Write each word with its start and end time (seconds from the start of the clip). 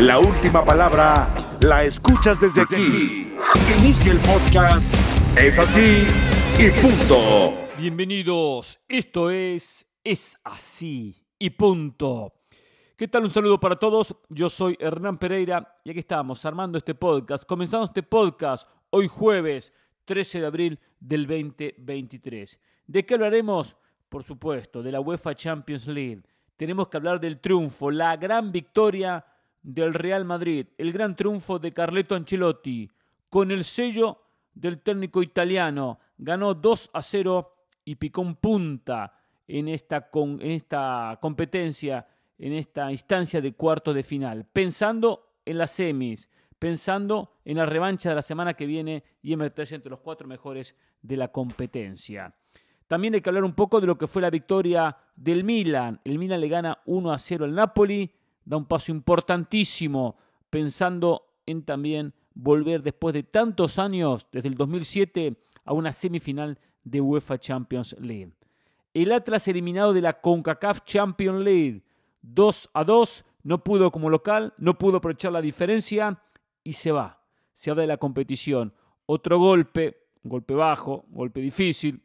La 0.00 0.18
última 0.18 0.64
palabra 0.64 1.28
la 1.60 1.84
escuchas 1.84 2.40
desde 2.40 2.62
aquí. 2.62 3.34
Inicia 3.78 4.12
el 4.12 4.18
podcast. 4.20 4.90
Es 5.36 5.58
así 5.58 6.06
y 6.58 6.70
punto. 6.80 7.68
Bienvenidos. 7.76 8.80
Esto 8.88 9.28
es 9.28 9.86
Es 10.02 10.38
así 10.42 11.22
y 11.38 11.50
punto. 11.50 12.32
¿Qué 12.96 13.08
tal? 13.08 13.24
Un 13.24 13.30
saludo 13.30 13.60
para 13.60 13.76
todos. 13.76 14.16
Yo 14.30 14.48
soy 14.48 14.74
Hernán 14.80 15.18
Pereira 15.18 15.78
y 15.84 15.90
aquí 15.90 15.98
estamos 15.98 16.46
armando 16.46 16.78
este 16.78 16.94
podcast. 16.94 17.44
Comenzamos 17.44 17.90
este 17.90 18.02
podcast 18.02 18.66
hoy 18.88 19.06
jueves 19.06 19.70
13 20.06 20.40
de 20.40 20.46
abril 20.46 20.80
del 20.98 21.26
2023. 21.26 22.58
¿De 22.86 23.04
qué 23.04 23.14
hablaremos? 23.14 23.76
Por 24.08 24.24
supuesto, 24.24 24.82
de 24.82 24.92
la 24.92 25.00
UEFA 25.00 25.34
Champions 25.34 25.86
League. 25.86 26.22
Tenemos 26.56 26.88
que 26.88 26.96
hablar 26.96 27.20
del 27.20 27.38
triunfo, 27.38 27.90
la 27.90 28.16
gran 28.16 28.50
victoria 28.50 29.26
del 29.62 29.94
Real 29.94 30.24
Madrid, 30.24 30.66
el 30.78 30.92
gran 30.92 31.16
triunfo 31.16 31.58
de 31.58 31.72
Carleto 31.72 32.14
Ancelotti, 32.14 32.90
con 33.28 33.50
el 33.50 33.64
sello 33.64 34.22
del 34.54 34.80
técnico 34.80 35.22
italiano. 35.22 35.98
Ganó 36.18 36.54
2 36.54 36.90
a 36.92 37.02
0 37.02 37.54
y 37.84 37.94
picó 37.96 38.22
punta 38.34 39.14
en 39.46 39.68
esta, 39.68 40.10
en 40.12 40.50
esta 40.50 41.18
competencia, 41.20 42.06
en 42.38 42.52
esta 42.52 42.90
instancia 42.90 43.40
de 43.40 43.54
cuarto 43.54 43.92
de 43.92 44.02
final, 44.02 44.46
pensando 44.52 45.34
en 45.44 45.58
las 45.58 45.72
semis, 45.72 46.30
pensando 46.58 47.36
en 47.44 47.56
la 47.56 47.66
revancha 47.66 48.10
de 48.10 48.14
la 48.14 48.22
semana 48.22 48.54
que 48.54 48.66
viene 48.66 49.02
y 49.22 49.32
en 49.32 49.38
meterse 49.38 49.74
entre 49.74 49.90
los 49.90 50.00
cuatro 50.00 50.28
mejores 50.28 50.76
de 51.02 51.16
la 51.16 51.28
competencia. 51.28 52.34
También 52.86 53.14
hay 53.14 53.20
que 53.20 53.30
hablar 53.30 53.44
un 53.44 53.54
poco 53.54 53.80
de 53.80 53.86
lo 53.86 53.96
que 53.96 54.06
fue 54.06 54.20
la 54.20 54.30
victoria 54.30 54.96
del 55.14 55.44
Milan. 55.44 56.00
El 56.04 56.18
Milan 56.18 56.40
le 56.40 56.48
gana 56.48 56.78
1 56.86 57.12
a 57.12 57.18
0 57.18 57.44
al 57.44 57.54
Napoli 57.54 58.12
da 58.44 58.56
un 58.56 58.66
paso 58.66 58.92
importantísimo 58.92 60.16
pensando 60.50 61.26
en 61.46 61.62
también 61.64 62.14
volver 62.34 62.82
después 62.82 63.14
de 63.14 63.22
tantos 63.22 63.78
años, 63.78 64.28
desde 64.32 64.48
el 64.48 64.54
2007, 64.54 65.36
a 65.64 65.72
una 65.72 65.92
semifinal 65.92 66.58
de 66.84 67.00
UEFA 67.00 67.38
Champions 67.38 67.96
League. 68.00 68.32
El 68.92 69.12
Atlas 69.12 69.46
eliminado 69.48 69.92
de 69.92 70.00
la 70.00 70.20
CONCACAF 70.20 70.84
Champions 70.84 71.44
League, 71.44 71.82
2 72.22 72.70
a 72.74 72.84
2, 72.84 73.24
no 73.44 73.62
pudo 73.62 73.90
como 73.90 74.10
local, 74.10 74.52
no 74.58 74.76
pudo 74.78 74.98
aprovechar 74.98 75.32
la 75.32 75.40
diferencia 75.40 76.20
y 76.64 76.72
se 76.72 76.92
va, 76.92 77.22
se 77.52 77.72
va 77.72 77.80
de 77.80 77.86
la 77.86 77.96
competición. 77.96 78.74
Otro 79.06 79.38
golpe, 79.38 80.04
golpe 80.24 80.54
bajo, 80.54 81.04
golpe 81.08 81.40
difícil 81.40 82.02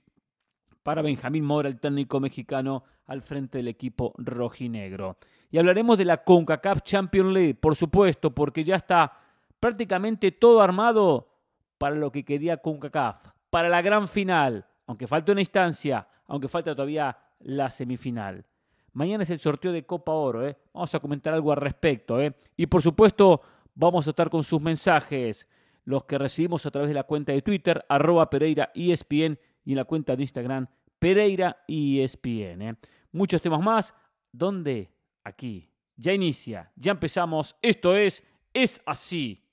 para 0.84 1.02
Benjamín 1.02 1.44
Mora, 1.44 1.68
el 1.68 1.80
técnico 1.80 2.20
mexicano 2.20 2.84
al 3.08 3.24
frente 3.24 3.58
del 3.58 3.68
equipo 3.68 4.14
rojinegro. 4.18 5.18
Y 5.56 5.58
hablaremos 5.58 5.98
de 5.98 6.04
la 6.04 6.22
CONCACAF 6.22 6.82
Champions 6.82 7.32
League, 7.32 7.56
por 7.56 7.78
supuesto, 7.78 8.36
porque 8.36 8.62
ya 8.66 8.76
está 8.76 9.14
prácticamente 9.58 10.34
todo 10.34 10.60
armado 10.60 11.30
para 11.78 11.96
lo 11.96 12.12
que 12.12 12.26
quería 12.26 12.58
CONCACAF, 12.58 13.30
para 13.50 13.70
la 13.70 13.82
gran 13.82 14.10
final, 14.10 14.68
aunque 14.86 15.08
falta 15.08 15.32
una 15.32 15.40
instancia, 15.40 16.10
aunque 16.28 16.50
falta 16.50 16.76
todavía 16.76 17.18
la 17.40 17.72
semifinal. 17.72 18.46
Mañana 18.92 19.24
es 19.24 19.30
el 19.30 19.40
sorteo 19.40 19.72
de 19.72 19.86
Copa 19.86 20.12
Oro, 20.12 20.46
¿eh? 20.46 20.58
vamos 20.74 20.94
a 20.94 21.00
comentar 21.00 21.34
algo 21.34 21.54
al 21.54 21.62
respecto. 21.62 22.20
¿eh? 22.20 22.36
Y 22.58 22.66
por 22.66 22.82
supuesto, 22.82 23.42
vamos 23.76 24.08
a 24.08 24.10
estar 24.10 24.30
con 24.30 24.44
sus 24.44 24.60
mensajes, 24.62 25.48
los 25.86 26.04
que 26.04 26.18
recibimos 26.18 26.66
a 26.66 26.72
través 26.72 26.90
de 26.90 26.96
la 26.96 27.04
cuenta 27.04 27.32
de 27.32 27.42
Twitter, 27.42 27.86
arroba 27.88 28.30
Pereira 28.30 28.74
ESPN, 28.76 29.40
y 29.64 29.72
en 29.72 29.78
la 29.78 29.86
cuenta 29.86 30.18
de 30.18 30.24
Instagram, 30.24 30.68
Pereira 31.00 31.64
ESPN. 31.66 32.62
¿eh? 32.62 32.76
Muchos 33.14 33.42
temas 33.42 33.62
más. 33.62 33.96
¿Dónde? 34.34 34.95
Aquí. 35.26 35.68
Ya 35.98 36.14
inicia, 36.14 36.72
ya 36.76 36.92
empezamos. 36.92 37.56
Esto 37.62 37.96
es 37.96 38.24
Es 38.54 38.80
así 38.86 39.44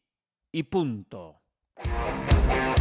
y 0.52 0.62
punto. 0.64 1.40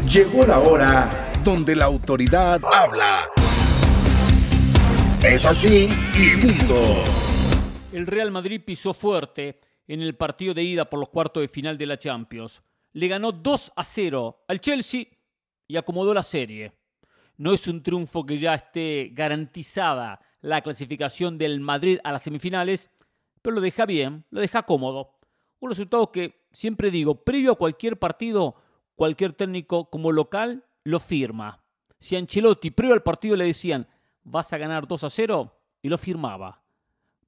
Llegó 0.06 0.46
la 0.46 0.60
hora 0.60 1.32
donde 1.42 1.76
la 1.76 1.86
autoridad 1.86 2.60
habla. 2.66 3.30
Es 5.24 5.46
así 5.46 5.88
y 6.16 6.42
punto. 6.42 7.04
El 7.94 8.08
Real 8.08 8.30
Madrid 8.30 8.62
pisó 8.66 8.94
fuerte 8.94 9.62
en 9.88 10.02
el 10.02 10.16
partido 10.16 10.54
de 10.54 10.64
ida 10.64 10.90
por 10.90 11.00
los 11.00 11.10
cuartos 11.10 11.42
de 11.42 11.48
final 11.48 11.78
de 11.78 11.86
la 11.86 11.98
Champions. 11.98 12.62
Le 12.92 13.08
ganó 13.08 13.32
2 13.32 13.72
a 13.74 13.84
0 13.86 14.44
al 14.50 14.60
Chelsea 14.60 15.06
y 15.66 15.78
acomodó 15.78 16.14
la 16.14 16.24
serie. 16.24 16.74
No 17.38 17.54
es 17.54 17.68
un 17.68 17.82
triunfo 17.82 18.26
que 18.26 18.38
ya 18.38 18.54
esté 18.54 19.12
garantizada 19.14 20.20
la 20.42 20.62
clasificación 20.62 21.38
del 21.38 21.60
Madrid 21.60 22.00
a 22.04 22.12
las 22.12 22.24
semifinales, 22.24 22.90
pero 23.42 23.56
lo 23.56 23.62
deja 23.62 23.86
bien, 23.86 24.26
lo 24.30 24.42
deja 24.42 24.64
cómodo. 24.64 25.14
Un 25.60 25.70
resultado 25.70 26.12
que, 26.12 26.46
siempre 26.52 26.92
digo, 26.92 27.24
previo 27.24 27.54
a 27.54 27.58
cualquier 27.58 27.98
partido, 27.98 28.56
cualquier 28.96 29.34
técnico 29.34 29.90
como 29.90 30.12
local 30.12 30.66
lo 30.84 31.00
firma. 31.00 31.64
Si 32.00 32.16
Ancelotti 32.16 32.72
previo 32.72 32.94
al 32.94 33.04
partido 33.04 33.36
le 33.36 33.46
decían, 33.46 33.88
vas 34.24 34.52
a 34.54 34.58
ganar 34.58 34.88
2 34.88 35.04
a 35.04 35.10
0, 35.10 35.62
y 35.82 35.90
lo 35.90 35.98
firmaba. 35.98 36.62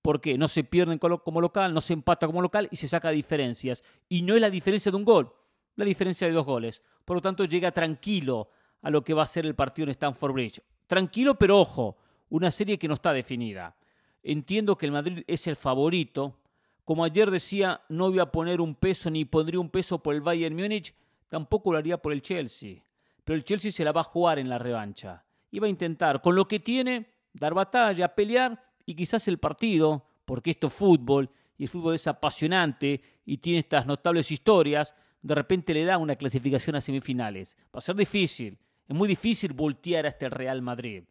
¿Por 0.02 0.20
qué? 0.20 0.38
No 0.38 0.48
se 0.48 0.64
pierden 0.64 1.00
como 1.00 1.42
local, 1.42 1.74
no 1.74 1.82
se 1.82 1.94
empata 1.94 2.28
como 2.28 2.42
local 2.42 2.68
y 2.72 2.76
se 2.76 2.88
saca 2.88 3.10
diferencias. 3.10 3.84
Y 4.10 4.22
no 4.22 4.36
es 4.36 4.42
la 4.42 4.50
diferencia 4.50 4.92
de 4.92 4.98
un 4.98 5.06
gol, 5.06 5.34
la 5.76 5.86
diferencia 5.86 6.28
de 6.28 6.34
dos 6.34 6.46
goles. 6.46 6.82
Por 7.06 7.18
lo 7.18 7.22
tanto, 7.22 7.46
llega 7.46 7.72
tranquilo 7.72 8.50
a 8.82 8.90
lo 8.90 9.04
que 9.04 9.14
va 9.14 9.24
a 9.24 9.28
ser 9.28 9.46
el 9.46 9.56
partido 9.56 9.86
en 9.86 9.92
Stamford 9.92 10.34
Bridge. 10.34 10.62
Tranquilo, 10.88 11.36
pero 11.36 11.60
ojo, 11.60 11.98
una 12.34 12.50
serie 12.50 12.80
que 12.80 12.88
no 12.88 12.96
está 12.96 13.14
definida. 13.14 13.76
Entiendo 14.24 14.76
que 14.76 14.88
el 14.88 14.92
Madrid 14.92 15.24
es 15.28 15.46
el 15.46 15.56
favorito. 15.56 16.40
Como 16.84 17.04
ayer 17.04 17.30
decía, 17.30 17.82
no 17.90 18.10
voy 18.10 18.18
a 18.18 18.32
poner 18.32 18.60
un 18.60 18.74
peso 18.74 19.12
ni 19.12 19.24
pondría 19.24 19.60
un 19.60 19.70
peso 19.70 20.02
por 20.02 20.16
el 20.16 20.22
Bayern 20.22 20.56
Múnich, 20.56 20.96
tampoco 21.30 21.72
lo 21.72 21.78
haría 21.78 22.02
por 22.02 22.12
el 22.12 22.24
Chelsea. 22.24 22.82
Pero 23.24 23.38
el 23.38 23.44
Chelsea 23.44 23.72
se 23.72 23.86
la 23.86 23.92
va 23.92 24.02
a 24.02 24.06
jugar 24.06 24.40
en 24.40 24.50
la 24.50 24.58
revancha. 24.58 25.24
Y 25.52 25.60
va 25.60 25.68
a 25.68 25.70
intentar, 25.70 26.22
con 26.22 26.36
lo 26.36 26.48
que 26.48 26.60
tiene, 26.60 27.06
dar 27.34 27.54
batalla, 27.54 28.16
pelear 28.16 28.66
y 28.84 28.96
quizás 28.96 29.28
el 29.28 29.38
partido, 29.38 30.04
porque 30.26 30.50
esto 30.52 30.68
es 30.68 30.74
fútbol 30.74 31.30
y 31.56 31.64
el 31.64 31.70
fútbol 31.70 31.94
es 31.94 32.08
apasionante 32.08 33.00
y 33.28 33.38
tiene 33.38 33.60
estas 33.60 33.86
notables 33.86 34.32
historias, 34.32 34.96
de 35.22 35.36
repente 35.36 35.72
le 35.76 35.86
da 35.86 36.00
una 36.00 36.16
clasificación 36.16 36.76
a 36.78 36.82
semifinales. 36.82 37.56
Va 37.66 37.78
a 37.78 37.82
ser 37.82 37.96
difícil, 37.96 38.58
es 38.88 38.96
muy 38.96 39.08
difícil 39.08 39.54
voltear 39.54 40.08
hasta 40.08 40.26
el 40.26 40.32
Real 40.32 40.64
Madrid, 40.64 41.04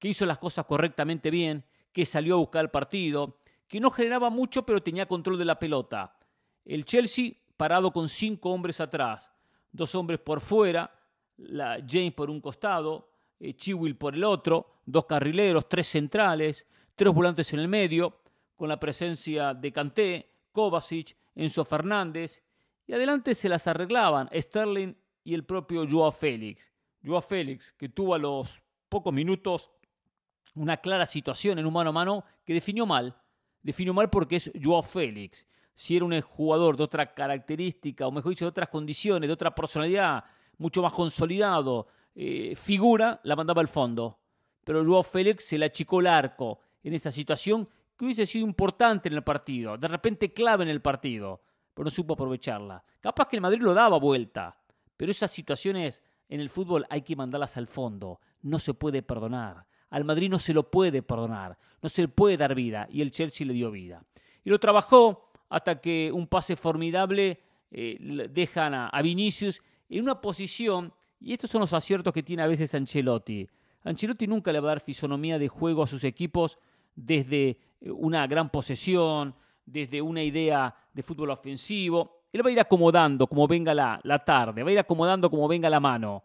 que 0.00 0.08
hizo 0.08 0.26
las 0.26 0.38
cosas 0.38 0.66
correctamente 0.66 1.30
bien, 1.30 1.62
que 1.92 2.04
salió 2.04 2.34
a 2.34 2.38
buscar 2.38 2.64
el 2.64 2.70
partido, 2.70 3.38
que 3.68 3.78
no 3.78 3.90
generaba 3.90 4.30
mucho 4.30 4.66
pero 4.66 4.82
tenía 4.82 5.06
control 5.06 5.38
de 5.38 5.44
la 5.44 5.60
pelota. 5.60 6.16
El 6.64 6.84
Chelsea 6.84 7.34
parado 7.56 7.92
con 7.92 8.08
cinco 8.08 8.50
hombres 8.50 8.80
atrás, 8.80 9.30
dos 9.70 9.94
hombres 9.94 10.18
por 10.18 10.40
fuera, 10.40 10.90
la 11.36 11.78
James 11.86 12.14
por 12.14 12.30
un 12.30 12.40
costado, 12.40 13.10
eh, 13.38 13.54
por 13.98 14.14
el 14.14 14.24
otro, 14.24 14.80
dos 14.86 15.04
carrileros, 15.04 15.68
tres 15.68 15.86
centrales, 15.86 16.66
tres 16.96 17.12
volantes 17.12 17.52
en 17.52 17.60
el 17.60 17.68
medio, 17.68 18.22
con 18.56 18.68
la 18.68 18.80
presencia 18.80 19.54
de 19.54 19.72
Kanté, 19.72 20.30
Kovacic, 20.52 21.16
Enzo 21.34 21.64
Fernández, 21.64 22.42
y 22.86 22.92
adelante 22.92 23.34
se 23.34 23.48
las 23.48 23.66
arreglaban 23.66 24.28
Sterling 24.34 24.94
y 25.24 25.34
el 25.34 25.44
propio 25.44 25.86
Joao 25.88 26.10
Félix. 26.10 26.72
Joao 27.04 27.22
Félix, 27.22 27.72
que 27.72 27.88
tuvo 27.88 28.14
a 28.14 28.18
los 28.18 28.62
pocos 28.88 29.12
minutos 29.12 29.70
una 30.54 30.76
clara 30.76 31.06
situación 31.06 31.58
en 31.58 31.66
un 31.66 31.72
mano 31.72 31.90
a 31.90 31.92
mano 31.92 32.24
que 32.44 32.54
definió 32.54 32.86
mal. 32.86 33.14
Definió 33.62 33.94
mal 33.94 34.10
porque 34.10 34.36
es 34.36 34.50
Joao 34.62 34.82
Félix. 34.82 35.46
Si 35.74 35.96
era 35.96 36.04
un 36.04 36.20
jugador 36.20 36.76
de 36.76 36.84
otra 36.84 37.14
característica, 37.14 38.06
o 38.06 38.12
mejor 38.12 38.30
dicho, 38.30 38.44
de 38.44 38.50
otras 38.50 38.68
condiciones, 38.68 39.28
de 39.28 39.32
otra 39.32 39.54
personalidad, 39.54 40.24
mucho 40.58 40.82
más 40.82 40.92
consolidado, 40.92 41.88
eh, 42.14 42.54
figura, 42.54 43.20
la 43.24 43.36
mandaba 43.36 43.60
al 43.60 43.68
fondo. 43.68 44.18
Pero 44.64 44.84
Joao 44.84 45.02
Félix 45.02 45.44
se 45.44 45.58
le 45.58 45.66
achicó 45.66 46.00
el 46.00 46.06
arco 46.06 46.60
en 46.82 46.94
esa 46.94 47.10
situación 47.10 47.68
que 47.96 48.04
hubiese 48.04 48.26
sido 48.26 48.46
importante 48.46 49.08
en 49.08 49.14
el 49.14 49.22
partido, 49.22 49.76
de 49.76 49.88
repente 49.88 50.32
clave 50.32 50.64
en 50.64 50.70
el 50.70 50.80
partido, 50.80 51.42
pero 51.74 51.84
no 51.84 51.90
supo 51.90 52.14
aprovecharla. 52.14 52.82
Capaz 53.00 53.28
que 53.28 53.36
el 53.36 53.42
Madrid 53.42 53.60
lo 53.60 53.74
daba 53.74 53.98
vuelta, 53.98 54.58
pero 54.96 55.10
esas 55.10 55.30
situaciones 55.30 56.02
en 56.28 56.40
el 56.40 56.48
fútbol 56.48 56.86
hay 56.88 57.02
que 57.02 57.16
mandarlas 57.16 57.56
al 57.56 57.66
fondo. 57.66 58.20
No 58.42 58.58
se 58.58 58.72
puede 58.72 59.02
perdonar. 59.02 59.66
Al 59.90 60.04
Madrid 60.04 60.30
no 60.30 60.38
se 60.38 60.54
lo 60.54 60.70
puede 60.70 61.02
perdonar. 61.02 61.58
No 61.82 61.88
se 61.88 62.02
le 62.02 62.08
puede 62.08 62.36
dar 62.36 62.54
vida. 62.54 62.88
Y 62.90 63.02
el 63.02 63.10
Chelsea 63.10 63.46
le 63.46 63.52
dio 63.52 63.70
vida. 63.70 64.02
Y 64.44 64.50
lo 64.50 64.58
trabajó 64.58 65.30
hasta 65.48 65.80
que 65.80 66.10
un 66.12 66.26
pase 66.26 66.56
formidable 66.56 67.40
eh, 67.70 68.28
dejan 68.30 68.74
a, 68.74 69.02
Vinicius 69.02 69.62
en 69.88 70.02
una 70.02 70.20
posición. 70.20 70.92
Y 71.20 71.32
estos 71.32 71.50
son 71.50 71.60
los 71.60 71.72
aciertos 71.72 72.12
que 72.12 72.22
tiene 72.22 72.42
a 72.42 72.46
veces 72.46 72.74
Ancelotti. 72.74 73.46
Ancelotti 73.84 74.26
nunca 74.26 74.52
le 74.52 74.60
va 74.60 74.68
a 74.68 74.74
dar 74.74 74.80
fisonomía 74.80 75.38
de 75.38 75.48
juego 75.48 75.82
a 75.82 75.86
sus 75.86 76.04
equipos 76.04 76.58
desde 76.94 77.58
eh, 77.80 77.90
una 77.90 78.26
gran 78.26 78.50
posesión, 78.50 79.34
desde 79.66 80.00
una 80.00 80.22
idea 80.22 80.74
de 80.92 81.02
fútbol 81.02 81.30
ofensivo. 81.30 82.20
Él 82.32 82.44
va 82.44 82.50
a 82.50 82.52
ir 82.52 82.60
acomodando 82.60 83.26
como 83.26 83.48
venga 83.48 83.74
la, 83.74 84.00
la 84.04 84.24
tarde, 84.24 84.62
va 84.62 84.70
a 84.70 84.72
ir 84.72 84.78
acomodando 84.78 85.28
como 85.30 85.48
venga 85.48 85.68
la 85.68 85.80
mano. 85.80 86.22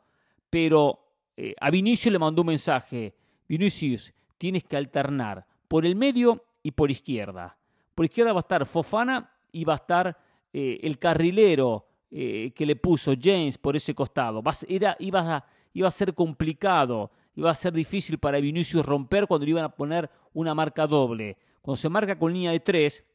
Pero 0.49 0.99
eh, 1.35 1.55
a 1.59 1.69
Vinicius 1.69 2.11
le 2.11 2.19
mandó 2.19 2.41
un 2.41 2.47
mensaje. 2.47 3.15
Vinicius, 3.47 4.13
tienes 4.37 4.63
que 4.63 4.77
alternar 4.77 5.45
por 5.67 5.85
el 5.85 5.95
medio 5.95 6.43
y 6.63 6.71
por 6.71 6.91
izquierda. 6.91 7.57
Por 7.93 8.05
izquierda 8.05 8.33
va 8.33 8.39
a 8.39 8.41
estar 8.41 8.65
Fofana 8.65 9.31
y 9.51 9.63
va 9.63 9.73
a 9.73 9.77
estar 9.77 10.17
eh, 10.51 10.79
el 10.83 10.99
carrilero 10.99 11.87
eh, 12.11 12.51
que 12.55 12.65
le 12.65 12.75
puso 12.75 13.13
James 13.19 13.57
por 13.57 13.75
ese 13.75 13.93
costado. 13.93 14.41
Era, 14.67 14.95
iba, 14.99 15.35
a, 15.35 15.45
iba 15.73 15.87
a 15.87 15.91
ser 15.91 16.13
complicado, 16.13 17.11
iba 17.35 17.51
a 17.51 17.55
ser 17.55 17.73
difícil 17.73 18.17
para 18.17 18.39
Vinicius 18.39 18.85
romper 18.85 19.27
cuando 19.27 19.45
le 19.45 19.51
iban 19.51 19.65
a 19.65 19.75
poner 19.75 20.09
una 20.33 20.53
marca 20.53 20.87
doble. 20.87 21.37
Cuando 21.61 21.77
se 21.77 21.89
marca 21.89 22.17
con 22.17 22.31
línea 22.31 22.51
de 22.51 22.59
tres, 22.59 23.05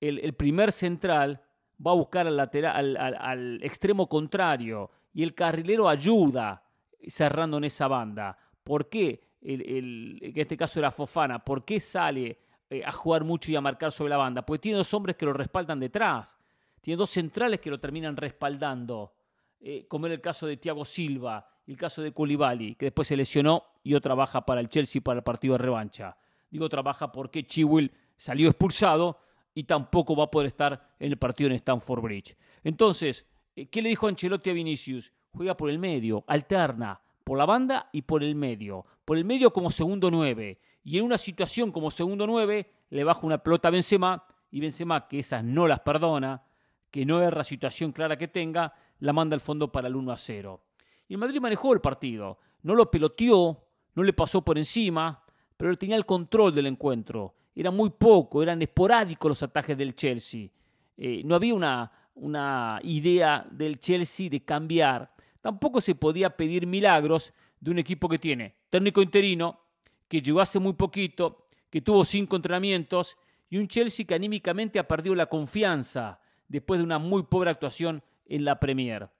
el, 0.00 0.34
primer 0.34 0.72
central 0.72 1.40
va 1.84 1.92
a 1.92 1.94
buscar 1.94 2.26
al, 2.26 2.36
lateral, 2.36 2.96
al, 2.96 3.62
extremo 3.62 4.08
contrario 4.08 4.90
y 5.12 5.22
el 5.22 5.34
carrilero 5.34 5.88
ayuda 5.88 6.62
cerrando 7.06 7.58
en 7.58 7.64
esa 7.64 7.88
banda. 7.88 8.36
¿Por 8.64 8.88
qué? 8.88 9.20
El, 9.42 10.18
en 10.22 10.38
este 10.38 10.56
caso 10.56 10.78
era 10.78 10.90
Fofana. 10.90 11.44
¿Por 11.44 11.64
qué 11.64 11.80
sale 11.80 12.38
eh, 12.70 12.84
a 12.84 12.92
jugar 12.92 13.24
mucho 13.24 13.50
y 13.50 13.56
a 13.56 13.60
marcar 13.60 13.92
sobre 13.92 14.10
la 14.10 14.16
banda? 14.16 14.46
Porque 14.46 14.60
tiene 14.60 14.78
dos 14.78 14.94
hombres 14.94 15.16
que 15.16 15.26
lo 15.26 15.32
respaldan 15.32 15.80
detrás. 15.80 16.38
Tiene 16.80 16.96
dos 16.96 17.10
centrales 17.10 17.60
que 17.60 17.70
lo 17.70 17.78
terminan 17.80 18.16
respaldando, 18.16 19.14
eh, 19.60 19.86
como 19.88 20.06
era 20.06 20.14
el 20.14 20.20
caso 20.20 20.46
de 20.46 20.56
Thiago 20.56 20.84
Silva 20.84 21.48
el 21.66 21.76
caso 21.76 22.02
de 22.02 22.12
Koulibaly, 22.12 22.74
que 22.74 22.86
después 22.86 23.08
se 23.08 23.16
lesionó 23.16 23.64
y 23.82 23.94
otra 23.94 24.14
baja 24.14 24.44
para 24.44 24.60
el 24.60 24.68
Chelsea 24.68 25.02
para 25.02 25.18
el 25.18 25.24
partido 25.24 25.54
de 25.54 25.58
revancha. 25.58 26.16
Digo 26.50 26.68
trabaja 26.68 27.12
porque 27.12 27.46
Chiwil 27.46 27.92
salió 28.16 28.48
expulsado 28.48 29.20
y 29.54 29.64
tampoco 29.64 30.16
va 30.16 30.24
a 30.24 30.30
poder 30.30 30.48
estar 30.48 30.94
en 30.98 31.12
el 31.12 31.18
partido 31.18 31.50
en 31.50 31.56
Stamford 31.56 32.02
Bridge. 32.02 32.36
Entonces, 32.64 33.26
eh, 33.56 33.66
¿qué 33.66 33.82
le 33.82 33.90
dijo 33.90 34.06
Ancelotti 34.06 34.50
a 34.50 34.52
Vinicius? 34.52 35.12
Juega 35.30 35.56
por 35.56 35.70
el 35.70 35.78
medio, 35.78 36.24
alterna, 36.26 37.00
por 37.24 37.38
la 37.38 37.46
banda 37.46 37.88
y 37.92 38.02
por 38.02 38.22
el 38.22 38.34
medio. 38.34 38.86
Por 39.04 39.16
el 39.16 39.24
medio 39.24 39.52
como 39.52 39.70
segundo 39.70 40.10
nueve. 40.10 40.60
Y 40.84 40.98
en 40.98 41.04
una 41.04 41.18
situación 41.18 41.72
como 41.72 41.90
segundo 41.90 42.26
nueve, 42.26 42.70
le 42.90 43.04
baja 43.04 43.26
una 43.26 43.38
pelota 43.38 43.68
a 43.68 43.70
Benzema 43.70 44.24
y 44.50 44.60
Benzema, 44.60 45.08
que 45.08 45.18
esas 45.20 45.44
no 45.44 45.66
las 45.66 45.80
perdona, 45.80 46.42
que 46.90 47.06
no 47.06 47.22
erra 47.22 47.42
situación 47.42 47.92
clara 47.92 48.18
que 48.18 48.28
tenga, 48.28 48.74
la 49.00 49.12
manda 49.12 49.34
al 49.34 49.40
fondo 49.40 49.72
para 49.72 49.88
el 49.88 49.96
1 49.96 50.12
a 50.12 50.16
0. 50.16 50.60
Y 51.08 51.14
el 51.14 51.18
Madrid 51.18 51.40
manejó 51.40 51.72
el 51.72 51.80
partido, 51.80 52.38
no 52.62 52.74
lo 52.74 52.90
peloteó, 52.90 53.64
no 53.94 54.02
le 54.02 54.12
pasó 54.12 54.42
por 54.42 54.58
encima, 54.58 55.24
pero 55.56 55.76
tenía 55.76 55.96
el 55.96 56.06
control 56.06 56.54
del 56.54 56.66
encuentro. 56.66 57.34
Era 57.54 57.70
muy 57.70 57.90
poco, 57.90 58.42
eran 58.42 58.62
esporádicos 58.62 59.28
los 59.28 59.42
ataques 59.42 59.76
del 59.76 59.94
Chelsea. 59.94 60.48
Eh, 60.96 61.22
no 61.24 61.34
había 61.34 61.54
una, 61.54 61.90
una 62.14 62.78
idea 62.82 63.46
del 63.50 63.78
Chelsea 63.78 64.28
de 64.28 64.44
cambiar. 64.44 65.10
Tampoco 65.42 65.80
se 65.80 65.94
podía 65.94 66.30
pedir 66.30 66.66
milagros 66.66 67.34
de 67.60 67.70
un 67.70 67.78
equipo 67.78 68.08
que 68.08 68.18
tiene 68.18 68.54
técnico 68.70 69.02
interino, 69.02 69.60
que 70.08 70.22
llegó 70.22 70.40
hace 70.40 70.58
muy 70.58 70.72
poquito, 70.72 71.46
que 71.68 71.82
tuvo 71.82 72.04
cinco 72.04 72.36
entrenamientos, 72.36 73.18
y 73.50 73.58
un 73.58 73.68
Chelsea 73.68 74.06
que 74.06 74.14
anímicamente 74.14 74.78
ha 74.78 74.88
perdido 74.88 75.14
la 75.14 75.26
confianza 75.26 76.20
después 76.48 76.78
de 76.78 76.84
una 76.84 76.98
muy 76.98 77.24
pobre 77.24 77.50
actuación 77.50 78.02
en 78.24 78.44
la 78.44 78.58
Premier. 78.58 79.10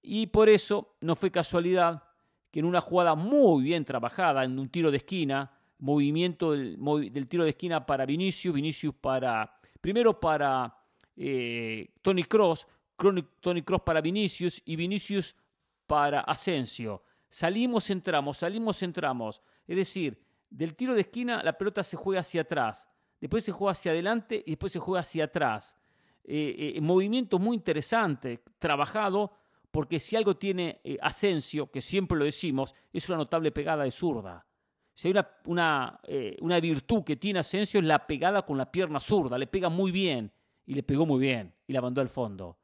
Y 0.00 0.28
por 0.28 0.48
eso 0.48 0.94
no 1.00 1.16
fue 1.16 1.30
casualidad 1.30 2.04
que 2.50 2.60
en 2.60 2.66
una 2.66 2.80
jugada 2.80 3.14
muy 3.14 3.64
bien 3.64 3.84
trabajada, 3.84 4.44
en 4.44 4.58
un 4.58 4.68
tiro 4.68 4.90
de 4.90 4.98
esquina, 4.98 5.52
movimiento 5.78 6.52
del, 6.52 7.28
tiro 7.28 7.44
de 7.44 7.50
esquina 7.50 7.84
para 7.84 8.06
Vinicius, 8.06 8.54
Vinicius 8.54 8.94
para, 8.94 9.58
primero 9.80 10.18
para 10.18 10.74
Tony 12.02 12.24
Cross, 12.24 12.66
Tony 13.40 13.62
Cross 13.62 13.82
para 13.84 14.00
Vinicius 14.00 14.62
y 14.64 14.76
Vinicius 14.76 15.34
para 15.86 16.20
Asensio. 16.20 17.02
Salimos, 17.28 17.90
entramos, 17.90 18.38
salimos, 18.38 18.82
entramos. 18.82 19.42
Es 19.66 19.76
decir, 19.76 20.20
del 20.50 20.74
tiro 20.74 20.94
de 20.94 21.02
esquina 21.02 21.42
la 21.42 21.56
pelota 21.56 21.82
se 21.82 21.96
juega 21.96 22.20
hacia 22.20 22.42
atrás, 22.42 22.88
después 23.20 23.44
se 23.44 23.52
juega 23.52 23.72
hacia 23.72 23.92
adelante 23.92 24.42
y 24.46 24.52
después 24.52 24.72
se 24.72 24.78
juega 24.78 25.00
hacia 25.00 25.24
atrás. 25.24 25.76
Eh, 26.24 26.74
eh, 26.76 26.80
movimiento 26.80 27.38
muy 27.38 27.56
interesante, 27.56 28.42
trabajado, 28.58 29.32
porque 29.70 30.00
si 30.00 30.16
algo 30.16 30.36
tiene 30.36 30.80
eh, 30.82 30.98
Asensio, 31.00 31.70
que 31.70 31.80
siempre 31.80 32.18
lo 32.18 32.24
decimos, 32.24 32.74
es 32.92 33.08
una 33.08 33.18
notable 33.18 33.52
pegada 33.52 33.84
de 33.84 33.90
zurda. 33.90 34.44
Si 34.94 35.08
hay 35.08 35.14
una, 35.44 36.00
virtud 36.60 37.04
que 37.04 37.16
tiene 37.16 37.40
Asensio 37.40 37.80
es 37.80 37.86
la 37.86 38.06
pegada 38.06 38.42
con 38.42 38.56
la 38.56 38.72
pierna 38.72 38.98
zurda, 38.98 39.36
le 39.36 39.46
pega 39.46 39.68
muy 39.68 39.92
bien, 39.92 40.32
y 40.64 40.74
le 40.74 40.82
pegó 40.82 41.04
muy 41.04 41.20
bien, 41.20 41.52
y 41.66 41.72
la 41.74 41.82
mandó 41.82 42.00
al 42.00 42.08
fondo. 42.08 42.58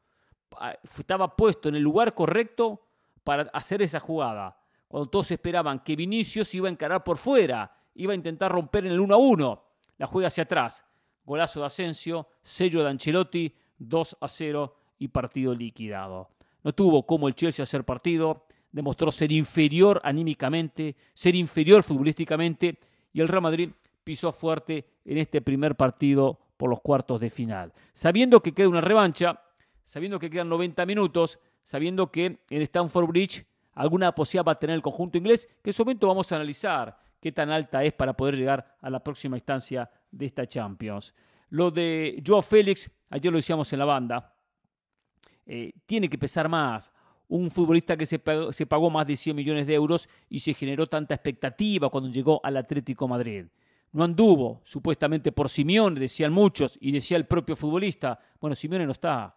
Ah, 0.59 0.75
estaba 0.99 1.37
puesto 1.37 1.69
en 1.69 1.77
el 1.77 1.83
lugar 1.83 2.15
correcto 2.15 2.81
para 3.25 3.45
hacer 3.53 3.83
esa 3.83 4.01
jugada, 4.01 4.59
cuando 4.89 5.09
todos 5.09 5.31
esperaban 5.31 5.81
que 5.81 5.97
Vinicius 5.97 6.55
iba 6.55 6.69
a 6.69 6.73
encarar 6.73 7.03
por 7.03 7.17
fuera, 7.17 7.73
iba 7.95 8.13
a 8.13 8.17
intentar 8.17 8.53
romper 8.53 8.87
en 8.87 8.93
el 8.93 9.01
1 9.01 9.15
a 9.15 9.19
1, 9.19 9.65
la 9.99 10.07
juega 10.07 10.29
hacia 10.29 10.45
atrás 10.45 10.85
Golazo 11.25 11.61
de 11.61 11.67
Asensio, 11.67 12.29
sello 12.43 12.83
de 12.83 12.91
Ancelotti, 12.91 13.55
2 13.79 14.17
a 14.21 14.29
0 14.29 14.77
y 14.99 15.09
partido 15.09 15.55
liquidado. 15.55 16.31
No 16.65 16.73
tuvo 16.73 17.07
como 17.07 17.29
el 17.29 17.35
Chelsea 17.35 17.63
hacer 17.63 17.85
partido, 17.85 18.47
demostró 18.71 19.11
ser 19.11 19.33
inferior 19.33 20.01
anímicamente, 20.05 20.97
ser 21.15 21.35
inferior 21.35 21.83
futbolísticamente 21.83 22.79
y 23.13 23.21
el 23.21 23.29
Real 23.29 23.43
Madrid 23.43 23.71
pisó 24.05 24.33
fuerte 24.33 24.87
en 25.05 25.19
este 25.19 25.41
primer 25.43 25.77
partido 25.77 26.39
por 26.57 26.71
los 26.71 26.81
cuartos 26.81 27.21
de 27.21 27.31
final. 27.31 27.73
Sabiendo 27.93 28.41
que 28.41 28.53
queda 28.53 28.69
una 28.69 28.81
revancha, 28.81 29.41
sabiendo 29.85 30.19
que 30.19 30.31
quedan 30.31 30.49
90 30.49 30.87
minutos, 30.87 31.39
sabiendo 31.63 32.11
que 32.11 32.41
en 32.49 32.63
Stamford 32.63 33.07
Bridge 33.07 33.47
alguna 33.75 34.15
posibilidad 34.15 34.49
va 34.49 34.53
a 34.53 34.59
tener 34.59 34.77
el 34.77 34.83
conjunto 34.83 35.19
inglés, 35.19 35.49
que 35.63 35.71
en 35.71 35.75
su 35.75 35.85
momento 35.85 36.09
vamos 36.09 36.31
a 36.31 36.37
analizar 36.37 36.99
qué 37.21 37.33
tan 37.33 37.51
alta 37.51 37.85
es 37.85 37.93
para 37.93 38.15
poder 38.15 38.37
llegar 38.37 38.77
a 38.81 38.91
la 38.91 39.03
próxima 39.03 39.37
instancia 39.37 39.89
de 40.11 40.27
esta 40.27 40.47
Champions. 40.47 41.15
Lo 41.51 41.71
de 41.71 42.23
Joao 42.27 42.43
Félix, 42.43 42.91
ayer 43.11 43.31
lo 43.31 43.37
decíamos 43.37 43.73
en 43.73 43.79
la 43.79 43.85
banda, 43.85 44.35
eh, 45.47 45.73
tiene 45.87 46.09
que 46.09 46.19
pesar 46.19 46.49
más. 46.49 46.93
Un 47.29 47.51
futbolista 47.51 47.97
que 47.97 48.05
se 48.05 48.19
pagó, 48.19 48.53
se 48.53 48.67
pagó 48.67 48.91
más 48.91 49.07
de 49.07 49.17
100 49.17 49.37
millones 49.37 49.67
de 49.67 49.75
euros 49.75 50.09
y 50.29 50.41
se 50.41 50.53
generó 50.53 50.87
tanta 50.87 51.15
expectativa 51.15 51.89
cuando 51.89 52.11
llegó 52.11 52.41
al 52.45 52.57
Atlético 52.57 53.09
Madrid. 53.09 53.47
No 53.93 54.05
anduvo, 54.05 54.61
supuestamente 54.65 55.33
por 55.33 55.49
Simeone, 55.49 56.01
decían 56.01 56.33
muchos, 56.33 56.79
y 56.81 56.93
decía 56.93 57.17
el 57.17 57.27
propio 57.27 57.55
futbolista. 57.55 58.19
Bueno, 58.41 58.55
Simeone 58.55 58.87
no 58.87 58.93
está. 58.93 59.37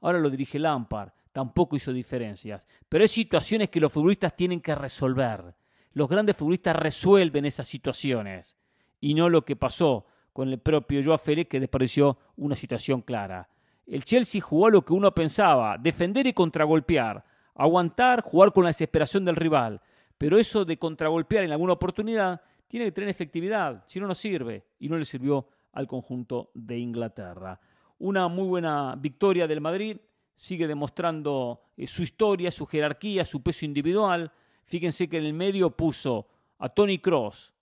Ahora 0.00 0.18
lo 0.20 0.30
dirige 0.30 0.58
Lampard. 0.58 1.10
Tampoco 1.34 1.74
hizo 1.74 1.92
diferencias. 1.92 2.68
Pero 2.88 3.02
hay 3.02 3.08
situaciones 3.08 3.68
que 3.68 3.80
los 3.80 3.92
futbolistas 3.92 4.36
tienen 4.36 4.60
que 4.60 4.72
resolver. 4.72 5.56
Los 5.92 6.08
grandes 6.08 6.36
futbolistas 6.36 6.76
resuelven 6.76 7.44
esas 7.44 7.66
situaciones. 7.66 8.56
Y 9.00 9.14
no 9.14 9.28
lo 9.28 9.44
que 9.44 9.56
pasó 9.56 10.06
con 10.32 10.48
el 10.48 10.60
propio 10.60 11.02
Joao 11.04 11.18
Félix 11.18 11.50
que 11.50 11.58
despareció 11.58 12.18
una 12.36 12.54
situación 12.54 13.02
clara. 13.02 13.48
El 13.84 14.04
Chelsea 14.04 14.40
jugó 14.40 14.70
lo 14.70 14.84
que 14.84 14.92
uno 14.92 15.12
pensaba, 15.12 15.76
defender 15.76 16.24
y 16.28 16.32
contragolpear, 16.32 17.24
aguantar, 17.56 18.22
jugar 18.22 18.52
con 18.52 18.62
la 18.62 18.70
desesperación 18.70 19.24
del 19.24 19.34
rival, 19.34 19.80
pero 20.16 20.38
eso 20.38 20.64
de 20.64 20.78
contragolpear 20.78 21.42
en 21.42 21.50
alguna 21.50 21.72
oportunidad 21.72 22.40
tiene 22.68 22.86
que 22.86 22.92
tener 22.92 23.10
efectividad, 23.10 23.82
si 23.88 23.98
no, 23.98 24.06
no 24.06 24.14
sirve. 24.14 24.66
Y 24.78 24.88
no 24.88 24.96
le 24.96 25.04
sirvió 25.04 25.48
al 25.72 25.88
conjunto 25.88 26.52
de 26.54 26.78
Inglaterra. 26.78 27.58
Una 27.98 28.28
muy 28.28 28.46
buena 28.46 28.94
victoria 28.96 29.48
del 29.48 29.60
Madrid, 29.60 29.96
sigue 30.34 30.66
demostrando 30.66 31.62
eh, 31.76 31.86
su 31.86 32.02
historia, 32.02 32.50
su 32.50 32.66
jerarquía, 32.66 33.24
su 33.24 33.42
peso 33.42 33.64
individual, 33.64 34.32
Fíjense 34.64 35.08
que 35.08 35.18
en 35.18 35.24
el 35.24 35.34
medio 35.34 35.70
puso 35.70 36.26
a 36.58 36.68
Tony 36.68 36.98
Cross, 36.98 37.52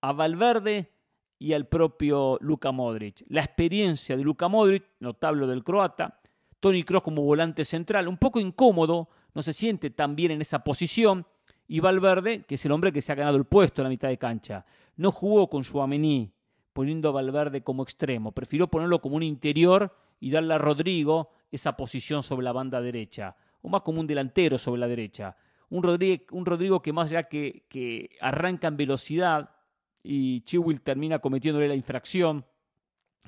a 0.00 0.12
Valverde 0.12 0.90
y 1.38 1.52
al 1.52 1.66
propio 1.66 2.38
Luka 2.40 2.70
Modric. 2.70 3.24
La 3.28 3.42
experiencia 3.42 4.16
de 4.16 4.22
Luka 4.22 4.48
Modric, 4.48 4.84
notable 5.00 5.46
del 5.46 5.64
croata, 5.64 6.20
Tony 6.60 6.84
Cross 6.84 7.02
como 7.02 7.22
volante 7.22 7.64
central, 7.64 8.06
un 8.06 8.16
poco 8.16 8.38
incómodo, 8.38 9.08
no 9.34 9.42
se 9.42 9.52
siente 9.52 9.90
tan 9.90 10.14
bien 10.14 10.30
en 10.30 10.40
esa 10.40 10.62
posición, 10.62 11.26
y 11.66 11.80
Valverde, 11.80 12.44
que 12.44 12.56
es 12.56 12.64
el 12.66 12.72
hombre 12.72 12.92
que 12.92 13.00
se 13.00 13.10
ha 13.10 13.16
ganado 13.16 13.36
el 13.36 13.44
puesto 13.44 13.80
en 13.80 13.84
la 13.84 13.90
mitad 13.90 14.08
de 14.08 14.18
cancha. 14.18 14.64
No 14.96 15.10
jugó 15.10 15.48
con 15.48 15.64
su 15.64 15.80
Amení, 15.80 16.32
poniendo 16.72 17.08
a 17.08 17.12
Valverde 17.12 17.62
como 17.62 17.82
extremo, 17.82 18.32
prefirió 18.32 18.68
ponerlo 18.68 19.00
como 19.00 19.16
un 19.16 19.22
interior 19.22 19.96
y 20.20 20.30
darle 20.30 20.54
a 20.54 20.58
Rodrigo 20.58 21.30
esa 21.52 21.76
posición 21.76 22.24
sobre 22.24 22.44
la 22.44 22.52
banda 22.52 22.80
derecha, 22.80 23.36
o 23.60 23.68
más 23.68 23.82
como 23.82 24.00
un 24.00 24.06
delantero 24.08 24.58
sobre 24.58 24.80
la 24.80 24.88
derecha 24.88 25.36
un 25.72 25.82
Rodrigo, 25.82 26.24
un 26.32 26.44
Rodrigo 26.44 26.82
que 26.82 26.92
más 26.92 27.10
allá 27.10 27.24
que, 27.24 27.64
que 27.68 28.10
arranca 28.20 28.68
en 28.68 28.76
velocidad 28.76 29.56
y 30.02 30.42
Chiwil 30.42 30.82
termina 30.82 31.18
cometiéndole 31.18 31.66
la 31.66 31.74
infracción 31.74 32.44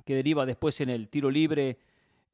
que 0.04 0.14
deriva 0.14 0.45
después 0.45 0.78
en 0.83 0.90
el 0.90 1.09
tiro 1.09 1.31
libre 1.31 1.78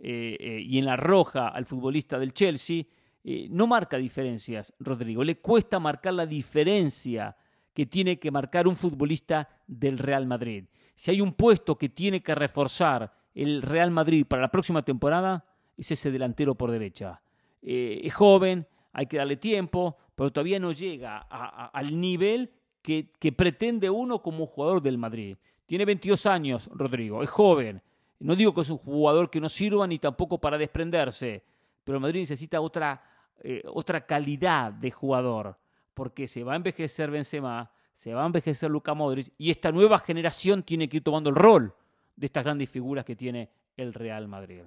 eh, 0.00 0.36
eh, 0.40 0.60
y 0.66 0.78
en 0.78 0.86
la 0.86 0.96
roja 0.96 1.48
al 1.48 1.64
futbolista 1.64 2.18
del 2.18 2.32
Chelsea, 2.32 2.82
eh, 3.22 3.46
no 3.50 3.68
marca 3.68 3.98
diferencias, 3.98 4.74
Rodrigo. 4.80 5.22
Le 5.22 5.38
cuesta 5.38 5.78
marcar 5.78 6.14
la 6.14 6.26
diferencia 6.26 7.36
que 7.72 7.86
tiene 7.86 8.18
que 8.18 8.32
marcar 8.32 8.66
un 8.66 8.74
futbolista 8.74 9.48
del 9.68 9.96
Real 9.96 10.26
Madrid. 10.26 10.64
Si 10.96 11.12
hay 11.12 11.20
un 11.20 11.34
puesto 11.34 11.78
que 11.78 11.88
tiene 11.88 12.20
que 12.20 12.34
reforzar 12.34 13.12
el 13.32 13.62
Real 13.62 13.92
Madrid 13.92 14.26
para 14.26 14.42
la 14.42 14.50
próxima 14.50 14.82
temporada, 14.82 15.44
es 15.80 15.90
ese 15.90 16.10
delantero 16.10 16.54
por 16.54 16.70
derecha. 16.70 17.20
es 17.62 18.12
joven, 18.14 18.66
hay 18.92 19.06
que 19.06 19.16
darle 19.16 19.36
tiempo, 19.36 19.96
pero 20.14 20.32
todavía 20.32 20.58
no 20.58 20.72
llega 20.72 21.18
al 21.18 21.98
nivel 21.98 22.52
que, 22.82 23.34
pretende 23.36 23.88
uno 23.88 24.22
como 24.22 24.46
jugador 24.46 24.82
del 24.82 24.98
Madrid. 24.98 25.36
Tiene 25.66 25.84
22 25.84 26.26
años, 26.26 26.68
Rodrigo, 26.72 27.22
es 27.22 27.30
joven, 27.30 27.82
No 28.18 28.36
digo 28.36 28.52
que 28.52 28.60
es 28.60 28.70
un 28.70 28.76
jugador 28.76 29.30
que 29.30 29.40
no 29.40 29.48
sirva 29.48 29.86
ni 29.86 29.98
tampoco 29.98 30.38
para 30.38 30.58
desprenderse, 30.58 31.42
pero 31.84 31.96
el 31.96 32.02
Madrid 32.02 32.20
necesita 32.20 32.60
otra, 32.60 33.02
eh, 33.42 33.62
otra 33.66 34.04
calidad 34.04 34.72
de 34.72 34.90
jugador, 34.90 35.56
porque 35.94 36.28
se 36.28 36.44
va 36.44 36.52
a 36.52 36.56
envejecer 36.56 37.10
Benzema, 37.10 37.70
se 37.94 38.12
va 38.12 38.22
a 38.22 38.26
envejecer 38.26 38.70
Luka 38.70 38.92
Modric 38.92 39.32
y 39.38 39.50
esta 39.50 39.72
nueva 39.72 39.98
generación 40.00 40.62
tiene 40.62 40.86
que 40.88 40.98
ir 40.98 41.02
tomando 41.02 41.30
el 41.30 41.36
rol 41.36 41.74
de 42.14 42.26
estas 42.26 42.44
grandes 42.44 42.68
figuras 42.68 43.06
que 43.06 43.16
tiene 43.16 43.48
el 43.76 43.94
Real 43.94 44.28
Madrid. 44.28 44.64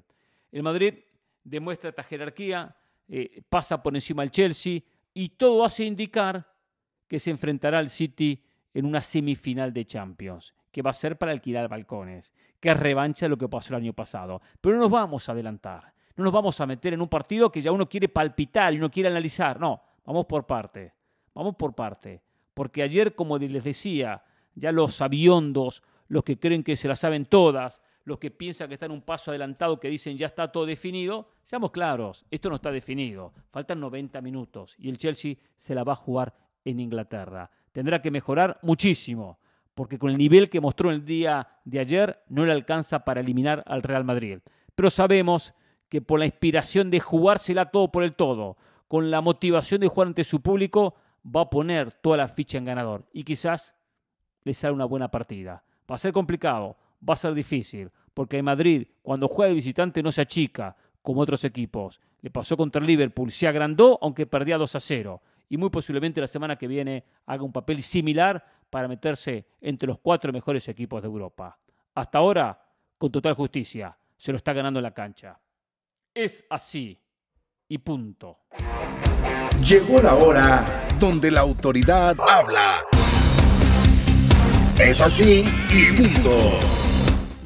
El 0.54 0.62
Madrid 0.62 0.94
demuestra 1.44 1.90
esta 1.90 2.04
jerarquía, 2.04 2.76
eh, 3.08 3.42
pasa 3.50 3.82
por 3.82 3.96
encima 3.96 4.22
del 4.22 4.30
Chelsea 4.30 4.82
y 5.12 5.30
todo 5.30 5.66
hace 5.66 5.84
indicar 5.84 6.48
que 7.08 7.18
se 7.18 7.32
enfrentará 7.32 7.80
al 7.80 7.90
City 7.90 8.46
en 8.72 8.86
una 8.86 9.02
semifinal 9.02 9.74
de 9.74 9.86
Champions, 9.86 10.54
que 10.72 10.84
va 10.84 10.92
a 10.92 10.94
ser 10.94 11.18
para 11.18 11.32
alquilar 11.32 11.68
balcones, 11.68 12.32
que 12.60 12.70
es 12.70 12.80
revancha 12.80 13.26
de 13.26 13.32
lo 13.32 13.38
que 13.38 13.50
pasó 13.50 13.74
el 13.74 13.82
año 13.82 13.94
pasado. 13.94 14.44
Pero 14.62 14.76
no 14.76 14.84
nos 14.84 14.92
vamos 14.92 15.28
a 15.28 15.32
adelantar, 15.32 15.92
no 16.16 16.24
nos 16.24 16.32
vamos 16.34 16.62
a 16.62 16.68
meter 16.68 16.94
en 16.94 17.02
un 17.02 17.10
partido 17.10 17.52
que 17.52 17.60
ya 17.62 17.72
uno 17.72 17.90
quiere 17.90 18.08
palpitar 18.08 18.76
y 18.76 18.78
uno 18.78 18.92
quiere 18.92 19.10
analizar. 19.10 19.60
No, 19.60 19.82
vamos 20.06 20.28
por 20.28 20.46
parte, 20.46 20.94
vamos 21.34 21.56
por 21.56 21.74
parte. 21.74 22.22
Porque 22.54 22.84
ayer, 22.84 23.16
como 23.16 23.40
les 23.40 23.64
decía, 23.64 24.24
ya 24.54 24.72
los 24.72 25.02
aviondos, 25.02 25.82
los 26.10 26.24
que 26.24 26.38
creen 26.38 26.64
que 26.64 26.76
se 26.76 26.88
la 26.88 26.96
saben 26.96 27.26
todas, 27.26 27.82
los 28.06 28.20
que 28.20 28.32
piensan 28.32 28.68
que 28.68 28.74
están 28.74 28.92
un 28.92 29.02
paso 29.02 29.32
adelantado, 29.32 29.80
que 29.80 29.90
dicen 29.90 30.18
ya 30.18 30.28
está 30.28 30.52
todo 30.52 30.66
definido, 30.66 31.30
seamos 31.44 31.72
claros, 31.72 32.26
esto 32.30 32.50
no 32.50 32.56
está 32.56 32.72
definido. 32.72 33.34
Faltan 33.50 33.80
90 33.80 34.22
minutos 34.22 34.76
y 34.78 34.90
el 34.90 34.98
Chelsea 34.98 35.36
se 35.56 35.74
la 35.74 35.84
va 35.84 35.94
a 35.94 35.98
jugar 35.98 36.34
en 36.66 36.80
Inglaterra. 36.80 37.50
Tendrá 37.72 38.02
que 38.02 38.12
mejorar 38.12 38.60
muchísimo, 38.62 39.40
porque 39.74 39.98
con 39.98 40.12
el 40.12 40.18
nivel 40.18 40.50
que 40.50 40.62
mostró 40.62 40.92
el 40.92 41.06
día 41.06 41.48
de 41.66 41.80
ayer 41.80 42.24
no 42.28 42.46
le 42.46 42.52
alcanza 42.52 43.04
para 43.04 43.22
eliminar 43.22 43.64
al 43.66 43.84
Real 43.84 44.04
Madrid. 44.04 44.40
Pero 44.76 44.90
sabemos 44.90 45.54
que 45.90 46.02
por 46.02 46.20
la 46.20 46.26
inspiración 46.26 46.90
de 46.92 47.00
jugársela 47.00 47.72
todo 47.72 47.92
por 47.92 48.04
el 48.04 48.16
todo, 48.16 48.58
con 48.88 49.12
la 49.12 49.22
motivación 49.22 49.82
de 49.82 49.88
jugar 49.88 50.08
ante 50.08 50.24
su 50.24 50.42
público, 50.42 50.96
va 51.24 51.42
a 51.42 51.50
poner 51.50 51.92
toda 51.94 52.18
la 52.18 52.28
ficha 52.28 52.58
en 52.58 52.66
ganador 52.66 53.08
y 53.14 53.24
quizás 53.24 53.76
le 54.44 54.54
sale 54.54 54.74
una 54.74 54.86
buena 54.86 55.10
partida. 55.10 55.64
Va 55.90 55.96
a 55.96 56.00
ser 56.00 56.14
complicado, 56.14 56.78
va 57.08 57.14
a 57.16 57.18
ser 57.18 57.34
difícil, 57.34 57.92
porque 58.14 58.38
en 58.38 58.46
Madrid, 58.46 58.88
cuando 59.02 59.28
juega 59.28 59.50
de 59.50 59.56
visitante, 59.56 60.04
no 60.04 60.12
se 60.12 60.22
achica 60.22 60.76
como 61.02 61.22
otros 61.22 61.44
equipos. 61.44 62.00
Le 62.22 62.30
pasó 62.30 62.56
contra 62.56 62.80
el 62.80 62.88
Liverpool, 62.88 63.32
se 63.32 63.48
agrandó, 63.48 64.00
aunque 64.02 64.26
perdía 64.26 64.58
2 64.58 64.76
a 64.76 64.80
0 64.80 65.22
y 65.50 65.58
muy 65.58 65.70
posiblemente 65.70 66.22
la 66.22 66.28
semana 66.28 66.56
que 66.56 66.68
viene 66.68 67.04
haga 67.28 67.44
un 67.44 67.52
papel 67.52 67.82
similar 67.82 68.44
para 68.70 68.88
meterse 68.88 69.46
entre 69.62 69.88
los 69.88 70.00
cuatro 70.00 70.34
mejores 70.34 70.68
equipos 70.68 71.02
de 71.02 71.08
Europa. 71.08 71.60
Hasta 71.94 72.18
ahora, 72.18 72.60
con 72.98 73.12
total 73.12 73.36
justicia, 73.36 73.96
se 74.18 74.32
lo 74.32 74.38
está 74.38 74.54
ganando 74.54 74.80
en 74.80 74.84
la 74.84 74.94
cancha. 74.94 75.40
Es 76.12 76.44
así 76.50 77.00
y 77.68 77.78
punto. 77.78 78.40
Llegó 79.64 80.02
la 80.02 80.16
hora 80.16 80.88
donde 81.00 81.30
la 81.30 81.42
autoridad 81.42 82.16
habla. 82.20 82.84
Es 84.80 85.02
así 85.02 85.46
y 85.72 85.92
punto. 85.96 86.83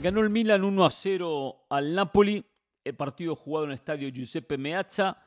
Ganó 0.08 0.22
el 0.22 0.30
Milan 0.30 0.64
1 0.64 0.86
a 0.86 0.90
0 0.90 1.66
al 1.68 1.94
Napoli. 1.94 2.42
El 2.82 2.96
partido 2.96 3.36
jugado 3.36 3.66
en 3.66 3.72
el 3.72 3.76
estadio 3.76 4.08
Giuseppe 4.08 4.58
Meazza 4.58 5.18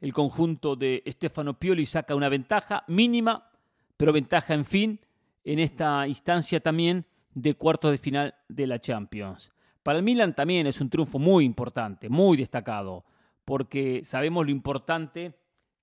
el 0.00 0.14
conjunto 0.14 0.76
de 0.76 1.02
Stefano 1.08 1.58
Pioli 1.58 1.84
saca 1.84 2.14
una 2.14 2.30
ventaja 2.30 2.82
mínima, 2.88 3.50
pero 3.98 4.14
ventaja 4.14 4.54
en 4.54 4.64
fin 4.64 4.98
en 5.44 5.58
esta 5.58 6.08
instancia 6.08 6.58
también 6.60 7.04
de 7.34 7.52
cuartos 7.52 7.90
de 7.90 7.98
final 7.98 8.34
de 8.48 8.66
la 8.66 8.78
Champions. 8.78 9.52
Para 9.82 9.98
el 9.98 10.04
Milan 10.04 10.34
también 10.34 10.66
es 10.66 10.80
un 10.80 10.88
triunfo 10.88 11.18
muy 11.18 11.44
importante, 11.44 12.08
muy 12.08 12.38
destacado, 12.38 13.04
porque 13.44 14.06
sabemos 14.06 14.46
lo 14.46 14.52
importante 14.52 15.34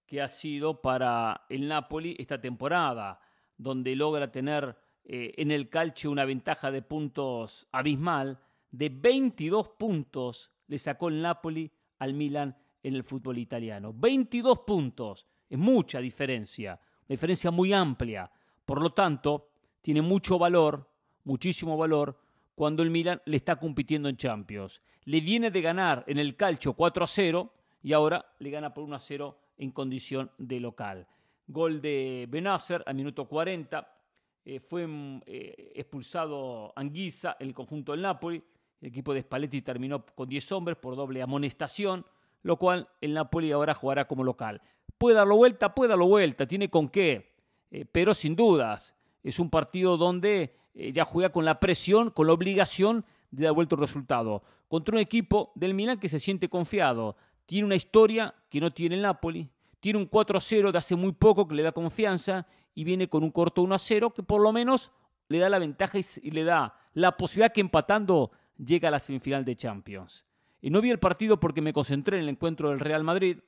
que 0.07 0.19
ha 0.19 0.29
sido 0.29 0.81
para 0.81 1.45
el 1.49 1.67
Napoli 1.67 2.15
esta 2.17 2.41
temporada, 2.41 3.21
donde 3.55 3.95
logra 3.95 4.31
tener 4.31 4.75
eh, 5.05 5.35
en 5.37 5.51
el 5.51 5.69
calcio 5.69 6.09
una 6.09 6.25
ventaja 6.25 6.71
de 6.71 6.81
puntos 6.81 7.67
abismal, 7.71 8.39
de 8.71 8.89
22 8.89 9.69
puntos 9.69 10.51
le 10.67 10.77
sacó 10.77 11.07
el 11.07 11.21
Napoli 11.21 11.71
al 11.99 12.13
Milan 12.13 12.55
en 12.83 12.95
el 12.95 13.03
fútbol 13.03 13.37
italiano. 13.37 13.93
22 13.93 14.59
puntos, 14.59 15.25
es 15.49 15.57
mucha 15.57 15.99
diferencia, 15.99 16.73
una 16.73 17.13
diferencia 17.13 17.51
muy 17.51 17.73
amplia. 17.73 18.29
Por 18.65 18.81
lo 18.81 18.91
tanto, 18.91 19.49
tiene 19.81 20.01
mucho 20.01 20.37
valor, 20.37 20.89
muchísimo 21.23 21.77
valor, 21.77 22.19
cuando 22.55 22.83
el 22.83 22.89
Milan 22.89 23.21
le 23.25 23.37
está 23.37 23.55
compitiendo 23.57 24.09
en 24.09 24.17
Champions. 24.17 24.81
Le 25.05 25.21
viene 25.21 25.51
de 25.51 25.61
ganar 25.61 26.03
en 26.07 26.17
el 26.17 26.35
calcio 26.35 26.73
4 26.73 27.03
a 27.03 27.07
0 27.07 27.53
y 27.83 27.93
ahora 27.93 28.33
le 28.39 28.49
gana 28.49 28.73
por 28.73 28.83
1 28.83 28.95
a 28.95 28.99
0 28.99 29.37
en 29.57 29.71
condición 29.71 30.31
de 30.37 30.59
local. 30.59 31.07
Gol 31.47 31.81
de 31.81 32.27
Benacer 32.29 32.83
al 32.85 32.95
minuto 32.95 33.25
40. 33.27 33.95
Eh, 34.43 34.59
fue 34.59 34.87
mm, 34.87 35.21
eh, 35.25 35.73
expulsado 35.75 36.73
Anguissa, 36.75 37.37
el 37.39 37.53
conjunto 37.53 37.91
del 37.91 38.01
Napoli. 38.01 38.43
El 38.81 38.89
equipo 38.89 39.13
de 39.13 39.21
Spalletti 39.21 39.61
terminó 39.61 40.05
con 40.05 40.29
10 40.29 40.51
hombres 40.51 40.77
por 40.77 40.95
doble 40.95 41.21
amonestación 41.21 42.05
lo 42.47 42.57
cual 42.57 42.87
el 43.01 43.13
Napoli 43.13 43.51
ahora 43.51 43.73
jugará 43.73 44.07
como 44.07 44.23
local. 44.23 44.61
Puede 44.97 45.17
darlo 45.17 45.35
vuelta, 45.35 45.75
puede 45.75 45.89
darlo 45.89 46.07
vuelta, 46.07 46.47
tiene 46.47 46.69
con 46.69 46.89
qué, 46.89 47.35
eh, 47.71 47.85
pero 47.91 48.13
sin 48.13 48.35
dudas 48.35 48.95
es 49.21 49.37
un 49.39 49.49
partido 49.49 49.97
donde 49.97 50.55
eh, 50.73 50.91
ya 50.91 51.05
juega 51.05 51.29
con 51.29 51.45
la 51.45 51.59
presión, 51.59 52.09
con 52.09 52.25
la 52.25 52.33
obligación 52.33 53.05
de 53.31 53.43
dar 53.43 53.53
vuelta 53.53 53.75
el 53.75 53.81
resultado. 53.81 54.43
Contra 54.69 54.95
un 54.95 55.01
equipo 55.01 55.51
del 55.55 55.73
Milan 55.73 55.99
que 55.99 56.09
se 56.09 56.19
siente 56.19 56.49
confiado, 56.49 57.17
tiene 57.45 57.65
una 57.65 57.75
historia 57.75 58.33
que 58.49 58.61
no 58.61 58.71
tiene 58.71 58.95
el 58.95 59.01
Napoli, 59.01 59.49
tiene 59.79 59.99
un 59.99 60.09
4-0 60.09 60.71
de 60.71 60.77
hace 60.77 60.95
muy 60.95 61.11
poco 61.11 61.47
que 61.47 61.55
le 61.55 61.63
da 61.63 61.71
confianza 61.71 62.47
y 62.73 62.85
viene 62.85 63.09
con 63.09 63.23
un 63.23 63.31
corto 63.31 63.61
1-0 63.61 64.13
que 64.13 64.23
por 64.23 64.41
lo 64.41 64.51
menos 64.53 64.91
le 65.27 65.39
da 65.39 65.49
la 65.49 65.59
ventaja 65.59 65.97
y 65.97 66.31
le 66.31 66.43
da 66.45 66.75
la 66.93 67.17
posibilidad 67.17 67.51
que 67.51 67.61
empatando 67.61 68.31
llega 68.57 68.89
a 68.89 68.91
la 68.91 68.99
semifinal 68.99 69.45
de 69.45 69.55
Champions. 69.55 70.25
Y 70.61 70.69
no 70.69 70.81
vi 70.81 70.89
el 70.89 70.99
partido 70.99 71.39
porque 71.39 71.61
me 71.61 71.73
concentré 71.73 72.17
en 72.17 72.23
el 72.23 72.29
encuentro 72.29 72.69
del 72.69 72.79
Real 72.79 73.03
Madrid. 73.03 73.39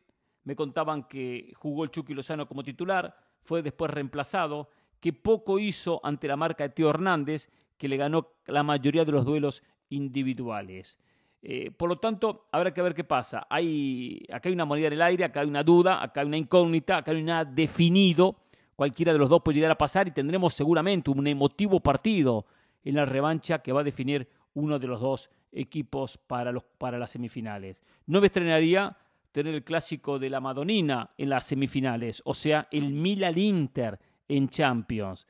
Me 0.44 0.56
contaban 0.56 1.04
que 1.04 1.52
jugó 1.56 1.84
el 1.84 1.92
Chucky 1.92 2.14
Lozano 2.14 2.48
como 2.48 2.64
titular, 2.64 3.16
fue 3.44 3.62
después 3.62 3.92
reemplazado, 3.92 4.70
que 5.00 5.14
poco 5.14 5.60
hizo 5.60 6.00
ante 6.04 6.28
la 6.28 6.36
marca 6.36 6.64
de 6.64 6.70
Tío 6.70 6.90
Hernández, 6.90 7.50
que 7.78 7.88
le 7.88 7.98
ganó 7.98 8.34
la 8.46 8.64
mayoría 8.64 9.06
de 9.06 9.12
los 9.12 9.26
duelos 9.26 9.64
individuales. 9.90 11.00
Eh, 11.42 11.72
por 11.72 11.88
lo 11.88 11.98
tanto, 11.98 12.48
habrá 12.52 12.74
que 12.74 12.82
ver 12.82 12.94
qué 12.94 13.04
pasa. 13.04 13.48
Hay, 13.50 14.26
acá 14.32 14.50
hay 14.50 14.54
una 14.54 14.66
moneda 14.66 14.88
en 14.88 14.94
el 14.94 15.02
aire, 15.02 15.24
acá 15.24 15.42
hay 15.42 15.48
una 15.48 15.64
duda, 15.64 16.04
acá 16.04 16.22
hay 16.22 16.28
una 16.28 16.38
incógnita, 16.38 16.98
acá 16.98 17.12
hay 17.12 17.24
nada 17.24 17.46
definido. 17.46 18.36
Cualquiera 18.76 19.14
de 19.14 19.20
los 19.20 19.30
dos 19.30 19.42
puede 19.42 19.56
llegar 19.56 19.72
a 19.72 19.78
pasar 19.78 20.08
y 20.08 20.12
tendremos 20.12 20.54
seguramente 20.54 21.10
un 21.10 21.26
emotivo 21.28 21.80
partido 21.80 22.46
en 22.84 22.96
la 22.96 23.06
revancha 23.06 23.60
que 23.60 23.72
va 23.72 23.82
a 23.82 23.84
definir 23.84 24.28
uno 24.54 24.80
de 24.80 24.88
los 24.88 25.02
dos 25.02 25.30
equipos 25.52 26.18
para, 26.18 26.52
los, 26.52 26.64
para 26.64 26.98
las 26.98 27.12
semifinales. 27.12 27.84
No 28.06 28.20
me 28.20 28.28
estrenaría 28.28 28.98
tener 29.32 29.54
el 29.54 29.64
clásico 29.64 30.20
de 30.20 30.30
la 30.30 30.40
Madonina 30.40 31.12
en 31.18 31.30
las 31.30 31.46
semifinales, 31.46 32.22
o 32.26 32.34
sea, 32.34 32.68
el 32.72 32.92
Milan-Inter 32.92 34.00
en 34.28 34.50
Champions. 34.50 35.28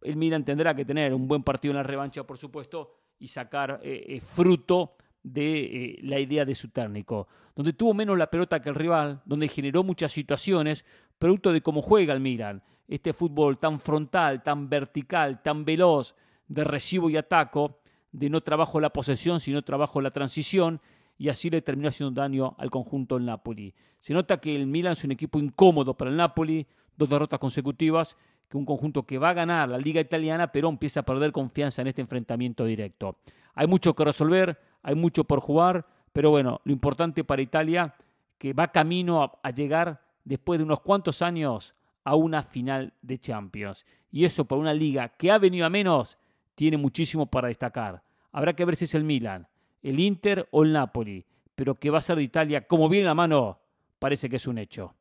El 0.00 0.16
Milan 0.16 0.44
tendrá 0.44 0.74
que 0.74 0.84
tener 0.84 1.14
un 1.14 1.28
buen 1.28 1.42
partido 1.42 1.72
en 1.72 1.76
la 1.76 1.82
revancha, 1.82 2.24
por 2.24 2.38
supuesto, 2.38 2.90
y 3.18 3.28
sacar 3.28 3.80
eh, 3.82 4.04
eh, 4.08 4.20
fruto 4.20 4.96
de 5.22 5.60
eh, 5.60 5.98
la 6.02 6.18
idea 6.18 6.44
de 6.44 6.54
su 6.54 6.70
técnico, 6.70 7.28
donde 7.54 7.72
tuvo 7.72 7.94
menos 7.94 8.18
la 8.18 8.30
pelota 8.30 8.60
que 8.60 8.68
el 8.68 8.74
rival, 8.74 9.22
donde 9.24 9.48
generó 9.48 9.84
muchas 9.84 10.12
situaciones, 10.12 10.84
producto 11.18 11.52
de 11.52 11.60
cómo 11.60 11.82
juega 11.82 12.14
el 12.14 12.20
Milan. 12.20 12.62
Este 12.88 13.12
fútbol 13.12 13.58
tan 13.58 13.78
frontal, 13.78 14.42
tan 14.42 14.68
vertical, 14.68 15.40
tan 15.42 15.64
veloz, 15.64 16.16
de 16.48 16.64
recibo 16.64 17.08
y 17.08 17.16
ataco, 17.16 17.81
de 18.12 18.30
no 18.30 18.42
trabajo 18.42 18.80
la 18.80 18.90
posesión, 18.90 19.40
sino 19.40 19.62
trabajo 19.62 20.00
la 20.00 20.10
transición, 20.10 20.80
y 21.18 21.28
así 21.28 21.50
le 21.50 21.62
terminó 21.62 21.88
haciendo 21.88 22.20
daño 22.20 22.54
al 22.58 22.70
conjunto 22.70 23.16
del 23.16 23.26
Napoli. 23.26 23.74
Se 24.00 24.12
nota 24.12 24.38
que 24.38 24.54
el 24.54 24.66
Milan 24.66 24.92
es 24.92 25.04
un 25.04 25.12
equipo 25.12 25.38
incómodo 25.38 25.94
para 25.94 26.10
el 26.10 26.16
Napoli, 26.16 26.66
dos 26.96 27.08
derrotas 27.08 27.38
consecutivas, 27.38 28.16
que 28.48 28.56
un 28.56 28.66
conjunto 28.66 29.04
que 29.04 29.18
va 29.18 29.30
a 29.30 29.34
ganar 29.34 29.68
la 29.68 29.78
liga 29.78 30.00
italiana, 30.00 30.52
pero 30.52 30.68
empieza 30.68 31.00
a 31.00 31.04
perder 31.04 31.32
confianza 31.32 31.80
en 31.80 31.88
este 31.88 32.02
enfrentamiento 32.02 32.64
directo. 32.64 33.18
Hay 33.54 33.66
mucho 33.66 33.94
que 33.94 34.04
resolver, 34.04 34.58
hay 34.82 34.94
mucho 34.94 35.24
por 35.24 35.40
jugar, 35.40 35.86
pero 36.12 36.30
bueno, 36.30 36.60
lo 36.64 36.72
importante 36.72 37.24
para 37.24 37.40
Italia, 37.40 37.94
que 38.36 38.52
va 38.52 38.72
camino 38.72 39.22
a, 39.22 39.38
a 39.42 39.50
llegar 39.50 40.02
después 40.24 40.58
de 40.58 40.64
unos 40.64 40.80
cuantos 40.80 41.22
años 41.22 41.74
a 42.04 42.14
una 42.14 42.42
final 42.42 42.92
de 43.00 43.18
Champions. 43.18 43.86
Y 44.10 44.24
eso 44.24 44.44
para 44.44 44.60
una 44.60 44.74
liga 44.74 45.08
que 45.08 45.30
ha 45.30 45.38
venido 45.38 45.64
a 45.64 45.70
menos, 45.70 46.18
tiene 46.54 46.76
muchísimo 46.76 47.26
para 47.26 47.48
destacar. 47.48 48.02
Habrá 48.32 48.54
que 48.54 48.64
ver 48.64 48.76
si 48.76 48.84
es 48.84 48.94
el 48.94 49.04
Milan, 49.04 49.46
el 49.82 50.00
Inter 50.00 50.48
o 50.50 50.62
el 50.62 50.72
Napoli, 50.72 51.24
pero 51.54 51.74
que 51.74 51.90
va 51.90 51.98
a 51.98 52.02
ser 52.02 52.16
de 52.16 52.22
Italia 52.22 52.66
como 52.66 52.88
viene 52.88 53.06
la 53.06 53.14
mano, 53.14 53.60
parece 53.98 54.28
que 54.28 54.36
es 54.36 54.46
un 54.46 54.58
hecho. 54.58 54.94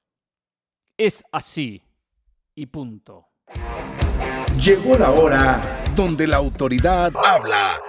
Es 0.97 1.23
así 1.31 1.81
y 2.55 2.65
punto. 2.65 3.27
Llegó 4.59 4.97
la 4.97 5.11
hora 5.11 5.83
donde 5.95 6.27
la 6.27 6.37
autoridad 6.37 7.11
habla. 7.15 7.79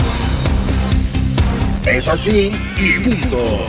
Es 1.85 2.09
así 2.09 2.53
y 2.79 3.05
punto. 3.05 3.67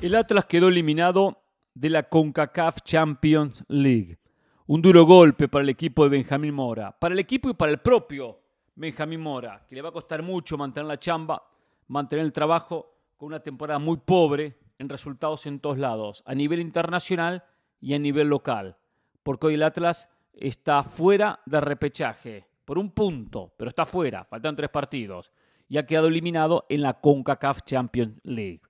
El 0.00 0.14
Atlas 0.14 0.44
quedó 0.44 0.68
eliminado 0.68 1.42
de 1.74 1.88
la 1.88 2.02
CONCACAF 2.02 2.82
Champions 2.82 3.64
League. 3.68 4.18
Un 4.66 4.82
duro 4.82 5.04
golpe 5.04 5.48
para 5.48 5.62
el 5.62 5.70
equipo 5.70 6.04
de 6.04 6.10
Benjamín 6.10 6.54
Mora, 6.54 6.98
para 6.98 7.14
el 7.14 7.18
equipo 7.18 7.50
y 7.50 7.54
para 7.54 7.72
el 7.72 7.78
propio 7.78 8.41
Benjamín 8.74 9.20
Mora, 9.20 9.66
que 9.68 9.74
le 9.74 9.82
va 9.82 9.90
a 9.90 9.92
costar 9.92 10.22
mucho 10.22 10.56
mantener 10.56 10.86
la 10.86 10.98
chamba, 10.98 11.42
mantener 11.88 12.24
el 12.24 12.32
trabajo 12.32 12.94
con 13.18 13.26
una 13.26 13.40
temporada 13.40 13.78
muy 13.78 13.98
pobre 13.98 14.58
en 14.78 14.88
resultados 14.88 15.44
en 15.46 15.60
todos 15.60 15.76
lados, 15.76 16.22
a 16.26 16.34
nivel 16.34 16.60
internacional 16.60 17.44
y 17.80 17.92
a 17.94 17.98
nivel 17.98 18.28
local, 18.28 18.76
porque 19.22 19.48
hoy 19.48 19.54
el 19.54 19.62
Atlas 19.62 20.08
está 20.32 20.82
fuera 20.84 21.40
de 21.44 21.60
repechaje, 21.60 22.46
por 22.64 22.78
un 22.78 22.90
punto, 22.92 23.52
pero 23.58 23.68
está 23.68 23.84
fuera, 23.84 24.24
faltan 24.24 24.56
tres 24.56 24.70
partidos, 24.70 25.30
y 25.68 25.76
ha 25.76 25.86
quedado 25.86 26.08
eliminado 26.08 26.64
en 26.68 26.80
la 26.80 26.94
CONCACAF 26.94 27.62
Champions 27.64 28.20
League. 28.24 28.62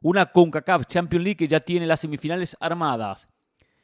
Una 0.00 0.26
CONCACAF 0.26 0.86
Champions 0.86 1.24
League 1.24 1.36
que 1.36 1.48
ya 1.48 1.60
tiene 1.60 1.86
las 1.86 2.00
semifinales 2.00 2.56
armadas. 2.60 3.28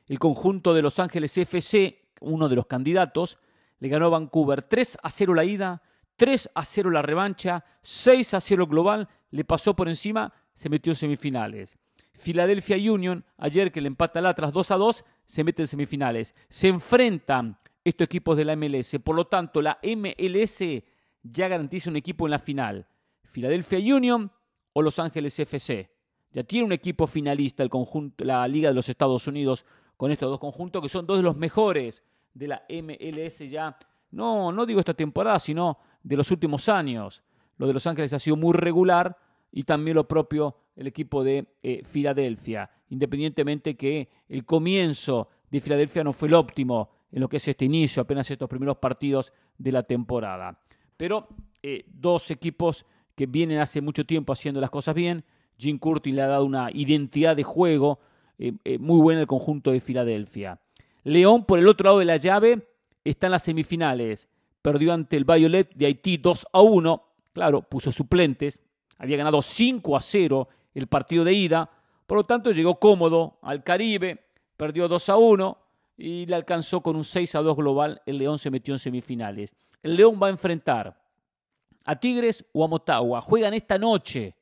El 0.06 0.18
conjunto 0.20 0.72
de 0.72 0.82
Los 0.82 1.00
Ángeles 1.00 1.36
FC, 1.36 2.10
uno 2.20 2.48
de 2.48 2.56
los 2.56 2.66
candidatos, 2.66 3.38
le 3.84 3.90
ganó 3.90 4.08
Vancouver 4.08 4.62
3 4.62 4.96
a 5.02 5.10
0 5.10 5.34
la 5.34 5.44
ida, 5.44 5.82
3 6.16 6.52
a 6.54 6.64
0 6.64 6.90
la 6.90 7.02
revancha, 7.02 7.66
6 7.82 8.32
a 8.32 8.40
0 8.40 8.66
global, 8.66 9.10
le 9.30 9.44
pasó 9.44 9.76
por 9.76 9.90
encima, 9.90 10.32
se 10.54 10.70
metió 10.70 10.92
en 10.92 10.96
semifinales. 10.96 11.76
Philadelphia 12.14 12.78
Union, 12.90 13.26
ayer 13.36 13.70
que 13.70 13.82
le 13.82 13.88
empata 13.88 14.20
al 14.20 14.26
Atlas 14.26 14.54
2 14.54 14.70
a 14.70 14.76
2, 14.78 15.04
se 15.26 15.44
mete 15.44 15.60
en 15.60 15.68
semifinales. 15.68 16.34
Se 16.48 16.68
enfrentan 16.68 17.58
estos 17.84 18.06
equipos 18.06 18.38
de 18.38 18.46
la 18.46 18.56
MLS. 18.56 18.96
Por 19.04 19.16
lo 19.16 19.26
tanto, 19.26 19.60
la 19.60 19.78
MLS 19.82 20.64
ya 21.22 21.48
garantiza 21.48 21.90
un 21.90 21.96
equipo 21.96 22.26
en 22.26 22.30
la 22.30 22.38
final. 22.38 22.86
Philadelphia 23.30 23.94
Union 23.94 24.32
o 24.72 24.80
Los 24.80 24.98
Ángeles 24.98 25.38
FC. 25.38 25.90
Ya 26.32 26.42
tiene 26.42 26.64
un 26.64 26.72
equipo 26.72 27.06
finalista 27.06 27.62
el 27.62 27.68
conjunto, 27.68 28.24
la 28.24 28.48
Liga 28.48 28.70
de 28.70 28.74
los 28.76 28.88
Estados 28.88 29.26
Unidos 29.26 29.66
con 29.98 30.10
estos 30.10 30.30
dos 30.30 30.40
conjuntos 30.40 30.80
que 30.80 30.88
son 30.88 31.06
dos 31.06 31.18
de 31.18 31.22
los 31.22 31.36
mejores 31.36 32.02
de 32.34 32.48
la 32.48 32.62
MLS 32.68 33.38
ya. 33.48 33.76
No, 34.10 34.52
no 34.52 34.66
digo 34.66 34.80
esta 34.80 34.94
temporada, 34.94 35.38
sino 35.40 35.78
de 36.02 36.16
los 36.16 36.30
últimos 36.30 36.68
años. 36.68 37.22
Lo 37.56 37.66
de 37.66 37.72
Los 37.72 37.86
Ángeles 37.86 38.12
ha 38.12 38.18
sido 38.18 38.36
muy 38.36 38.52
regular 38.52 39.16
y 39.52 39.62
también 39.62 39.94
lo 39.94 40.06
propio 40.06 40.56
el 40.76 40.88
equipo 40.88 41.22
de 41.22 41.46
eh, 41.62 41.82
Filadelfia, 41.84 42.68
independientemente 42.90 43.76
que 43.76 44.08
el 44.28 44.44
comienzo 44.44 45.28
de 45.50 45.60
Filadelfia 45.60 46.02
no 46.02 46.12
fue 46.12 46.28
el 46.28 46.34
óptimo 46.34 46.90
en 47.12 47.20
lo 47.20 47.28
que 47.28 47.36
es 47.36 47.46
este 47.46 47.64
inicio, 47.64 48.02
apenas 48.02 48.28
estos 48.28 48.48
primeros 48.48 48.78
partidos 48.78 49.32
de 49.56 49.70
la 49.70 49.84
temporada. 49.84 50.58
Pero 50.96 51.28
eh, 51.62 51.84
dos 51.86 52.30
equipos 52.32 52.84
que 53.14 53.26
vienen 53.26 53.60
hace 53.60 53.80
mucho 53.80 54.04
tiempo 54.04 54.32
haciendo 54.32 54.60
las 54.60 54.70
cosas 54.70 54.96
bien. 54.96 55.24
Jim 55.56 55.78
Curtin 55.78 56.16
le 56.16 56.22
ha 56.22 56.26
dado 56.26 56.44
una 56.44 56.70
identidad 56.72 57.36
de 57.36 57.44
juego 57.44 58.00
eh, 58.38 58.52
muy 58.80 59.00
buena 59.00 59.20
al 59.20 59.28
conjunto 59.28 59.70
de 59.70 59.80
Filadelfia. 59.80 60.58
León, 61.04 61.44
por 61.44 61.58
el 61.58 61.68
otro 61.68 61.84
lado 61.84 61.98
de 61.98 62.06
la 62.06 62.16
llave, 62.16 62.66
está 63.04 63.26
en 63.26 63.32
las 63.32 63.44
semifinales. 63.44 64.28
Perdió 64.62 64.92
ante 64.94 65.16
el 65.16 65.24
Violet 65.24 65.74
de 65.74 65.86
Haití 65.86 66.16
2 66.16 66.46
a 66.52 66.60
1. 66.60 67.04
Claro, 67.34 67.62
puso 67.62 67.92
suplentes. 67.92 68.60
Había 68.98 69.18
ganado 69.18 69.42
5 69.42 69.96
a 69.96 70.00
0 70.00 70.48
el 70.74 70.86
partido 70.86 71.24
de 71.24 71.34
ida. 71.34 71.70
Por 72.06 72.18
lo 72.18 72.24
tanto, 72.24 72.50
llegó 72.50 72.80
cómodo 72.80 73.38
al 73.42 73.62
Caribe. 73.62 74.24
Perdió 74.56 74.88
2 74.88 75.08
a 75.10 75.16
1 75.16 75.58
y 75.98 76.26
le 76.26 76.34
alcanzó 76.34 76.80
con 76.80 76.96
un 76.96 77.04
6 77.04 77.34
a 77.34 77.42
2 77.42 77.56
global. 77.56 78.02
El 78.06 78.18
León 78.18 78.38
se 78.38 78.50
metió 78.50 78.74
en 78.74 78.78
semifinales. 78.78 79.54
El 79.82 79.96
León 79.96 80.18
va 80.22 80.28
a 80.28 80.30
enfrentar 80.30 80.98
a 81.84 81.96
Tigres 81.96 82.44
o 82.52 82.64
a 82.64 82.68
Motagua. 82.68 83.20
Juegan 83.20 83.52
esta 83.52 83.76
noche. 83.76 84.34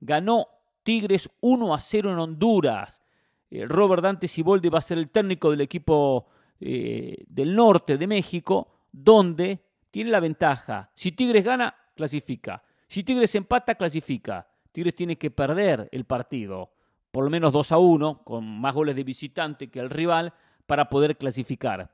Ganó 0.00 0.46
Tigres 0.84 1.28
1 1.40 1.74
a 1.74 1.80
0 1.80 2.12
en 2.12 2.18
Honduras. 2.18 3.02
Eh, 3.50 3.64
Robert 3.66 4.02
Dante 4.02 4.28
Siboldi 4.28 4.68
va 4.68 4.78
a 4.78 4.82
ser 4.82 4.98
el 4.98 5.10
técnico 5.10 5.50
del 5.50 5.60
equipo 5.62 6.26
eh, 6.60 7.24
del 7.28 7.54
norte 7.54 7.96
de 7.96 8.06
México, 8.06 8.68
donde 8.92 9.60
tiene 9.90 10.10
la 10.10 10.20
ventaja. 10.20 10.90
Si 10.94 11.12
Tigres 11.12 11.44
gana, 11.44 11.74
clasifica. 11.94 12.62
Si 12.86 13.04
Tigres 13.04 13.34
empata, 13.34 13.74
clasifica. 13.74 14.46
Tigres 14.72 14.94
tiene 14.94 15.16
que 15.16 15.30
perder 15.30 15.88
el 15.92 16.04
partido, 16.04 16.70
por 17.10 17.24
lo 17.24 17.30
menos 17.30 17.52
2 17.52 17.72
a 17.72 17.78
1, 17.78 18.22
con 18.24 18.60
más 18.60 18.74
goles 18.74 18.94
de 18.96 19.04
visitante 19.04 19.68
que 19.68 19.80
el 19.80 19.90
rival, 19.90 20.32
para 20.66 20.88
poder 20.88 21.16
clasificar. 21.16 21.90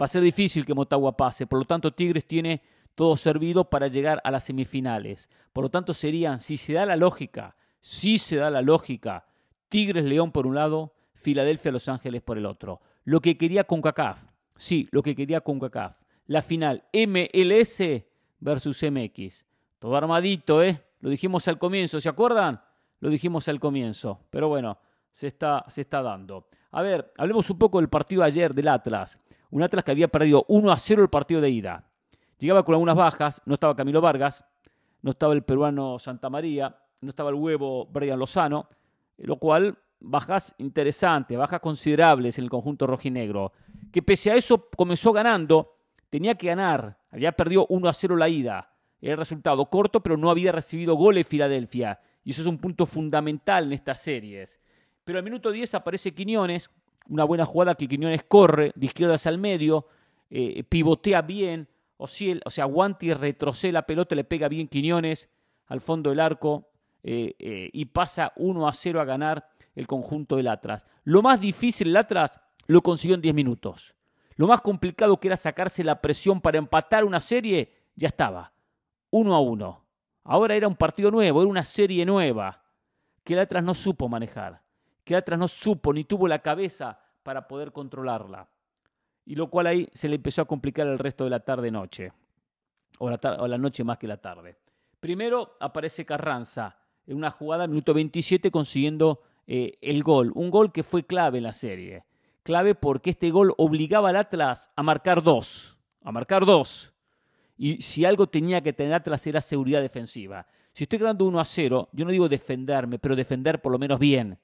Va 0.00 0.04
a 0.04 0.08
ser 0.08 0.22
difícil 0.22 0.66
que 0.66 0.74
Motagua 0.74 1.16
pase, 1.16 1.46
por 1.46 1.58
lo 1.58 1.64
tanto 1.64 1.92
Tigres 1.92 2.26
tiene 2.26 2.62
todo 2.94 3.16
servido 3.16 3.70
para 3.70 3.86
llegar 3.86 4.20
a 4.24 4.30
las 4.30 4.44
semifinales. 4.44 5.30
Por 5.52 5.64
lo 5.64 5.70
tanto 5.70 5.94
serían, 5.94 6.40
si 6.40 6.56
se 6.56 6.72
da 6.72 6.84
la 6.84 6.96
lógica, 6.96 7.56
si 7.80 8.18
se 8.18 8.36
da 8.36 8.50
la 8.50 8.60
lógica, 8.60 9.26
Tigres 9.68 10.04
León 10.04 10.32
por 10.32 10.46
un 10.46 10.54
lado, 10.54 10.94
Filadelfia 11.12 11.72
Los 11.72 11.88
Ángeles 11.88 12.22
por 12.22 12.38
el 12.38 12.46
otro. 12.46 12.80
Lo 13.04 13.20
que 13.20 13.36
quería 13.36 13.64
CONCACAF, 13.64 14.24
sí, 14.56 14.88
lo 14.90 15.02
que 15.02 15.14
quería 15.14 15.40
CONCACAF. 15.40 16.00
La 16.26 16.42
final 16.42 16.84
MLS 16.92 17.82
versus 18.40 18.82
MX. 18.82 19.46
Todo 19.78 19.96
armadito, 19.96 20.62
¿eh? 20.62 20.80
Lo 21.00 21.10
dijimos 21.10 21.46
al 21.48 21.58
comienzo, 21.58 22.00
¿se 22.00 22.08
acuerdan? 22.08 22.60
Lo 23.00 23.08
dijimos 23.08 23.48
al 23.48 23.60
comienzo, 23.60 24.20
pero 24.30 24.48
bueno, 24.48 24.78
se 25.12 25.28
está, 25.28 25.64
se 25.68 25.82
está 25.82 26.02
dando. 26.02 26.48
A 26.70 26.82
ver, 26.82 27.12
hablemos 27.16 27.48
un 27.50 27.58
poco 27.58 27.78
del 27.78 27.88
partido 27.88 28.22
ayer 28.22 28.52
del 28.52 28.68
Atlas. 28.68 29.20
Un 29.50 29.62
Atlas 29.62 29.84
que 29.84 29.90
había 29.90 30.08
perdido 30.08 30.44
1 30.48 30.70
a 30.70 30.78
0 30.78 31.02
el 31.02 31.08
partido 31.08 31.40
de 31.40 31.50
ida. 31.50 31.84
Llegaba 32.38 32.64
con 32.64 32.74
algunas 32.74 32.96
bajas, 32.96 33.42
no 33.46 33.54
estaba 33.54 33.74
Camilo 33.74 34.00
Vargas, 34.00 34.44
no 35.02 35.12
estaba 35.12 35.32
el 35.32 35.42
peruano 35.42 35.98
Santa 35.98 36.28
María, 36.28 36.76
no 37.00 37.10
estaba 37.10 37.30
el 37.30 37.36
huevo 37.36 37.86
Brian 37.86 38.18
Lozano, 38.18 38.68
lo 39.18 39.36
cual 39.36 39.78
bajas 40.00 40.54
interesantes, 40.58 41.36
bajas 41.36 41.60
considerables 41.60 42.38
en 42.38 42.44
el 42.44 42.50
conjunto 42.50 42.86
rojinegro, 42.86 43.52
que 43.92 44.02
pese 44.02 44.30
a 44.30 44.36
eso 44.36 44.68
comenzó 44.76 45.12
ganando, 45.12 45.76
tenía 46.08 46.36
que 46.36 46.48
ganar, 46.48 46.98
había 47.10 47.32
perdido 47.32 47.66
1 47.68 47.88
a 47.88 47.94
0 47.94 48.16
la 48.16 48.28
ida, 48.28 48.72
era 49.00 49.12
el 49.12 49.18
resultado 49.18 49.66
corto, 49.66 50.02
pero 50.02 50.16
no 50.16 50.30
había 50.30 50.52
recibido 50.52 50.94
goles 50.94 51.26
Filadelfia, 51.26 52.00
y 52.24 52.30
eso 52.30 52.42
es 52.42 52.46
un 52.46 52.58
punto 52.58 52.86
fundamental 52.86 53.64
en 53.64 53.72
estas 53.72 54.00
series. 54.02 54.60
Pero 55.04 55.18
al 55.18 55.24
minuto 55.24 55.50
10 55.50 55.74
aparece 55.74 56.12
Quiñones, 56.12 56.70
una 57.08 57.24
buena 57.24 57.46
jugada 57.46 57.74
que 57.74 57.88
Quiñones 57.88 58.24
corre 58.24 58.72
de 58.74 58.86
izquierda 58.86 59.14
hacia 59.14 59.30
el 59.30 59.38
medio, 59.38 59.86
eh, 60.30 60.62
pivotea 60.64 61.22
bien, 61.22 61.68
o, 61.96 62.06
si 62.06 62.38
o 62.44 62.50
sea, 62.50 62.64
aguanta 62.64 63.06
retrocede 63.14 63.72
la 63.72 63.86
pelota, 63.86 64.14
le 64.14 64.24
pega 64.24 64.48
bien 64.48 64.68
Quiñones 64.68 65.28
al 65.66 65.80
fondo 65.80 66.10
del 66.10 66.20
arco 66.20 66.68
eh, 67.10 67.34
eh, 67.38 67.70
y 67.72 67.86
pasa 67.86 68.34
1 68.36 68.68
a 68.68 68.74
0 68.74 69.00
a 69.00 69.04
ganar 69.06 69.48
el 69.74 69.86
conjunto 69.86 70.36
del 70.36 70.46
Atlas. 70.46 70.84
Lo 71.04 71.22
más 71.22 71.40
difícil 71.40 71.88
el 71.88 71.96
Atlas 71.96 72.38
lo 72.66 72.82
consiguió 72.82 73.14
en 73.14 73.22
10 73.22 73.34
minutos. 73.34 73.94
Lo 74.36 74.46
más 74.46 74.60
complicado 74.60 75.18
que 75.18 75.28
era 75.28 75.36
sacarse 75.38 75.82
la 75.82 76.02
presión 76.02 76.42
para 76.42 76.58
empatar 76.58 77.06
una 77.06 77.18
serie, 77.18 77.72
ya 77.96 78.08
estaba. 78.08 78.52
1 79.08 79.34
a 79.34 79.40
1. 79.40 79.84
Ahora 80.24 80.54
era 80.54 80.68
un 80.68 80.76
partido 80.76 81.10
nuevo, 81.10 81.40
era 81.40 81.48
una 81.48 81.64
serie 81.64 82.04
nueva 82.04 82.62
que 83.24 83.32
el 83.32 83.40
Atlas 83.40 83.64
no 83.64 83.72
supo 83.72 84.06
manejar, 84.06 84.60
que 85.02 85.14
el 85.14 85.20
Atlas 85.20 85.38
no 85.38 85.48
supo 85.48 85.94
ni 85.94 86.04
tuvo 86.04 86.28
la 86.28 86.40
cabeza 86.40 87.00
para 87.22 87.48
poder 87.48 87.72
controlarla. 87.72 88.50
Y 89.24 89.34
lo 89.34 89.48
cual 89.48 89.68
ahí 89.68 89.88
se 89.94 90.10
le 90.10 90.16
empezó 90.16 90.42
a 90.42 90.44
complicar 90.44 90.86
el 90.86 90.98
resto 90.98 91.24
de 91.24 91.30
la 91.30 91.40
tarde-noche, 91.40 92.12
o 92.98 93.08
la, 93.08 93.18
o 93.38 93.48
la 93.48 93.56
noche 93.56 93.82
más 93.82 93.96
que 93.96 94.06
la 94.06 94.18
tarde. 94.18 94.58
Primero 95.00 95.56
aparece 95.58 96.04
Carranza 96.04 96.76
en 97.08 97.16
una 97.16 97.30
jugada, 97.30 97.66
minuto 97.66 97.94
27, 97.94 98.50
consiguiendo 98.50 99.22
eh, 99.46 99.78
el 99.80 100.02
gol. 100.02 100.30
Un 100.34 100.50
gol 100.50 100.72
que 100.72 100.82
fue 100.82 101.04
clave 101.04 101.38
en 101.38 101.44
la 101.44 101.54
serie. 101.54 102.04
Clave 102.42 102.74
porque 102.74 103.10
este 103.10 103.30
gol 103.30 103.54
obligaba 103.56 104.10
al 104.10 104.16
Atlas 104.16 104.70
a 104.76 104.82
marcar 104.82 105.22
dos. 105.22 105.78
A 106.02 106.12
marcar 106.12 106.44
dos. 106.44 106.92
Y 107.56 107.80
si 107.80 108.04
algo 108.04 108.26
tenía 108.26 108.60
que 108.60 108.74
tener 108.74 108.92
Atlas 108.92 109.26
era 109.26 109.40
seguridad 109.40 109.80
defensiva. 109.80 110.46
Si 110.74 110.84
estoy 110.84 110.98
ganando 110.98 111.24
1 111.24 111.40
a 111.40 111.44
0, 111.46 111.88
yo 111.92 112.04
no 112.04 112.10
digo 112.10 112.28
defenderme, 112.28 112.98
pero 112.98 113.16
defender 113.16 113.60
por 113.62 113.72
lo 113.72 113.78
menos 113.78 113.98
bien. 113.98 114.38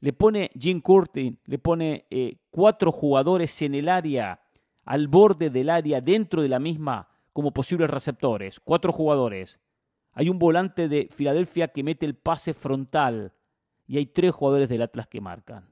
Le 0.00 0.12
pone 0.12 0.50
Jim 0.58 0.82
Curtin, 0.82 1.38
le 1.46 1.58
pone 1.58 2.04
eh, 2.10 2.36
cuatro 2.50 2.92
jugadores 2.92 3.62
en 3.62 3.74
el 3.74 3.88
área, 3.88 4.40
al 4.84 5.08
borde 5.08 5.48
del 5.48 5.70
área, 5.70 6.02
dentro 6.02 6.42
de 6.42 6.48
la 6.48 6.58
misma, 6.58 7.08
como 7.32 7.52
posibles 7.52 7.88
receptores. 7.88 8.60
Cuatro 8.60 8.92
jugadores. 8.92 9.58
Hay 10.14 10.28
un 10.28 10.38
volante 10.38 10.88
de 10.88 11.08
Filadelfia 11.12 11.68
que 11.68 11.82
mete 11.82 12.06
el 12.06 12.14
pase 12.14 12.54
frontal 12.54 13.32
y 13.86 13.98
hay 13.98 14.06
tres 14.06 14.32
jugadores 14.32 14.68
del 14.68 14.82
Atlas 14.82 15.08
que 15.08 15.20
marcan. 15.20 15.68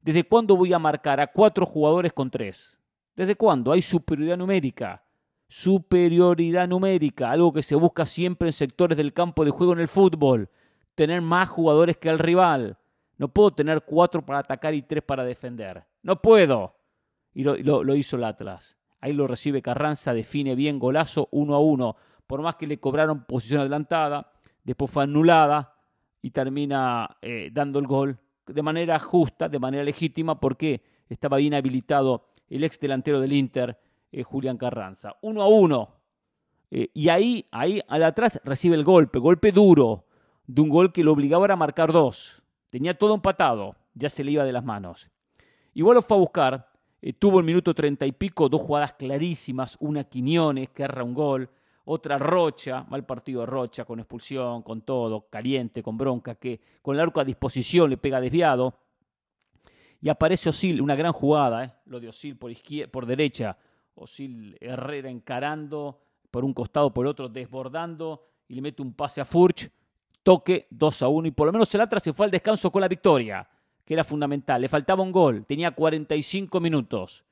¿Desde 0.00 0.24
cuándo 0.24 0.56
voy 0.56 0.72
a 0.72 0.78
marcar 0.78 1.20
a 1.20 1.28
cuatro 1.28 1.64
jugadores 1.64 2.12
con 2.12 2.30
tres? 2.30 2.76
¿Desde 3.14 3.36
cuándo? 3.36 3.70
Hay 3.70 3.82
superioridad 3.82 4.36
numérica. 4.36 5.04
Superioridad 5.46 6.66
numérica, 6.66 7.30
algo 7.30 7.52
que 7.52 7.62
se 7.62 7.74
busca 7.74 8.06
siempre 8.06 8.48
en 8.48 8.52
sectores 8.52 8.96
del 8.96 9.12
campo 9.12 9.44
de 9.44 9.50
juego 9.50 9.74
en 9.74 9.80
el 9.80 9.88
fútbol. 9.88 10.48
Tener 10.94 11.20
más 11.20 11.50
jugadores 11.50 11.98
que 11.98 12.08
el 12.08 12.18
rival. 12.18 12.78
No 13.18 13.28
puedo 13.28 13.52
tener 13.52 13.82
cuatro 13.82 14.24
para 14.24 14.40
atacar 14.40 14.74
y 14.74 14.82
tres 14.82 15.02
para 15.04 15.24
defender. 15.24 15.84
No 16.02 16.20
puedo. 16.20 16.74
Y 17.34 17.44
lo, 17.44 17.84
lo 17.84 17.94
hizo 17.94 18.16
el 18.16 18.24
Atlas. 18.24 18.78
Ahí 19.00 19.12
lo 19.12 19.26
recibe 19.26 19.62
Carranza, 19.62 20.14
define 20.14 20.54
bien 20.54 20.78
golazo 20.78 21.28
uno 21.32 21.54
a 21.54 21.60
uno 21.60 21.96
por 22.26 22.42
más 22.42 22.56
que 22.56 22.66
le 22.66 22.78
cobraron 22.78 23.24
posición 23.24 23.60
adelantada, 23.60 24.32
después 24.64 24.90
fue 24.90 25.04
anulada 25.04 25.74
y 26.20 26.30
termina 26.30 27.16
eh, 27.20 27.50
dando 27.52 27.78
el 27.78 27.86
gol 27.86 28.18
de 28.46 28.62
manera 28.62 28.98
justa, 28.98 29.48
de 29.48 29.58
manera 29.58 29.84
legítima, 29.84 30.38
porque 30.40 30.82
estaba 31.08 31.36
bien 31.36 31.54
habilitado 31.54 32.26
el 32.48 32.64
ex 32.64 32.78
delantero 32.78 33.20
del 33.20 33.32
Inter, 33.32 33.78
eh, 34.10 34.22
Julián 34.22 34.58
Carranza. 34.58 35.16
Uno 35.22 35.42
a 35.42 35.48
uno. 35.48 35.96
Eh, 36.70 36.88
y 36.94 37.08
ahí, 37.08 37.46
ahí 37.50 37.80
al 37.86 38.02
atrás 38.02 38.40
recibe 38.44 38.76
el 38.76 38.84
golpe, 38.84 39.18
golpe 39.18 39.52
duro, 39.52 40.06
de 40.46 40.60
un 40.60 40.68
gol 40.68 40.92
que 40.92 41.04
lo 41.04 41.12
obligaba 41.12 41.46
a 41.52 41.56
marcar 41.56 41.92
dos. 41.92 42.42
Tenía 42.70 42.96
todo 42.96 43.14
empatado, 43.14 43.76
ya 43.94 44.08
se 44.08 44.24
le 44.24 44.32
iba 44.32 44.44
de 44.44 44.52
las 44.52 44.64
manos. 44.64 45.10
Igual 45.74 45.96
lo 45.96 46.02
fue 46.02 46.16
a 46.16 46.20
buscar, 46.20 46.70
eh, 47.00 47.12
tuvo 47.12 47.38
el 47.38 47.44
minuto 47.44 47.74
treinta 47.74 48.06
y 48.06 48.12
pico 48.12 48.48
dos 48.48 48.60
jugadas 48.60 48.94
clarísimas, 48.94 49.76
una 49.80 50.04
Quiñones 50.04 50.70
que 50.70 50.82
erra 50.82 51.04
un 51.04 51.14
gol, 51.14 51.50
otra 51.84 52.18
Rocha, 52.18 52.84
mal 52.88 53.04
partido 53.04 53.44
Rocha, 53.44 53.84
con 53.84 53.98
expulsión, 53.98 54.62
con 54.62 54.82
todo, 54.82 55.28
caliente, 55.28 55.82
con 55.82 55.96
bronca, 55.96 56.36
que 56.36 56.60
con 56.80 56.94
el 56.94 57.00
arco 57.00 57.20
a 57.20 57.24
disposición 57.24 57.90
le 57.90 57.96
pega 57.96 58.20
desviado. 58.20 58.74
Y 60.00 60.08
aparece 60.08 60.48
Osil, 60.48 60.80
una 60.80 60.94
gran 60.94 61.12
jugada, 61.12 61.64
¿eh? 61.64 61.72
lo 61.86 62.00
de 62.00 62.08
Osil 62.08 62.36
por, 62.36 62.52
por 62.90 63.06
derecha, 63.06 63.56
Osil 63.94 64.56
Herrera 64.60 65.10
encarando 65.10 66.00
por 66.30 66.44
un 66.44 66.54
costado, 66.54 66.92
por 66.92 67.06
otro, 67.06 67.28
desbordando, 67.28 68.26
y 68.48 68.54
le 68.54 68.62
mete 68.62 68.82
un 68.82 68.94
pase 68.94 69.20
a 69.20 69.24
Furch, 69.24 69.70
toque 70.22 70.66
2 70.70 71.02
a 71.02 71.08
1, 71.08 71.28
y 71.28 71.30
por 71.30 71.46
lo 71.46 71.52
menos 71.52 71.72
el 71.74 71.80
Atlas 71.80 72.02
se 72.02 72.12
fue 72.12 72.26
al 72.26 72.32
descanso 72.32 72.70
con 72.72 72.80
la 72.80 72.88
victoria, 72.88 73.48
que 73.84 73.94
era 73.94 74.02
fundamental. 74.02 74.60
Le 74.60 74.68
faltaba 74.68 75.02
un 75.02 75.12
gol, 75.12 75.44
tenía 75.46 75.72
45 75.72 76.58
minutos, 76.58 77.24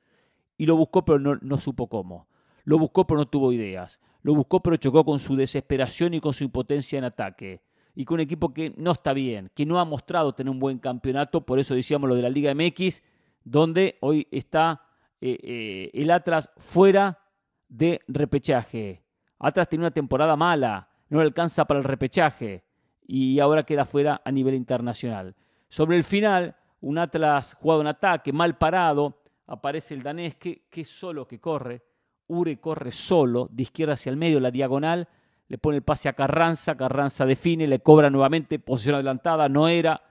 y 0.57 0.65
lo 0.65 0.75
buscó, 0.75 1.03
pero 1.03 1.19
no, 1.19 1.35
no 1.41 1.57
supo 1.57 1.87
cómo. 1.87 2.27
Lo 2.63 2.77
buscó, 2.77 3.07
pero 3.07 3.19
no 3.19 3.27
tuvo 3.27 3.51
ideas. 3.51 3.99
Lo 4.23 4.35
buscó, 4.35 4.61
pero 4.61 4.77
chocó 4.77 5.03
con 5.03 5.19
su 5.19 5.35
desesperación 5.35 6.13
y 6.13 6.21
con 6.21 6.33
su 6.33 6.43
impotencia 6.43 6.99
en 6.99 7.05
ataque 7.05 7.61
y 7.95 8.05
con 8.05 8.15
un 8.15 8.21
equipo 8.21 8.53
que 8.53 8.73
no 8.77 8.91
está 8.91 9.13
bien, 9.13 9.51
que 9.53 9.65
no 9.65 9.79
ha 9.79 9.85
mostrado 9.85 10.33
tener 10.33 10.51
un 10.51 10.59
buen 10.59 10.79
campeonato, 10.79 11.45
por 11.45 11.59
eso 11.59 11.75
decíamos 11.75 12.09
lo 12.09 12.15
de 12.15 12.21
la 12.21 12.29
Liga 12.29 12.53
MX, 12.53 13.03
donde 13.43 13.97
hoy 14.01 14.27
está 14.31 14.81
eh, 15.19 15.37
eh, 15.43 15.91
el 15.93 16.11
Atlas 16.11 16.51
fuera 16.57 17.19
de 17.67 18.01
repechaje. 18.07 19.03
Atlas 19.39 19.67
tiene 19.67 19.83
una 19.83 19.91
temporada 19.91 20.35
mala, 20.35 20.89
no 21.09 21.19
le 21.19 21.25
alcanza 21.25 21.65
para 21.65 21.79
el 21.79 21.83
repechaje 21.83 22.63
y 23.05 23.39
ahora 23.39 23.63
queda 23.63 23.85
fuera 23.85 24.21
a 24.23 24.31
nivel 24.31 24.55
internacional. 24.55 25.35
Sobre 25.67 25.97
el 25.97 26.03
final, 26.03 26.55
un 26.81 26.97
Atlas 26.97 27.55
jugado 27.59 27.81
en 27.81 27.87
ataque, 27.87 28.31
mal 28.31 28.57
parado, 28.57 29.21
aparece 29.47 29.93
el 29.93 30.03
danés 30.03 30.35
que, 30.35 30.65
que 30.69 30.85
solo 30.85 31.27
que 31.27 31.39
corre, 31.39 31.81
Ure 32.31 32.61
corre 32.61 32.91
solo, 32.93 33.49
de 33.51 33.63
izquierda 33.63 33.95
hacia 33.95 34.09
el 34.09 34.15
medio, 34.15 34.39
la 34.39 34.51
diagonal, 34.51 35.09
le 35.49 35.57
pone 35.57 35.75
el 35.75 35.83
pase 35.83 36.07
a 36.07 36.13
Carranza, 36.13 36.77
Carranza 36.77 37.25
define, 37.25 37.67
le 37.67 37.79
cobra 37.79 38.09
nuevamente, 38.09 38.57
posición 38.57 38.95
adelantada, 38.95 39.49
no 39.49 39.67
era, 39.67 40.01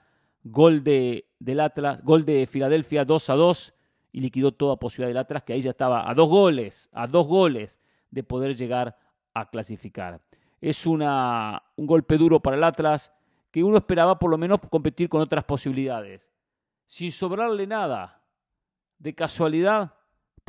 gol 0.44 0.84
de, 0.84 1.30
del 1.38 1.60
Atlas, 1.60 2.04
gol 2.04 2.26
de 2.26 2.46
Filadelfia 2.46 3.06
2 3.06 3.30
a 3.30 3.34
2 3.34 3.74
y 4.12 4.20
liquidó 4.20 4.52
toda 4.52 4.76
posibilidad 4.76 5.08
del 5.08 5.16
Atlas, 5.16 5.44
que 5.44 5.54
ahí 5.54 5.62
ya 5.62 5.70
estaba 5.70 6.10
a 6.10 6.12
dos 6.12 6.28
goles, 6.28 6.90
a 6.92 7.06
dos 7.06 7.26
goles 7.26 7.80
de 8.10 8.22
poder 8.22 8.54
llegar 8.54 8.98
a 9.32 9.48
clasificar. 9.48 10.20
Es 10.60 10.86
una, 10.86 11.62
un 11.76 11.86
golpe 11.86 12.18
duro 12.18 12.40
para 12.40 12.58
el 12.58 12.64
Atlas, 12.64 13.14
que 13.50 13.64
uno 13.64 13.78
esperaba 13.78 14.18
por 14.18 14.30
lo 14.30 14.36
menos 14.36 14.60
competir 14.68 15.08
con 15.08 15.22
otras 15.22 15.44
posibilidades. 15.44 16.28
Sin 16.84 17.12
sobrarle 17.12 17.66
nada, 17.66 18.22
de 18.98 19.14
casualidad, 19.14 19.94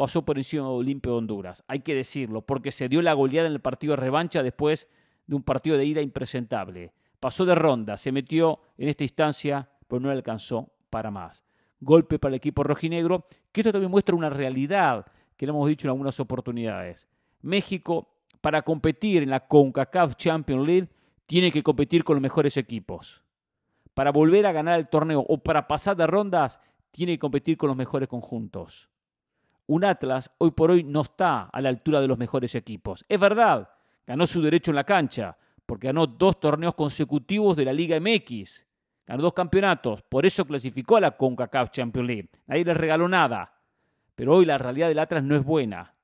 pasó 0.02 0.26
por 0.26 0.40
encima 0.40 0.64
de 0.64 0.70
Olimpio 0.70 1.12
de 1.12 1.18
Honduras. 1.20 1.64
Hay 1.68 1.82
que 1.82 1.94
decirlo, 1.94 2.42
porque 2.42 2.72
se 2.72 2.90
dio 2.90 3.04
la 3.04 3.14
goleada 3.14 3.48
en 3.48 3.54
el 3.54 3.60
partido 3.60 3.92
de 3.92 3.98
revancha 3.98 4.42
después 4.42 4.90
de 5.28 5.36
un 5.36 5.44
partido 5.44 5.78
de 5.78 5.86
ida 5.86 6.02
impresentable. 6.02 6.92
Pasó 7.20 7.46
de 7.46 7.54
ronda, 7.54 8.00
se 8.00 8.12
metió 8.12 8.62
en 8.80 8.90
esta 8.90 9.04
instancia, 9.04 9.70
pero 9.88 10.00
no 10.00 10.10
alcanzó 10.10 10.72
para 10.90 11.12
más. 11.12 11.46
Golpe 11.80 12.18
para 12.18 12.32
el 12.32 12.38
equipo 12.38 12.64
rojinegro, 12.64 13.28
que 13.52 13.62
esto 13.62 13.72
también 13.72 13.92
muestra 13.92 14.16
una 14.16 14.32
realidad 14.32 15.06
que 15.38 15.46
lo 15.46 15.54
hemos 15.54 15.70
dicho 15.70 15.86
en 15.86 15.92
algunas 15.92 16.20
oportunidades. 16.20 17.08
México, 17.44 18.10
para 18.42 18.64
competir 18.64 19.22
en 19.22 19.30
la 19.30 19.46
CONCACAF 19.48 20.16
Champions 20.16 20.66
League, 20.66 20.90
tiene 21.28 21.52
que 21.52 21.62
competir 21.62 22.04
con 22.04 22.16
los 22.16 22.24
mejores 22.24 22.58
equipos. 22.58 23.22
Para 23.94 24.12
volver 24.12 24.48
a 24.48 24.52
ganar 24.52 24.80
el 24.80 24.90
torneo 24.90 25.24
o 25.30 25.38
para 25.38 25.68
pasar 25.68 25.96
de 25.96 26.08
rondas, 26.08 26.60
tiene 26.90 27.12
que 27.14 27.20
competir 27.20 27.56
con 27.56 27.68
los 27.68 27.78
mejores 27.78 28.10
conjuntos 28.10 28.91
un 29.72 29.86
Atlas 29.86 30.30
hoy 30.38 30.52
por 30.52 30.70
hoy 30.70 30.84
no 30.84 31.02
está 31.02 31.44
a 31.44 31.62
la 31.62 31.70
altura 31.70 32.02
de 32.02 32.08
los 32.08 32.18
mejores 32.18 32.56
equipos. 32.56 33.06
Es 33.08 33.18
verdad, 33.18 33.70
ganó 34.06 34.28
su 34.28 34.42
derecho 34.42 34.72
en 34.72 34.76
la 34.76 34.84
cancha, 34.84 35.38
porque 35.66 35.88
ganó 35.88 36.08
dos 36.08 36.42
torneos 36.42 36.76
consecutivos 36.76 37.56
de 37.56 37.64
la 37.64 37.72
Liga 37.72 37.98
MX, 37.98 38.66
ganó 39.08 39.24
dos 39.24 39.34
campeonatos, 39.34 40.02
por 40.02 40.26
eso 40.26 40.44
clasificó 40.44 40.98
a 40.98 41.02
la 41.02 41.12
CONCACAF 41.12 41.70
Champions 41.70 42.06
League. 42.06 42.30
Nadie 42.48 42.66
le 42.66 42.74
regaló 42.74 43.08
nada. 43.08 43.54
Pero 44.14 44.36
hoy 44.36 44.46
la 44.46 44.58
realidad 44.58 44.90
del 44.90 45.00
Atlas 45.00 45.24
no 45.24 45.38
es 45.38 45.44
buena. 45.46 45.96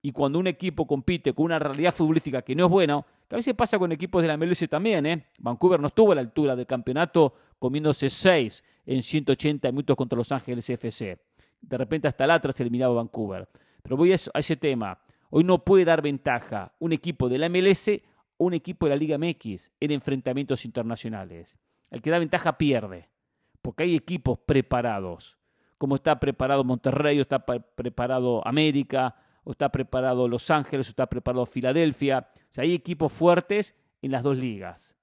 Y 0.00 0.12
cuando 0.12 0.38
un 0.38 0.46
equipo 0.46 0.86
compite 0.86 1.32
con 1.32 1.46
una 1.46 1.58
realidad 1.58 1.92
futbolística 1.92 2.42
que 2.42 2.54
no 2.54 2.66
es 2.66 2.70
buena, 2.70 3.04
que 3.28 3.34
a 3.34 3.38
veces 3.38 3.54
pasa 3.54 3.80
con 3.80 3.90
equipos 3.90 4.22
de 4.22 4.28
la 4.28 4.36
MLS 4.36 4.64
también, 4.70 5.04
¿eh? 5.06 5.26
Vancouver 5.40 5.80
no 5.80 5.88
estuvo 5.88 6.12
a 6.12 6.14
la 6.14 6.20
altura 6.20 6.54
del 6.54 6.66
campeonato 6.66 7.34
comiéndose 7.58 8.08
seis 8.10 8.62
en 8.86 9.02
180 9.02 9.72
minutos 9.72 9.96
contra 9.96 10.16
Los 10.16 10.30
Ángeles 10.30 10.70
FC. 10.70 11.18
De 11.60 11.76
repente 11.76 12.08
hasta 12.08 12.24
el 12.24 12.30
Atlas 12.30 12.60
eliminaba 12.60 12.92
a 12.92 12.96
Vancouver. 12.96 13.48
Pero 13.82 13.96
voy 13.96 14.12
a, 14.12 14.14
ese 14.14 14.56
tema. 14.56 14.98
Hoy 15.30 15.44
no 15.44 15.64
puede 15.64 15.84
dar 15.84 16.02
ventaja 16.02 16.72
un 16.78 16.92
equipo 16.92 17.28
de 17.28 17.38
la 17.38 17.48
MLS 17.48 17.88
o 18.36 18.46
un 18.46 18.54
equipo 18.54 18.86
de 18.86 18.90
la 18.90 18.96
Liga 18.96 19.18
MX 19.18 19.72
en 19.80 19.90
enfrentamientos 19.90 20.64
internacionales. 20.64 21.58
El 21.90 22.02
que 22.02 22.10
da 22.10 22.18
ventaja 22.18 22.58
pierde, 22.58 23.08
porque 23.62 23.84
hay 23.84 23.94
equipos 23.94 24.38
preparados, 24.38 25.38
como 25.78 25.96
está 25.96 26.18
preparado 26.20 26.64
Monterrey, 26.64 27.18
o 27.18 27.22
está 27.22 27.44
preparado 27.44 28.46
América, 28.46 29.16
o 29.44 29.52
está 29.52 29.70
preparado 29.70 30.28
Los 30.28 30.50
Ángeles, 30.50 30.88
o 30.88 30.90
está 30.90 31.06
preparado 31.06 31.46
Filadelfia. 31.46 32.28
O 32.36 32.48
sea, 32.54 32.64
hay 32.64 32.74
equipos 32.74 33.12
fuertes 33.12 33.74
en 34.02 34.12
las 34.12 34.22
dos 34.22 34.36
ligas. 34.36 34.96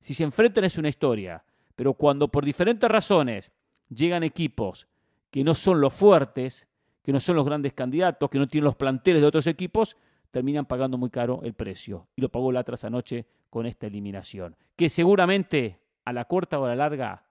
Si 0.00 0.14
se 0.14 0.24
enfrentan 0.24 0.64
es 0.64 0.78
una 0.78 0.88
historia, 0.88 1.44
pero 1.76 1.94
cuando 1.94 2.28
por 2.28 2.44
diferentes 2.44 2.90
razones 2.90 3.52
llegan 3.88 4.22
equipos 4.22 4.88
que 5.32 5.42
no 5.42 5.54
son 5.54 5.80
los 5.80 5.94
fuertes, 5.94 6.68
que 7.02 7.10
no 7.10 7.18
son 7.18 7.36
los 7.36 7.46
grandes 7.46 7.72
candidatos, 7.72 8.28
que 8.28 8.38
no 8.38 8.46
tienen 8.46 8.66
los 8.66 8.76
planteles 8.76 9.22
de 9.22 9.26
otros 9.26 9.46
equipos, 9.46 9.96
terminan 10.30 10.66
pagando 10.66 10.98
muy 10.98 11.08
caro 11.08 11.40
el 11.42 11.54
precio. 11.54 12.06
Y 12.14 12.20
lo 12.20 12.28
pagó 12.28 12.50
el 12.50 12.58
Atlas 12.58 12.84
anoche 12.84 13.26
con 13.48 13.64
esta 13.64 13.86
eliminación. 13.86 14.54
Que 14.76 14.90
seguramente 14.90 15.80
a 16.04 16.12
la 16.12 16.26
corta 16.26 16.60
o 16.60 16.66
a 16.66 16.68
la 16.68 16.76
larga 16.76 17.24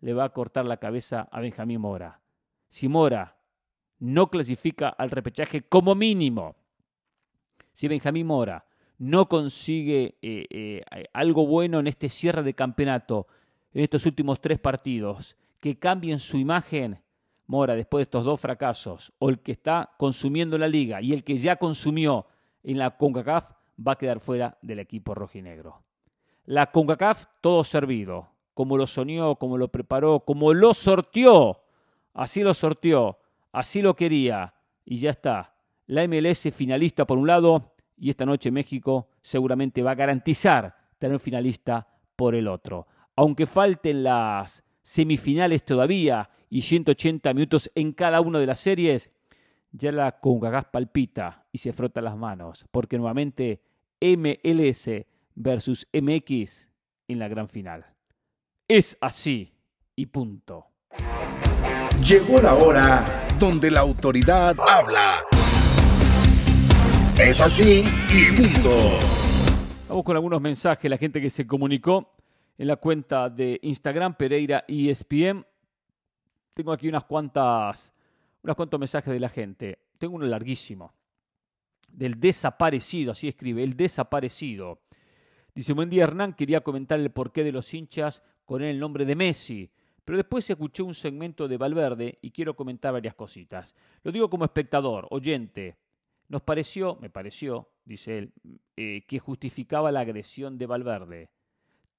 le 0.00 0.14
va 0.14 0.24
a 0.24 0.32
cortar 0.32 0.64
la 0.64 0.76
cabeza 0.76 1.28
a 1.32 1.40
Benjamín 1.40 1.80
Mora. 1.80 2.20
Si 2.68 2.86
Mora 2.88 3.36
no 3.98 4.30
clasifica 4.30 4.88
al 4.88 5.10
repechaje 5.10 5.62
como 5.62 5.96
mínimo, 5.96 6.54
si 7.72 7.88
Benjamín 7.88 8.28
Mora 8.28 8.64
no 8.98 9.28
consigue 9.28 10.18
eh, 10.22 10.46
eh, 10.50 10.82
algo 11.12 11.48
bueno 11.48 11.80
en 11.80 11.88
este 11.88 12.08
cierre 12.08 12.44
de 12.44 12.54
campeonato, 12.54 13.26
en 13.72 13.82
estos 13.82 14.06
últimos 14.06 14.40
tres 14.40 14.60
partidos, 14.60 15.36
que 15.58 15.80
cambien 15.80 16.20
su 16.20 16.36
imagen, 16.36 17.00
Mora, 17.50 17.74
después 17.74 17.98
de 17.98 18.02
estos 18.04 18.24
dos 18.24 18.40
fracasos, 18.40 19.12
o 19.18 19.28
el 19.28 19.40
que 19.40 19.50
está 19.50 19.90
consumiendo 19.98 20.56
la 20.56 20.68
liga 20.68 21.02
y 21.02 21.12
el 21.12 21.24
que 21.24 21.36
ya 21.36 21.56
consumió 21.56 22.26
en 22.62 22.78
la 22.78 22.96
CONCACAF, 22.96 23.50
va 23.84 23.92
a 23.92 23.98
quedar 23.98 24.20
fuera 24.20 24.56
del 24.62 24.78
equipo 24.78 25.16
rojinegro. 25.16 25.82
La 26.44 26.70
CONCACAF, 26.70 27.26
todo 27.40 27.64
servido, 27.64 28.28
como 28.54 28.76
lo 28.76 28.86
soñó, 28.86 29.34
como 29.34 29.58
lo 29.58 29.66
preparó, 29.66 30.20
como 30.20 30.54
lo 30.54 30.72
sortió, 30.74 31.62
así 32.14 32.44
lo 32.44 32.54
sortió, 32.54 33.18
así 33.50 33.82
lo 33.82 33.96
quería, 33.96 34.54
y 34.84 34.98
ya 34.98 35.10
está. 35.10 35.56
La 35.88 36.06
MLS 36.06 36.54
finalista 36.54 37.04
por 37.04 37.18
un 37.18 37.26
lado, 37.26 37.72
y 37.96 38.10
esta 38.10 38.24
noche 38.24 38.52
México 38.52 39.08
seguramente 39.22 39.82
va 39.82 39.90
a 39.90 39.96
garantizar 39.96 40.76
tener 41.00 41.18
finalista 41.18 41.88
por 42.14 42.36
el 42.36 42.46
otro. 42.46 42.86
Aunque 43.16 43.46
falten 43.46 44.04
las 44.04 44.62
semifinales 44.84 45.64
todavía 45.64 46.30
y 46.50 46.62
180 46.62 47.32
minutos 47.32 47.70
en 47.76 47.92
cada 47.92 48.20
una 48.20 48.40
de 48.40 48.46
las 48.46 48.60
series, 48.60 49.12
ya 49.72 49.92
la 49.92 50.18
CONCACAF 50.18 50.66
palpita 50.66 51.46
y 51.52 51.58
se 51.58 51.72
frota 51.72 52.00
las 52.00 52.16
manos, 52.16 52.66
porque 52.72 52.98
nuevamente 52.98 53.62
MLS 54.00 54.90
versus 55.36 55.86
MX 55.92 56.68
en 57.06 57.18
la 57.20 57.28
gran 57.28 57.48
final. 57.48 57.86
Es 58.66 58.98
así 59.00 59.54
y 59.94 60.06
punto. 60.06 60.66
Llegó 62.04 62.40
la 62.40 62.54
hora 62.54 63.28
donde 63.38 63.70
la 63.70 63.80
autoridad 63.80 64.56
habla. 64.58 65.22
Es 67.18 67.40
así 67.40 67.84
y 68.10 68.36
punto. 68.36 68.98
Vamos 69.88 70.04
con 70.04 70.16
algunos 70.16 70.40
mensajes, 70.40 70.90
la 70.90 70.96
gente 70.98 71.20
que 71.20 71.30
se 71.30 71.46
comunicó 71.46 72.12
en 72.58 72.66
la 72.66 72.76
cuenta 72.76 73.28
de 73.28 73.58
Instagram 73.62 74.14
Pereira 74.14 74.64
ESPN 74.66 75.44
tengo 76.54 76.72
aquí 76.72 76.88
unas 76.88 77.04
cuantas, 77.04 77.92
unos 78.42 78.56
cuantos 78.56 78.80
mensajes 78.80 79.12
de 79.12 79.20
la 79.20 79.28
gente. 79.28 79.78
Tengo 79.98 80.16
uno 80.16 80.26
larguísimo. 80.26 80.92
Del 81.88 82.20
desaparecido, 82.20 83.12
así 83.12 83.28
escribe, 83.28 83.62
el 83.62 83.76
desaparecido. 83.76 84.80
Dice, 85.54 85.72
buen 85.72 85.90
día 85.90 86.04
Hernán, 86.04 86.34
quería 86.34 86.60
comentar 86.60 87.00
el 87.00 87.10
porqué 87.10 87.42
de 87.42 87.52
los 87.52 87.72
hinchas 87.74 88.22
con 88.44 88.62
el 88.62 88.78
nombre 88.78 89.04
de 89.04 89.16
Messi, 89.16 89.70
pero 90.04 90.16
después 90.16 90.48
escuché 90.48 90.82
un 90.82 90.94
segmento 90.94 91.48
de 91.48 91.56
Valverde 91.56 92.18
y 92.22 92.30
quiero 92.30 92.54
comentar 92.54 92.92
varias 92.92 93.14
cositas. 93.14 93.74
Lo 94.02 94.12
digo 94.12 94.30
como 94.30 94.44
espectador, 94.44 95.06
oyente. 95.10 95.76
Nos 96.28 96.42
pareció, 96.42 96.96
me 97.00 97.10
pareció, 97.10 97.68
dice 97.84 98.18
él, 98.18 98.32
eh, 98.76 99.04
que 99.06 99.18
justificaba 99.18 99.90
la 99.90 100.00
agresión 100.00 100.58
de 100.58 100.66
Valverde. 100.66 101.30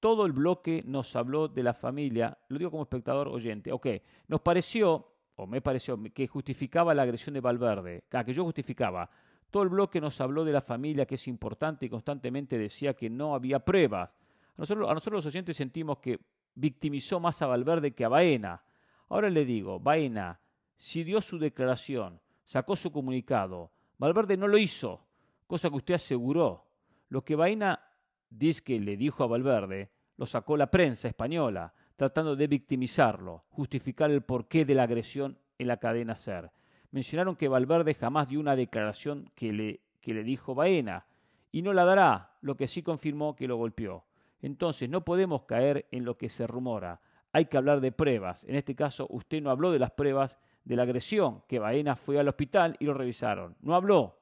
Todo 0.02 0.26
el 0.26 0.32
bloque 0.32 0.82
nos 0.84 1.14
habló 1.14 1.46
de 1.46 1.62
la 1.62 1.74
familia, 1.74 2.36
lo 2.48 2.58
digo 2.58 2.72
como 2.72 2.82
espectador 2.82 3.28
oyente, 3.28 3.70
ok, 3.70 3.86
nos 4.26 4.40
pareció, 4.40 5.12
o 5.36 5.46
me 5.46 5.60
pareció, 5.60 5.96
que 6.12 6.26
justificaba 6.26 6.92
la 6.92 7.02
agresión 7.02 7.34
de 7.34 7.40
Valverde, 7.40 8.02
ah, 8.10 8.24
que 8.24 8.32
yo 8.32 8.42
justificaba. 8.42 9.08
Todo 9.48 9.62
el 9.62 9.68
bloque 9.68 10.00
nos 10.00 10.20
habló 10.20 10.44
de 10.44 10.50
la 10.50 10.60
familia, 10.60 11.06
que 11.06 11.14
es 11.14 11.28
importante, 11.28 11.86
y 11.86 11.88
constantemente 11.88 12.58
decía 12.58 12.94
que 12.94 13.08
no 13.08 13.36
había 13.36 13.60
pruebas. 13.60 14.10
A 14.10 14.54
nosotros, 14.56 14.90
a 14.90 14.94
nosotros 14.94 15.24
los 15.24 15.32
oyentes 15.32 15.56
sentimos 15.56 15.98
que 15.98 16.18
victimizó 16.56 17.20
más 17.20 17.40
a 17.40 17.46
Valverde 17.46 17.94
que 17.94 18.04
a 18.04 18.08
Baena. 18.08 18.60
Ahora 19.08 19.30
le 19.30 19.44
digo, 19.44 19.78
Baena, 19.78 20.40
si 20.74 21.04
dio 21.04 21.20
su 21.20 21.38
declaración, 21.38 22.20
sacó 22.44 22.74
su 22.74 22.90
comunicado, 22.90 23.70
Valverde 23.98 24.36
no 24.36 24.48
lo 24.48 24.58
hizo, 24.58 25.06
cosa 25.46 25.70
que 25.70 25.76
usted 25.76 25.94
aseguró. 25.94 26.66
Lo 27.08 27.22
que 27.22 27.36
Baena 27.36 27.91
dice 28.38 28.62
que 28.62 28.80
le 28.80 28.96
dijo 28.96 29.24
a 29.24 29.26
Valverde, 29.26 29.90
lo 30.16 30.26
sacó 30.26 30.56
la 30.56 30.70
prensa 30.70 31.08
española, 31.08 31.74
tratando 31.96 32.36
de 32.36 32.46
victimizarlo, 32.46 33.44
justificar 33.48 34.10
el 34.10 34.22
porqué 34.22 34.64
de 34.64 34.74
la 34.74 34.84
agresión 34.84 35.38
en 35.58 35.68
la 35.68 35.78
cadena 35.78 36.16
SER 36.16 36.50
mencionaron 36.92 37.34
que 37.36 37.48
Valverde 37.48 37.94
jamás 37.94 38.28
dio 38.28 38.38
una 38.38 38.54
declaración 38.54 39.30
que 39.34 39.52
le, 39.52 39.80
que 40.00 40.14
le 40.14 40.22
dijo 40.22 40.54
Baena, 40.54 41.06
y 41.50 41.62
no 41.62 41.72
la 41.72 41.84
dará, 41.84 42.36
lo 42.40 42.56
que 42.56 42.68
sí 42.68 42.82
confirmó 42.82 43.34
que 43.34 43.48
lo 43.48 43.56
golpeó. 43.56 44.04
Entonces 44.40 44.88
no 44.88 45.04
podemos 45.04 45.42
caer 45.42 45.86
en 45.90 46.04
lo 46.04 46.16
que 46.16 46.28
se 46.28 46.46
rumora. 46.46 47.00
Hay 47.32 47.46
que 47.46 47.56
hablar 47.56 47.80
de 47.80 47.92
pruebas. 47.92 48.44
En 48.44 48.54
este 48.54 48.74
caso, 48.74 49.06
usted 49.10 49.42
no 49.42 49.50
habló 49.50 49.70
de 49.70 49.78
las 49.78 49.90
pruebas 49.90 50.38
de 50.64 50.76
la 50.76 50.82
agresión, 50.82 51.42
que 51.48 51.58
Baena 51.58 51.96
fue 51.96 52.18
al 52.18 52.28
hospital 52.28 52.76
y 52.78 52.84
lo 52.84 52.94
revisaron. 52.94 53.56
No 53.60 53.74
habló. 53.74 54.18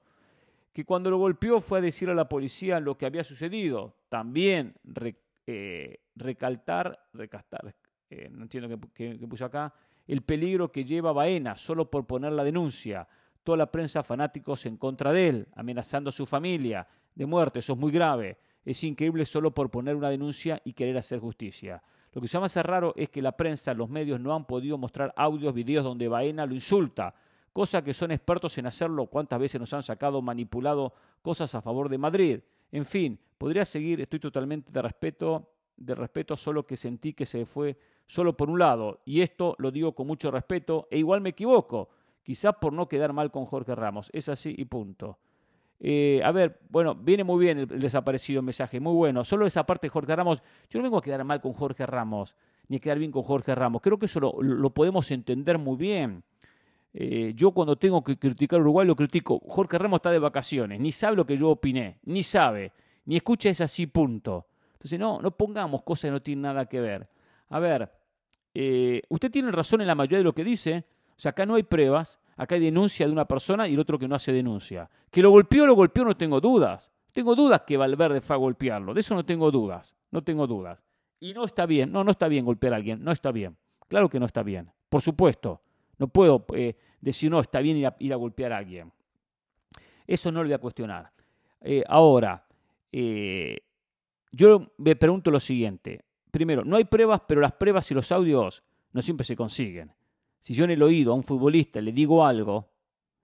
Que 0.72 0.84
cuando 0.84 1.10
lo 1.10 1.18
golpeó 1.18 1.60
fue 1.60 1.78
a 1.78 1.82
decir 1.82 2.08
a 2.10 2.14
la 2.14 2.28
policía 2.28 2.80
lo 2.80 2.96
que 2.96 3.06
había 3.06 3.24
sucedido. 3.24 3.96
También 4.08 4.74
eh, 5.46 6.00
recaltar, 6.14 7.08
recastar, 7.12 7.74
eh, 8.08 8.28
no 8.30 8.42
entiendo 8.42 8.78
qué, 8.94 9.18
puso 9.28 9.44
acá, 9.44 9.72
el 10.06 10.22
peligro 10.22 10.70
que 10.70 10.84
lleva 10.84 11.12
Baena 11.12 11.56
solo 11.56 11.90
por 11.90 12.06
poner 12.06 12.32
la 12.32 12.44
denuncia. 12.44 13.08
Toda 13.42 13.58
la 13.58 13.70
prensa 13.70 14.02
fanáticos 14.02 14.66
en 14.66 14.76
contra 14.76 15.12
de 15.12 15.28
él, 15.28 15.48
amenazando 15.54 16.10
a 16.10 16.12
su 16.12 16.26
familia 16.26 16.86
de 17.14 17.26
muerte. 17.26 17.60
Eso 17.60 17.72
es 17.72 17.78
muy 17.78 17.90
grave. 17.90 18.38
Es 18.64 18.84
increíble 18.84 19.24
solo 19.24 19.52
por 19.52 19.70
poner 19.70 19.96
una 19.96 20.10
denuncia 20.10 20.60
y 20.64 20.72
querer 20.72 20.98
hacer 20.98 21.18
justicia. 21.20 21.82
Lo 22.12 22.20
que 22.20 22.26
se 22.26 22.34
llama 22.34 22.48
ser 22.48 22.66
raro 22.66 22.92
es 22.96 23.08
que 23.08 23.22
la 23.22 23.32
prensa, 23.32 23.72
los 23.72 23.88
medios 23.88 24.20
no 24.20 24.34
han 24.34 24.44
podido 24.44 24.76
mostrar 24.76 25.12
audios, 25.16 25.54
videos 25.54 25.84
donde 25.84 26.08
Baena 26.08 26.44
lo 26.44 26.54
insulta, 26.54 27.14
cosa 27.52 27.82
que 27.82 27.94
son 27.94 28.10
expertos 28.10 28.56
en 28.58 28.66
hacerlo. 28.66 29.06
¿Cuántas 29.06 29.38
veces 29.40 29.60
nos 29.60 29.72
han 29.72 29.82
sacado, 29.82 30.22
manipulado 30.22 30.92
cosas 31.22 31.54
a 31.54 31.62
favor 31.62 31.88
de 31.88 31.98
Madrid? 31.98 32.40
En 32.72 32.84
fin, 32.84 33.18
podría 33.38 33.64
seguir, 33.64 34.00
estoy 34.00 34.20
totalmente 34.20 34.70
de 34.70 34.82
respeto, 34.82 35.50
de 35.76 35.94
respeto, 35.94 36.36
solo 36.36 36.66
que 36.66 36.76
sentí 36.76 37.14
que 37.14 37.26
se 37.26 37.46
fue 37.46 37.76
solo 38.06 38.36
por 38.36 38.50
un 38.50 38.58
lado, 38.58 39.00
y 39.04 39.20
esto 39.20 39.54
lo 39.58 39.70
digo 39.70 39.94
con 39.94 40.08
mucho 40.08 40.32
respeto, 40.32 40.88
e 40.90 40.98
igual 40.98 41.20
me 41.20 41.30
equivoco, 41.30 41.90
quizás 42.24 42.56
por 42.60 42.72
no 42.72 42.88
quedar 42.88 43.12
mal 43.12 43.30
con 43.30 43.46
Jorge 43.46 43.74
Ramos, 43.74 44.10
es 44.12 44.28
así 44.28 44.52
y 44.56 44.64
punto. 44.64 45.18
Eh, 45.82 46.20
a 46.22 46.30
ver, 46.30 46.60
bueno, 46.68 46.94
viene 46.94 47.24
muy 47.24 47.42
bien 47.42 47.58
el, 47.58 47.66
desaparecido 47.66 48.42
mensaje, 48.42 48.80
muy 48.80 48.92
bueno. 48.92 49.24
Solo 49.24 49.46
esa 49.46 49.64
parte 49.64 49.86
de 49.86 49.90
Jorge 49.90 50.14
Ramos, 50.14 50.42
yo 50.68 50.78
no 50.78 50.82
vengo 50.82 50.98
a 50.98 51.02
quedar 51.02 51.24
mal 51.24 51.40
con 51.40 51.54
Jorge 51.54 51.86
Ramos, 51.86 52.36
ni 52.68 52.76
a 52.76 52.80
quedar 52.80 52.98
bien 52.98 53.10
con 53.10 53.22
Jorge 53.22 53.54
Ramos. 53.54 53.80
Creo 53.80 53.98
que 53.98 54.06
eso 54.06 54.20
lo, 54.20 54.70
podemos 54.70 55.10
entender 55.10 55.56
muy 55.56 55.76
bien. 55.76 56.22
Eh, 56.92 57.32
yo 57.36 57.52
cuando 57.52 57.76
tengo 57.76 58.02
que 58.02 58.18
criticar 58.18 58.58
a 58.58 58.62
Uruguay 58.62 58.86
lo 58.86 58.96
critico. 58.96 59.40
Jorge 59.46 59.78
Ramos 59.78 59.98
está 59.98 60.10
de 60.10 60.18
vacaciones, 60.18 60.80
ni 60.80 60.92
sabe 60.92 61.16
lo 61.16 61.26
que 61.26 61.36
yo 61.36 61.50
opiné, 61.50 61.98
ni 62.04 62.22
sabe, 62.22 62.72
ni 63.04 63.16
escucha 63.16 63.48
es 63.48 63.60
así, 63.60 63.86
punto. 63.86 64.46
Entonces 64.72 64.98
no, 64.98 65.20
no 65.20 65.30
pongamos 65.30 65.82
cosas 65.82 66.08
que 66.08 66.10
no 66.10 66.22
tienen 66.22 66.42
nada 66.42 66.66
que 66.66 66.80
ver. 66.80 67.08
A 67.50 67.58
ver, 67.58 67.90
eh, 68.54 69.02
usted 69.08 69.30
tiene 69.30 69.50
razón 69.52 69.80
en 69.80 69.86
la 69.86 69.94
mayoría 69.94 70.18
de 70.18 70.24
lo 70.24 70.34
que 70.34 70.44
dice. 70.44 70.84
O 71.10 71.20
sea, 71.20 71.30
acá 71.30 71.44
no 71.44 71.54
hay 71.54 71.62
pruebas, 71.62 72.18
acá 72.36 72.54
hay 72.54 72.62
denuncia 72.62 73.06
de 73.06 73.12
una 73.12 73.26
persona 73.26 73.68
y 73.68 73.74
el 73.74 73.80
otro 73.80 73.98
que 73.98 74.08
no 74.08 74.14
hace 74.14 74.32
denuncia. 74.32 74.88
Que 75.10 75.22
lo 75.22 75.30
golpeó, 75.30 75.66
lo 75.66 75.74
golpeó, 75.74 76.04
no 76.04 76.16
tengo 76.16 76.40
dudas. 76.40 76.90
Tengo 77.12 77.34
dudas 77.34 77.62
que 77.66 77.76
Valverde 77.76 78.20
fue 78.20 78.36
a 78.36 78.38
golpearlo. 78.38 78.94
De 78.94 79.00
eso 79.00 79.14
no 79.14 79.24
tengo 79.24 79.50
dudas. 79.50 79.94
No 80.10 80.22
tengo 80.22 80.46
dudas. 80.46 80.84
Y 81.18 81.34
no 81.34 81.44
está 81.44 81.66
bien. 81.66 81.92
No, 81.92 82.04
no 82.04 82.12
está 82.12 82.28
bien 82.28 82.44
golpear 82.44 82.72
a 82.72 82.76
alguien. 82.76 83.04
No 83.04 83.12
está 83.12 83.32
bien. 83.32 83.56
Claro 83.88 84.08
que 84.08 84.20
no 84.20 84.26
está 84.26 84.42
bien. 84.42 84.70
Por 84.88 85.02
supuesto. 85.02 85.60
No 86.00 86.08
puedo 86.08 86.44
eh, 86.56 86.76
decir, 87.00 87.30
no, 87.30 87.38
está 87.38 87.60
bien 87.60 87.76
ir 87.76 88.12
a, 88.12 88.16
golpear 88.16 88.52
a 88.52 88.56
alguien. 88.56 88.90
Eso 90.04 90.32
no 90.32 90.42
lo 90.42 90.48
voy 90.48 90.54
a 90.54 90.58
cuestionar. 90.58 91.12
Eh, 91.60 91.84
ahora, 91.86 92.44
yo 94.32 94.72
me 94.78 94.96
pregunto 94.96 95.30
lo 95.30 95.38
siguiente 95.38 96.04
primero, 96.30 96.64
no 96.64 96.76
hay 96.76 96.84
pruebas, 96.84 97.22
pero 97.26 97.40
las 97.40 97.52
pruebas 97.52 97.90
y 97.90 97.94
los 97.94 98.10
audios 98.12 98.62
no 98.92 99.02
siempre 99.02 99.24
se 99.24 99.36
consiguen. 99.36 99.92
Si 100.40 100.54
yo 100.54 100.64
en 100.64 100.70
el 100.70 100.82
oído 100.82 101.12
a 101.12 101.14
un 101.14 101.22
futbolista 101.22 101.80
le 101.80 101.92
digo 101.92 102.24
algo 102.24 102.70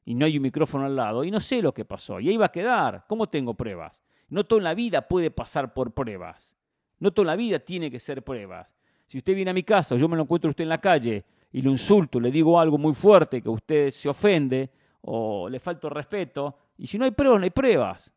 y 0.04 0.14
no 0.14 0.26
hay 0.26 0.36
un 0.36 0.42
micrófono 0.42 0.84
al 0.84 0.94
lado 0.94 1.24
y 1.24 1.30
no 1.30 1.40
sé 1.40 1.62
lo 1.62 1.72
que 1.72 1.84
pasó 1.84 2.20
y 2.20 2.28
ahí 2.28 2.36
va 2.36 2.46
a 2.46 2.52
quedar, 2.52 3.04
¿cómo 3.08 3.28
tengo 3.28 3.54
pruebas? 3.54 4.02
No 4.28 4.44
toda 4.44 4.62
la 4.62 4.74
vida 4.74 5.08
puede 5.08 5.30
pasar 5.30 5.72
por 5.72 5.94
pruebas. 5.94 6.54
No 6.98 7.12
toda 7.12 7.26
la 7.26 7.36
vida 7.36 7.58
tiene 7.58 7.90
que 7.90 8.00
ser 8.00 8.22
pruebas. 8.22 8.76
Si 9.06 9.18
usted 9.18 9.34
viene 9.34 9.50
a 9.50 9.54
mi 9.54 9.62
casa 9.62 9.94
o 9.94 9.98
yo 9.98 10.08
me 10.08 10.16
lo 10.16 10.22
encuentro 10.22 10.50
usted 10.50 10.64
en 10.64 10.68
la 10.68 10.80
calle 10.80 11.24
y 11.52 11.62
lo 11.62 11.70
insulto, 11.70 12.20
le 12.20 12.30
digo 12.30 12.58
algo 12.60 12.78
muy 12.78 12.94
fuerte 12.94 13.40
que 13.40 13.48
usted 13.48 13.90
se 13.90 14.08
ofende 14.08 14.70
o 15.02 15.48
le 15.48 15.60
falta 15.60 15.88
respeto, 15.88 16.56
y 16.78 16.86
si 16.86 16.98
no 16.98 17.04
hay 17.04 17.12
pruebas, 17.12 17.38
no 17.38 17.44
hay 17.44 17.50
pruebas. 17.50 18.12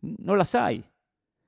No 0.00 0.34
las 0.34 0.54
hay. 0.54 0.84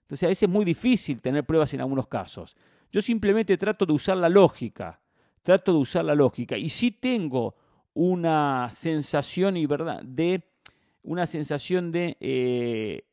Entonces 0.03 0.25
a 0.25 0.29
veces 0.29 0.45
es 0.45 0.49
muy 0.49 0.65
difícil 0.65 1.21
tener 1.21 1.45
pruebas 1.45 1.73
en 1.75 1.81
algunos 1.81 2.07
casos. 2.07 2.57
Yo 2.93 3.01
simplemente 3.01 3.57
trato 3.57 3.87
de 3.87 3.93
usar 3.93 4.17
la 4.17 4.29
lógica, 4.29 5.01
trato 5.43 5.73
de 5.73 5.79
usar 5.79 6.05
la 6.05 6.15
lógica. 6.15 6.57
Y 6.57 6.69
sí 6.69 6.91
tengo 6.91 7.55
una 7.95 8.69
sensación 8.71 9.57
y 9.57 9.67
verdad 9.67 10.03
de 10.03 10.43
una 11.03 11.27
sensación 11.27 11.91
de 11.91 12.17
eh, 12.21 13.05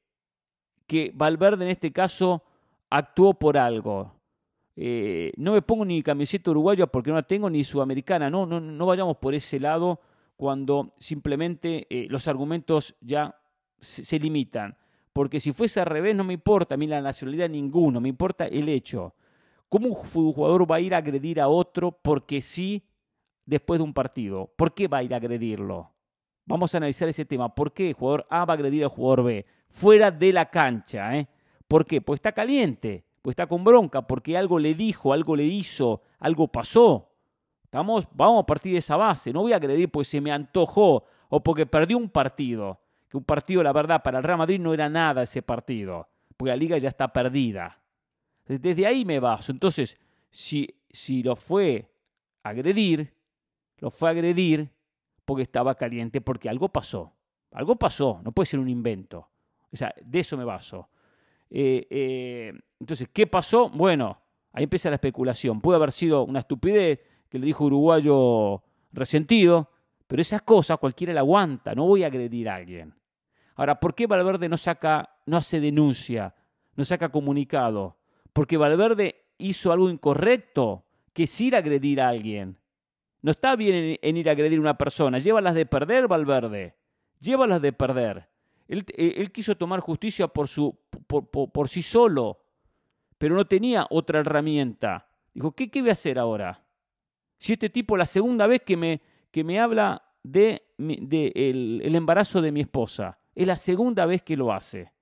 que 0.86 1.12
Valverde 1.14 1.66
en 1.66 1.72
este 1.72 1.92
caso 1.92 2.44
actuó 2.90 3.34
por 3.34 3.58
algo. 3.58 4.14
Eh, 4.76 5.32
no 5.38 5.54
me 5.54 5.62
pongo 5.62 5.86
ni 5.86 6.02
camiseta 6.02 6.52
uruguaya 6.52 6.88
porque 6.88 7.10
no 7.10 7.18
la 7.18 7.24
tengo 7.24 7.50
ni 7.50 7.64
sudamericana. 7.64 8.30
No, 8.30 8.46
no, 8.46 8.60
no 8.60 8.86
vayamos 8.86 9.18
por 9.18 9.34
ese 9.34 9.60
lado 9.60 10.00
cuando 10.42 10.96
simplemente 10.98 11.86
eh, 11.90 12.08
los 12.10 12.28
argumentos 12.28 12.96
ya 13.00 13.36
se, 13.80 14.18
limitan. 14.18 14.76
Porque 15.14 15.40
si 15.40 15.52
fuese 15.52 15.82
al 15.82 15.88
revés, 15.88 16.16
no 16.16 16.24
me 16.24 16.34
importa 16.34 16.76
a 16.76 16.78
mí 16.80 16.88
la 16.88 17.02
nacionalidad 17.02 17.50
ninguno, 17.50 18.02
me 18.02 18.10
importa 18.10 18.48
el 18.48 18.70
hecho. 18.70 19.14
¿Cómo 19.70 19.88
un 19.88 19.94
jugador 19.94 20.70
va 20.70 20.78
a 20.78 20.80
ir 20.80 20.96
a 20.96 20.98
agredir 20.98 21.40
a 21.40 21.48
otro 21.48 21.92
porque 21.92 22.42
sí 22.42 22.84
después 23.46 23.80
de 23.80 23.84
un 23.84 23.94
partido? 23.94 24.52
¿Por 24.56 24.74
qué 24.74 24.88
va 24.88 24.98
a 24.98 25.04
ir 25.04 25.14
a 25.14 25.18
agredirlo? 25.18 25.92
Vamos 26.46 26.74
a 26.74 26.78
analizar 26.78 27.08
ese 27.08 27.26
tema. 27.26 27.54
¿Por 27.54 27.72
qué 27.72 27.90
el 27.90 27.94
jugador 27.94 28.26
A 28.30 28.44
va 28.46 28.54
a 28.54 28.56
agredir 28.56 28.84
al 28.84 28.90
jugador 28.90 29.24
B? 29.24 29.46
Fuera 29.70 30.10
de 30.10 30.34
la 30.34 30.50
cancha. 30.50 31.18
¿eh? 31.18 31.28
¿Por 31.68 31.86
qué? 31.86 32.02
Pues 32.02 32.18
está 32.18 32.32
caliente, 32.32 33.06
pues 33.22 33.34
está 33.34 33.48
con 33.48 33.64
bronca, 33.64 34.02
porque 34.02 34.38
algo 34.38 34.60
le 34.60 34.74
dijo, 34.74 35.14
algo 35.14 35.36
le 35.36 35.46
hizo, 35.46 36.02
algo 36.20 36.48
pasó. 36.48 37.10
Estamos, 37.64 38.08
vamos 38.14 38.44
a 38.44 38.46
partir 38.46 38.74
de 38.74 38.80
esa 38.80 38.98
base. 38.98 39.32
No 39.32 39.42
voy 39.42 39.54
a 39.54 39.58
agredir 39.58 39.90
porque 39.90 40.10
se 40.10 40.22
me 40.22 40.32
antojó 40.32 41.06
o 41.30 41.44
porque 41.44 41.66
perdió 41.66 41.98
un 41.98 42.10
partido 42.10 42.80
que 43.12 43.18
un 43.18 43.26
partido, 43.26 43.62
la 43.62 43.74
verdad, 43.74 44.02
para 44.02 44.20
el 44.20 44.24
Real 44.24 44.38
Madrid 44.38 44.58
no 44.58 44.74
era 44.74 44.88
nada 44.88 45.24
ese 45.24 45.42
partido, 45.42 46.08
porque 46.38 46.52
la 46.52 46.56
liga 46.56 46.78
ya 46.78 46.88
está 46.88 47.12
perdida. 47.12 47.78
Desde 48.46 48.88
ahí 48.88 49.04
me 49.04 49.20
baso. 49.20 49.52
Entonces, 49.52 50.00
si, 50.30 50.80
si 50.90 51.22
lo 51.22 51.36
fue 51.36 51.92
agredir, 52.42 53.14
lo 53.80 53.90
fue 53.92 54.12
agredir 54.12 54.72
porque 55.26 55.44
estaba 55.44 55.76
caliente, 55.76 56.22
porque 56.22 56.48
algo 56.48 56.70
pasó. 56.70 57.14
Algo 57.52 57.76
pasó, 57.76 58.22
no 58.24 58.32
puede 58.32 58.46
ser 58.46 58.62
un 58.62 58.70
invento. 58.70 59.28
O 59.74 59.76
sea, 59.76 59.94
de 60.02 60.20
eso 60.22 60.38
me 60.38 60.46
baso. 60.46 60.88
Eh, 61.52 61.86
eh, 61.90 62.54
entonces, 62.80 63.10
¿qué 63.12 63.28
pasó? 63.28 63.70
Bueno, 63.70 64.18
ahí 64.54 64.64
empieza 64.64 64.90
la 64.90 64.96
especulación. 64.96 65.60
Puede 65.60 65.76
haber 65.76 65.92
sido 65.92 66.24
una 66.24 66.40
estupidez 66.40 67.00
que 67.30 67.38
le 67.38 67.46
dijo 67.46 67.66
uruguayo 67.66 68.64
resentido, 68.94 69.70
pero 70.08 70.22
esas 70.22 70.42
cosas 70.42 70.80
cualquiera 70.80 71.14
la 71.14 71.20
aguanta. 71.20 71.76
No 71.76 71.86
voy 71.86 72.04
a 72.04 72.08
agredir 72.08 72.50
a 72.50 72.56
alguien. 72.56 72.96
Ahora, 73.56 73.80
¿por 73.80 73.94
qué 73.94 74.08
Valverde 74.08 74.50
no 74.50 74.58
saca, 74.58 75.18
no 75.26 75.38
hace 75.38 75.60
denuncia, 75.60 76.34
no 76.76 76.86
saca 76.86 77.10
comunicado? 77.10 77.98
Porque 78.34 78.58
Valverde 78.58 79.26
hizo 79.38 79.72
algo 79.72 79.90
incorrecto, 79.90 80.86
que 81.14 81.24
es 81.24 81.42
ir 81.42 81.56
a 81.56 81.60
agredir 81.60 82.02
a 82.02 82.10
alguien. 82.10 82.58
No 83.22 83.32
está 83.32 83.56
bien 83.56 84.00
en, 84.02 84.18
ir 84.18 84.30
a 84.30 84.32
agredir 84.32 84.58
a 84.58 84.62
una 84.62 84.78
persona. 84.78 85.20
Llévalas 85.20 85.54
de 85.54 85.66
perder, 85.66 86.08
Valverde. 86.08 86.76
Llévalas 87.20 87.62
de 87.62 87.74
perder. 87.74 88.31
Él, 88.72 89.32
quiso 89.34 89.58
tomar 89.58 89.82
justicia 89.82 90.30
por, 90.30 90.48
su, 90.48 90.80
por, 91.08 91.68
sí 91.68 91.82
solo. 91.82 92.40
pero 93.18 93.36
no 93.36 93.46
tenía 93.46 93.86
otra 93.90 94.22
herramienta. 94.22 95.10
Dijo, 95.34 95.52
¿qué, 95.52 95.70
qué 95.70 95.82
voy 95.82 95.90
a 95.90 95.94
hacer 95.94 96.18
ahora? 96.18 96.64
Si 97.38 97.54
este 97.54 97.70
tipo 97.70 97.98
la 97.98 98.06
segunda 98.06 98.48
vez 98.48 98.62
que 98.62 98.78
me, 98.78 99.02
que 99.30 99.44
me 99.44 99.60
habla 99.60 100.02
de, 100.24 100.64
de 100.78 101.34
el, 101.36 101.82
el 101.84 101.96
embarazo 101.96 102.42
de 102.42 102.54
mi 102.54 102.62
esposa, 102.62 103.20
es 103.36 103.46
la 103.46 103.58
segunda 103.58 104.06
vez 104.06 104.22
que 104.22 104.38
lo 104.38 104.54
hace. 104.54 104.94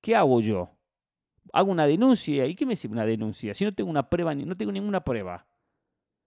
¿Qué 0.00 0.16
hago 0.16 0.40
yo? 0.40 0.70
Hago 1.52 1.70
una 1.70 1.86
denuncia. 1.86 2.46
¿Y 2.46 2.56
qué 2.56 2.66
me 2.66 2.74
sirve 2.74 2.94
una 2.94 3.06
denuncia? 3.06 3.54
Si 3.54 3.64
no 3.64 3.72
tengo 3.72 3.90
una 3.90 4.08
prueba, 4.08 4.34
no 4.34 4.56
tengo 4.56 4.72
ninguna 4.72 5.04
prueba. 5.04 5.46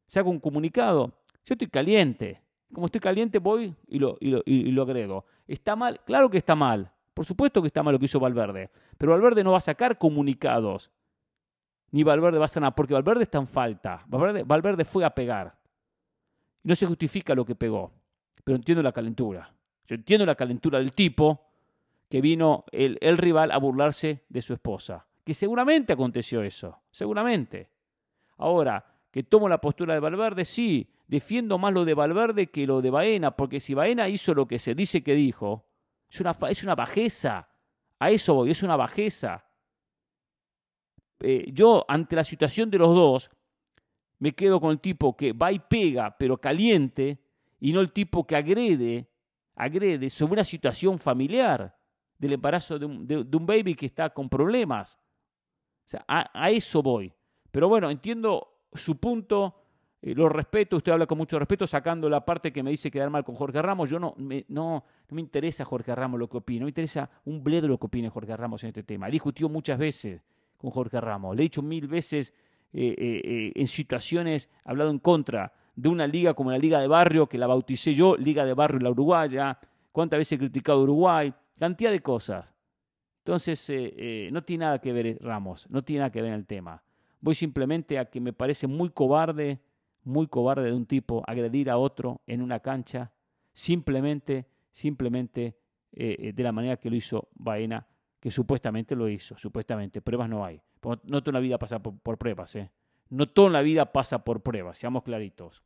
Saco 0.07 0.29
un 0.29 0.39
comunicado. 0.39 1.13
Yo 1.45 1.53
estoy 1.53 1.67
caliente. 1.67 2.41
Como 2.73 2.86
estoy 2.86 3.01
caliente, 3.01 3.39
voy 3.39 3.75
y 3.88 3.99
lo, 3.99 4.17
y 4.19 4.79
agredo. 4.79 5.25
¿Está 5.47 5.75
mal? 5.75 5.99
Claro 6.05 6.29
que 6.29 6.38
está 6.38 6.55
mal. 6.55 6.91
Por 7.13 7.25
supuesto 7.25 7.62
que 7.62 7.67
está 7.67 7.84
mal 7.84 7.93
lo 7.93 7.99
que 7.99 8.05
hizo 8.05 8.19
Valverde. 8.19 8.69
Pero 8.97 9.12
Valverde 9.12 9.43
no 9.43 9.51
va 9.51 9.57
a 9.57 9.62
sacar 9.62 9.97
comunicados. 9.97 10.89
Ni 11.91 12.03
Valverde 12.03 12.39
va 12.39 12.45
a 12.45 12.47
sanar, 12.47 12.73
porque 12.73 12.93
Valverde 12.93 13.23
está 13.23 13.38
en 13.38 13.47
falta. 13.47 14.03
Valverde, 14.07 14.86
fue 14.86 15.03
a 15.03 15.10
pegar. 15.10 15.57
No 16.63 16.73
se 16.73 16.86
justifica 16.86 17.36
lo 17.36 17.43
que 17.43 17.55
pegó. 17.55 17.91
Pero 18.43 18.55
entiendo 18.55 18.81
la 18.81 18.93
calentura. 18.93 19.53
Yo 19.88 19.95
entiendo 19.95 20.25
la 20.25 20.36
calentura 20.36 20.79
del 20.79 20.93
tipo 20.93 21.47
que 22.07 22.21
vino 22.21 22.65
el 22.71 23.17
rival 23.17 23.51
a 23.51 23.57
burlarse 23.57 24.23
de 24.29 24.41
su 24.41 24.53
esposa. 24.53 25.05
Que 25.25 25.34
seguramente 25.34 25.93
aconteció 25.93 26.41
eso. 26.41 26.79
Seguramente. 26.91 27.69
Ahora, 28.38 28.84
que 29.12 29.23
tomo 29.23 29.49
la 29.49 29.60
postura 29.60 29.93
de 29.93 29.99
Valverde, 29.99 30.45
sí, 30.45 30.89
defiendo 31.12 31.58
más 31.58 31.74
lo 31.74 31.84
de 31.84 31.93
Valverde 31.93 32.50
que 32.50 32.65
lo 32.65 32.82
de 32.82 32.89
Baena, 32.89 33.36
porque 33.36 33.60
si 33.60 33.74
Baena 33.74 34.08
hizo 34.08 34.34
lo 34.34 34.47
que 34.47 34.58
se 34.58 34.74
dice 34.74 35.04
que 35.04 35.13
dijo, 35.13 35.67
es 36.10 36.21
una, 36.21 36.34
es 36.50 36.63
una 36.63 36.74
bajeza. 36.74 37.50
A 38.00 38.10
eso 38.10 38.34
voy, 38.34 38.50
es 38.50 38.63
una 38.63 38.78
bajeza. 38.78 39.45
Eh, 41.19 41.52
yo, 41.52 41.84
ante 41.89 42.15
la 42.15 42.24
situación 42.24 42.71
de 42.71 42.78
los 42.78 42.95
dos, 42.95 43.30
me 44.19 44.32
quedo 44.32 44.62
con 44.62 44.71
el 44.71 44.80
tipo 44.80 45.17
que 45.17 45.34
va 45.34 45.52
y 45.52 45.60
pega, 45.60 46.15
pero 46.17 46.39
caliente, 46.39 47.21
y 47.60 47.74
no 47.74 47.82
el 47.82 47.91
tipo 47.91 48.26
que 48.26 48.38
agrede, 48.38 49.12
agrede 49.56 50.10
sobre 50.10 50.34
una 50.34 50.45
situación 50.45 50.97
familiar 50.97 51.78
del 52.17 52.34
embarazo 52.34 52.80
de 52.80 52.86
un, 52.86 53.06
de, 53.06 53.17
un 53.17 53.45
baby 53.45 53.76
que 53.76 53.88
está 53.88 54.12
con 54.12 54.30
problemas. 54.30 54.97
O 55.84 55.89
sea, 55.91 56.06
a 56.08 56.50
eso 56.52 56.82
voy. 56.82 57.13
Pero 57.52 57.67
bueno, 57.67 57.91
entiendo 57.91 58.62
su 58.71 58.97
punto, 58.97 59.61
eh, 60.01 60.15
lo 60.15 60.29
respeto, 60.29 60.77
usted 60.77 60.91
habla 60.91 61.05
con 61.05 61.17
mucho 61.17 61.37
respeto, 61.37 61.67
sacando 61.67 62.09
la 62.09 62.25
parte 62.25 62.51
que 62.51 62.63
me 62.63 62.71
dice 62.71 62.89
quedar 62.89 63.09
mal 63.09 63.23
con 63.23 63.35
Jorge 63.35 63.61
Ramos. 63.61 63.89
Yo 63.89 63.99
no 63.99 64.15
me, 64.17 64.45
no, 64.47 64.83
me 65.09 65.21
interesa 65.21 65.63
Jorge 65.63 65.93
Ramos 65.93 66.19
lo 66.19 66.27
que 66.27 66.37
opine, 66.37 66.61
no 66.61 66.65
me 66.65 66.71
interesa 66.71 67.09
un 67.25 67.43
bledo 67.43 67.67
lo 67.67 67.77
que 67.77 67.85
opine 67.85 68.09
Jorge 68.09 68.35
Ramos 68.35 68.63
en 68.63 68.69
este 68.69 68.83
tema. 68.83 69.07
He 69.07 69.11
discutido 69.11 69.47
muchas 69.47 69.77
veces 69.77 70.21
con 70.57 70.71
Jorge 70.71 70.99
Ramos, 70.99 71.35
le 71.35 71.43
he 71.43 71.45
dicho 71.45 71.61
mil 71.61 71.87
veces 71.87 72.33
eh, 72.73 72.95
eh, 72.97 73.51
en 73.55 73.67
situaciones, 73.67 74.49
hablado 74.63 74.89
en 74.89 74.99
contra 74.99 75.53
de 75.75 75.89
una 75.89 76.07
liga 76.07 76.33
como 76.33 76.51
la 76.51 76.57
Liga 76.57 76.79
de 76.79 76.87
Barrio, 76.87 77.27
que 77.27 77.37
la 77.37 77.47
bauticé 77.47 77.93
yo, 77.93 78.15
Liga 78.17 78.45
de 78.45 78.53
Barrio 78.53 78.79
la 78.79 78.89
Uruguaya, 78.89 79.59
cuántas 79.91 80.17
veces 80.17 80.33
he 80.33 80.37
criticado 80.39 80.81
Uruguay, 80.81 81.33
cantidad 81.59 81.91
de 81.91 82.01
cosas. 82.01 82.53
Entonces, 83.19 83.71
no 84.31 84.43
tiene 84.43 84.65
nada 84.65 84.79
que 84.79 84.91
ver 84.91 85.17
Ramos, 85.21 85.69
no 85.69 85.83
tiene 85.83 85.99
nada 85.99 86.11
que 86.11 86.21
ver 86.21 86.31
en 86.31 86.39
el 86.39 86.45
tema. 86.47 86.81
Voy 87.19 87.35
simplemente 87.35 87.99
a 87.99 88.05
que 88.05 88.19
me 88.19 88.33
parece 88.33 88.67
muy 88.67 88.89
cobarde, 88.89 89.59
muy 90.03 90.27
cobarde 90.27 90.63
de 90.63 90.73
un 90.73 90.85
tipo 90.85 91.23
agredir 91.27 91.69
a 91.69 91.77
otro 91.77 92.21
en 92.27 92.41
una 92.41 92.59
cancha, 92.59 93.11
simplemente, 93.53 94.47
simplemente 94.71 95.57
eh, 95.91 96.31
de 96.33 96.43
la 96.43 96.51
manera 96.51 96.77
que 96.77 96.89
lo 96.89 96.95
hizo 96.95 97.29
Baena, 97.35 97.87
que 98.19 98.31
supuestamente 98.31 98.95
lo 98.95 99.09
hizo, 99.09 99.37
supuestamente. 99.37 100.01
Pruebas 100.01 100.29
no 100.29 100.45
hay. 100.45 100.61
No 101.03 101.21
toda 101.21 101.33
la 101.33 101.39
vida 101.39 101.57
pasa 101.57 101.79
por, 101.79 101.99
por 101.99 102.17
pruebas, 102.17 102.55
¿eh? 102.55 102.71
No 103.09 103.27
toda 103.27 103.49
la 103.49 103.61
vida 103.61 103.91
pasa 103.91 104.23
por 104.23 104.41
pruebas, 104.41 104.77
seamos 104.77 105.03
claritos. 105.03 105.63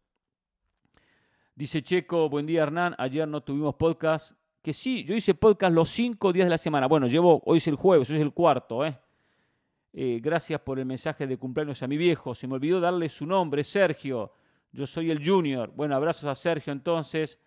Dice 1.53 1.81
Checo, 1.83 2.27
buen 2.27 2.45
día 2.45 2.63
Hernán, 2.63 2.95
ayer 2.97 3.27
no 3.27 3.41
tuvimos 3.41 3.75
podcast. 3.75 4.35
Que 4.61 4.73
sí, 4.73 5.03
yo 5.03 5.13
hice 5.13 5.35
podcast 5.35 5.73
los 5.73 5.89
cinco 5.89 6.33
días 6.33 6.47
de 6.47 6.49
la 6.49 6.57
semana. 6.57 6.87
Bueno, 6.87 7.05
llevo, 7.05 7.41
hoy 7.45 7.57
es 7.57 7.67
el 7.67 7.75
jueves, 7.75 8.09
hoy 8.09 8.17
es 8.17 8.23
el 8.23 8.33
cuarto, 8.33 8.83
¿eh? 8.83 8.97
Eh, 9.97 10.19
gracias 10.21 10.59
por 10.59 10.77
el 10.77 10.85
mensaje 10.85 11.25
de 11.25 11.37
cumpleaños 11.37 11.81
a 11.81 11.87
mi 11.87 11.95
viejo. 11.95 12.35
Se 12.35 12.49
me 12.49 12.55
olvidó 12.55 12.81
darle 12.81 13.07
su 13.07 13.25
nombre, 13.25 13.63
Sergio. 13.63 14.33
Yo 14.73 14.85
soy 14.85 15.09
el 15.09 15.25
Junior. 15.25 15.71
Bueno, 15.73 15.95
abrazos 15.95 16.25
a 16.25 16.35
Sergio 16.35 16.73
entonces 16.73 17.39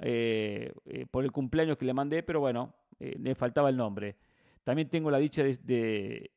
eh, 0.00 0.72
eh, 0.86 1.06
por 1.10 1.24
el 1.24 1.32
cumpleaños 1.32 1.76
que 1.76 1.84
le 1.84 1.92
mandé, 1.92 2.22
pero 2.22 2.38
bueno, 2.38 2.72
le 3.00 3.34
faltaba 3.34 3.68
el 3.68 3.76
nombre. 3.76 4.14
También 4.62 4.88
tengo 4.88 5.10
la 5.10 5.18
dicha 5.18 5.42
de, 5.42 6.30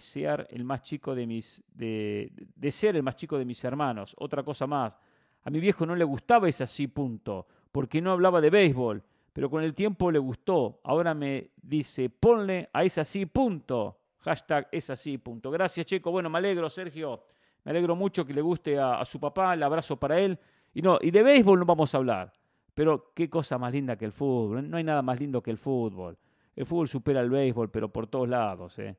ser 0.00 0.48
el 0.50 0.64
más 0.64 0.82
chico 0.82 1.14
de 1.14 1.28
mis, 1.28 1.62
de, 1.72 2.32
de, 2.56 2.72
ser 2.72 2.96
el 2.96 3.04
más 3.04 3.14
chico 3.14 3.38
de 3.38 3.44
mis 3.44 3.62
hermanos. 3.62 4.16
Otra 4.18 4.42
cosa 4.42 4.66
más. 4.66 4.98
A 5.44 5.50
mi 5.50 5.60
viejo 5.60 5.86
no 5.86 5.94
le 5.94 6.02
gustaba 6.02 6.48
ese 6.48 6.64
así, 6.64 6.88
punto, 6.88 7.46
porque 7.70 8.02
no 8.02 8.10
hablaba 8.10 8.40
de 8.40 8.50
béisbol, 8.50 9.04
pero 9.32 9.48
con 9.48 9.62
el 9.62 9.74
tiempo 9.74 10.10
le 10.10 10.18
gustó. 10.18 10.80
Ahora 10.82 11.14
me 11.14 11.50
dice, 11.62 12.10
ponle 12.10 12.68
a 12.72 12.82
ese 12.82 13.00
así, 13.00 13.26
punto. 13.26 14.00
Hashtag 14.24 14.68
es 14.72 14.88
así. 14.88 15.20
Gracias, 15.42 15.84
Checo. 15.84 16.10
Bueno, 16.10 16.30
me 16.30 16.38
alegro, 16.38 16.70
Sergio. 16.70 17.24
Me 17.62 17.70
alegro 17.70 17.94
mucho 17.94 18.24
que 18.24 18.32
le 18.32 18.40
guste 18.40 18.78
a, 18.78 19.04
su 19.04 19.20
papá. 19.20 19.52
El 19.52 19.62
abrazo 19.62 19.98
para 19.98 20.18
él. 20.18 20.38
Y 20.72 20.80
no, 20.80 20.98
y 21.00 21.10
de 21.10 21.22
béisbol 21.22 21.58
no 21.58 21.66
vamos 21.66 21.94
a 21.94 21.98
hablar. 21.98 22.32
Pero 22.72 23.12
qué 23.14 23.28
cosa 23.28 23.58
más 23.58 23.72
linda 23.72 23.96
que 23.96 24.06
el 24.06 24.12
fútbol. 24.12 24.68
No 24.68 24.78
hay 24.78 24.84
nada 24.84 25.02
más 25.02 25.20
lindo 25.20 25.42
que 25.42 25.50
el 25.50 25.58
fútbol. 25.58 26.16
El 26.56 26.64
fútbol 26.64 26.88
supera 26.88 27.20
el 27.20 27.28
béisbol, 27.28 27.70
pero 27.70 27.90
por 27.90 28.06
todos 28.06 28.28
lados. 28.28 28.78
¿eh? 28.78 28.96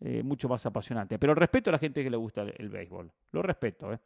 Eh, 0.00 0.22
mucho 0.22 0.48
más 0.48 0.64
apasionante. 0.64 1.18
Pero 1.18 1.34
respeto 1.34 1.70
a 1.70 1.72
la 1.72 1.78
gente 1.78 2.04
que 2.04 2.10
le 2.10 2.16
gusta 2.16 2.42
el, 2.42 2.68
béisbol. 2.68 3.10
Lo 3.32 3.42
respeto. 3.42 3.92
¿eh? 3.92 3.98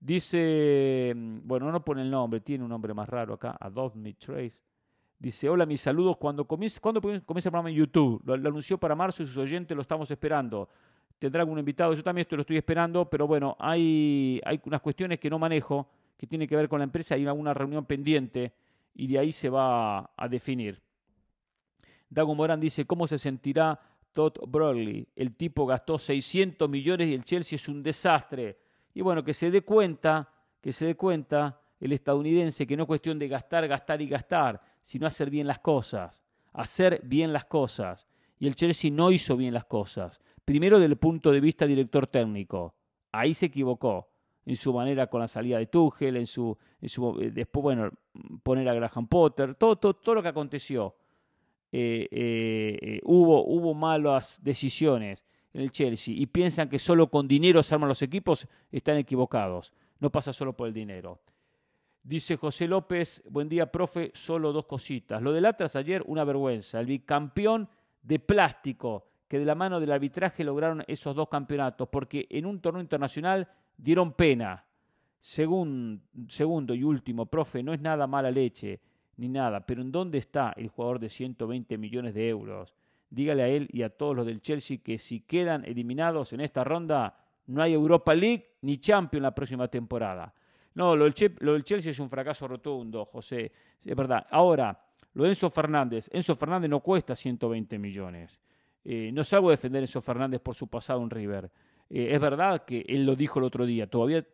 Dice, 0.00 1.12
bueno, 1.14 1.70
no 1.70 1.84
pone 1.84 2.00
el 2.00 2.10
nombre, 2.10 2.40
tiene 2.40 2.64
un 2.64 2.70
nombre 2.70 2.94
más 2.94 3.06
raro 3.06 3.34
acá. 3.34 3.56
Adopt 3.60 3.96
Me 3.96 4.14
Trace. 4.14 4.62
Dice, 5.20 5.50
hola, 5.50 5.66
mis 5.66 5.82
saludos. 5.82 6.16
Cuando 6.16 6.46
comienza, 6.46 6.80
¿Cuándo 6.80 7.02
comienza 7.02 7.48
el 7.48 7.52
programa 7.52 7.68
en 7.68 7.76
YouTube? 7.76 8.22
Lo, 8.24 8.32
anunció 8.32 8.78
para 8.78 8.94
marzo 8.94 9.22
y 9.22 9.26
sus 9.26 9.36
oyentes 9.36 9.76
lo 9.76 9.82
estamos 9.82 10.10
esperando. 10.10 10.66
¿Tendrá 11.18 11.42
algún 11.42 11.58
invitado? 11.58 11.92
Yo 11.92 12.02
también 12.02 12.22
esto 12.22 12.36
lo 12.36 12.40
estoy 12.40 12.56
esperando, 12.56 13.04
pero 13.04 13.26
bueno, 13.26 13.54
hay, 13.60 14.40
hay 14.42 14.58
unas 14.64 14.80
cuestiones 14.80 15.20
que 15.20 15.28
no 15.28 15.38
manejo, 15.38 15.86
que 16.16 16.26
tienen 16.26 16.48
que 16.48 16.56
ver 16.56 16.70
con 16.70 16.78
la 16.78 16.84
empresa. 16.84 17.16
Hay 17.16 17.26
alguna 17.26 17.52
reunión 17.52 17.84
pendiente 17.84 18.54
y 18.94 19.08
de 19.08 19.18
ahí 19.18 19.30
se 19.30 19.50
va 19.50 20.10
a, 20.16 20.28
definir. 20.28 20.80
Dago 22.08 22.34
Morán 22.34 22.58
dice, 22.58 22.86
¿cómo 22.86 23.06
se 23.06 23.18
sentirá 23.18 23.78
Todd 24.14 24.38
Broadley? 24.48 25.06
El 25.14 25.36
tipo 25.36 25.66
gastó 25.66 25.98
600 25.98 26.66
millones 26.66 27.08
y 27.08 27.14
el 27.14 27.24
Chelsea 27.24 27.56
es 27.56 27.68
un 27.68 27.82
desastre. 27.82 28.56
Y 28.94 29.02
bueno, 29.02 29.22
que 29.22 29.34
se 29.34 29.50
dé 29.50 29.60
cuenta, 29.60 30.30
que 30.62 30.72
se 30.72 30.86
dé 30.86 30.94
cuenta 30.94 31.60
el 31.78 31.92
estadounidense 31.92 32.66
que 32.66 32.74
no 32.74 32.84
es 32.84 32.86
cuestión 32.86 33.18
de 33.18 33.28
gastar, 33.28 33.68
gastar 33.68 34.00
y 34.00 34.08
gastar, 34.08 34.69
sino 34.80 35.06
hacer 35.06 35.30
bien 35.30 35.46
las 35.46 35.58
cosas, 35.58 36.22
hacer 36.52 37.00
bien 37.04 37.32
las 37.32 37.44
cosas. 37.44 38.08
Y 38.38 38.46
el 38.46 38.54
Chelsea 38.54 38.90
no 38.90 39.10
hizo 39.10 39.36
bien 39.36 39.54
las 39.54 39.66
cosas. 39.66 40.20
Primero 40.44 40.78
desde 40.78 40.92
el 40.92 40.98
punto 40.98 41.30
de 41.30 41.40
vista 41.40 41.66
director 41.66 42.06
técnico. 42.06 42.74
Ahí 43.12 43.34
se 43.34 43.46
equivocó 43.46 44.08
en 44.46 44.56
su 44.56 44.72
manera 44.72 45.06
con 45.08 45.20
la 45.20 45.28
salida 45.28 45.58
de 45.58 45.66
Tuchel, 45.66 46.16
en 46.16 46.26
su, 46.26 46.56
en 46.80 46.88
su 46.88 47.20
eh, 47.20 47.30
después, 47.30 47.62
bueno, 47.62 47.90
poner 48.42 48.68
a 48.68 48.74
Graham 48.74 49.06
Potter, 49.06 49.54
todo, 49.54 49.76
todo, 49.76 49.94
todo 49.94 50.14
lo 50.16 50.22
que 50.22 50.28
aconteció. 50.28 50.96
Eh, 51.72 52.08
eh, 52.10 53.00
hubo, 53.04 53.44
hubo 53.46 53.74
malas 53.74 54.40
decisiones 54.42 55.24
en 55.52 55.62
el 55.62 55.70
Chelsea 55.70 56.14
y 56.16 56.26
piensan 56.26 56.68
que 56.68 56.78
solo 56.78 57.08
con 57.10 57.28
dinero 57.28 57.62
se 57.62 57.74
arman 57.74 57.88
los 57.88 58.02
equipos, 58.02 58.48
están 58.72 58.96
equivocados. 58.96 59.72
No 59.98 60.10
pasa 60.10 60.32
solo 60.32 60.56
por 60.56 60.68
el 60.68 60.74
dinero. 60.74 61.20
Dice 62.02 62.36
José 62.36 62.66
López, 62.66 63.22
buen 63.28 63.48
día, 63.48 63.70
profe, 63.70 64.10
solo 64.14 64.52
dos 64.52 64.64
cositas. 64.64 65.20
Lo 65.20 65.32
del 65.32 65.44
Atlas 65.44 65.76
ayer, 65.76 66.02
una 66.06 66.24
vergüenza. 66.24 66.80
El 66.80 66.86
bicampeón 66.86 67.68
de 68.02 68.18
plástico, 68.18 69.06
que 69.28 69.38
de 69.38 69.44
la 69.44 69.54
mano 69.54 69.78
del 69.78 69.92
arbitraje 69.92 70.42
lograron 70.42 70.82
esos 70.88 71.14
dos 71.14 71.28
campeonatos, 71.28 71.88
porque 71.88 72.26
en 72.30 72.46
un 72.46 72.60
torneo 72.60 72.80
internacional 72.80 73.46
dieron 73.76 74.14
pena. 74.14 74.64
Segundo 75.20 76.74
y 76.74 76.82
último, 76.82 77.26
profe, 77.26 77.62
no 77.62 77.74
es 77.74 77.80
nada 77.82 78.06
mala 78.06 78.30
leche, 78.30 78.80
ni 79.18 79.28
nada, 79.28 79.66
pero 79.66 79.82
¿en 79.82 79.92
dónde 79.92 80.16
está 80.16 80.54
el 80.56 80.68
jugador 80.68 80.98
de 80.98 81.10
120 81.10 81.76
millones 81.76 82.14
de 82.14 82.30
euros? 82.30 82.74
Dígale 83.10 83.42
a 83.42 83.48
él 83.48 83.68
y 83.70 83.82
a 83.82 83.90
todos 83.90 84.16
los 84.16 84.24
del 84.24 84.40
Chelsea 84.40 84.78
que 84.82 84.96
si 84.96 85.20
quedan 85.20 85.66
eliminados 85.66 86.32
en 86.32 86.40
esta 86.40 86.64
ronda, 86.64 87.18
no 87.46 87.62
hay 87.62 87.74
Europa 87.74 88.14
League 88.14 88.56
ni 88.62 88.78
Champions 88.78 89.22
la 89.22 89.34
próxima 89.34 89.68
temporada. 89.68 90.32
No, 90.80 90.96
lo 90.96 91.04
del, 91.04 91.62
Chelsea 91.62 91.90
es 91.90 92.00
un 92.00 92.08
fracaso 92.08 92.48
rotundo, 92.48 93.04
José. 93.04 93.52
Es 93.84 93.94
verdad. 93.94 94.26
Ahora, 94.30 94.82
lo 95.12 95.24
de 95.24 95.28
Enzo 95.28 95.50
Fernández. 95.50 96.08
Enzo 96.10 96.34
Fernández 96.34 96.70
no 96.70 96.80
cuesta 96.80 97.14
120 97.14 97.78
millones. 97.78 98.40
Eh, 98.82 99.10
no 99.12 99.22
salgo 99.22 99.48
a 99.48 99.50
defender 99.50 99.82
a 99.82 99.84
Enzo 99.84 100.00
Fernández 100.00 100.40
por 100.40 100.54
su 100.54 100.68
pasado 100.68 101.02
en 101.02 101.10
River. 101.10 101.52
Eh, 101.90 102.14
es 102.14 102.18
verdad 102.18 102.64
que 102.64 102.86
él 102.88 103.04
lo 103.04 103.14
dijo 103.14 103.40
el 103.40 103.44
otro 103.44 103.66
día. 103.66 103.90
Todavía 103.90 104.26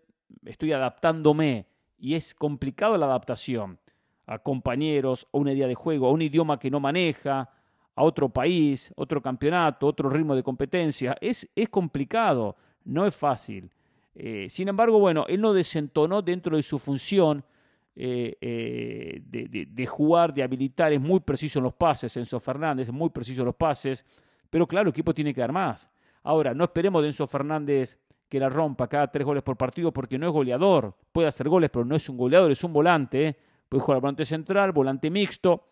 estoy 0.45 0.71
adaptándome 0.71 1.67
y 1.99 2.15
es 2.15 2.33
complicado 2.33 2.97
la 2.97 3.07
adaptación 3.07 3.81
a 4.29 4.39
compañeros, 4.39 5.27
a 5.33 5.39
una 5.39 5.53
idea 5.53 5.67
de 5.67 5.75
juego, 5.75 6.07
a 6.07 6.13
un 6.13 6.23
idioma 6.23 6.61
que 6.61 6.71
no 6.71 6.79
maneja, 6.79 7.51
a 7.97 8.05
otro 8.05 8.29
país, 8.29 8.93
otro 8.95 9.21
campeonato, 9.21 9.89
otro 9.89 10.09
ritmo 10.09 10.37
de 10.37 10.45
competencia. 10.45 11.17
Es, 11.21 11.51
es 11.57 11.69
complicado, 11.69 12.55
no 12.85 13.05
es 13.05 13.17
fácil. 13.17 13.69
Eh, 14.19 14.47
sin 14.49 14.67
embargo, 14.69 14.99
bueno, 14.99 15.27
él 15.29 15.43
no 15.43 15.53
desentonó 15.53 16.23
dentro 16.23 16.57
de 16.57 16.63
su 16.63 16.79
función 16.79 17.45
eh, 17.95 18.35
eh, 18.41 19.21
de, 19.23 19.87
jugar, 19.87 20.33
de 20.33 20.43
habilitar, 20.43 20.91
es 20.95 21.01
muy 21.01 21.21
preciso 21.21 21.59
en 21.59 21.65
los 21.65 21.75
pases, 21.75 22.17
Enzo 22.17 22.41
Fernández, 22.41 22.89
es 22.89 22.95
muy 22.95 23.11
preciso 23.11 23.43
en 23.43 23.47
los 23.47 23.55
pases, 23.55 24.07
pero 24.49 24.67
claro, 24.67 24.89
el 24.89 24.93
equipo 24.95 25.13
tiene 25.13 25.35
que 25.35 25.43
dar 25.43 25.53
más. 25.53 25.91
Ahora, 26.23 26.55
no 26.55 26.65
esperemos 26.65 27.03
de 27.03 27.09
Enzo 27.09 27.27
Fernández 27.27 27.99
que 28.27 28.41
la 28.41 28.49
rompa 28.49 28.89
cada 28.89 29.11
tres 29.13 29.25
goles 29.25 29.43
por 29.43 29.59
partido 29.59 29.93
porque 29.93 30.19
no 30.19 30.27
es 30.27 30.33
goleador, 30.33 30.97
puede 31.13 31.29
hacer 31.29 31.51
goles, 31.51 31.69
pero 31.69 31.85
no 31.85 31.95
es 31.95 32.09
un 32.09 32.17
goleador, 32.17 32.51
es 32.51 32.65
un 32.65 32.73
volante, 32.73 33.37
puede 33.69 33.83
jugar 33.83 34.01
volante 34.01 34.25
central, 34.25 34.73
volante 34.73 35.11
mixto, 35.11 35.65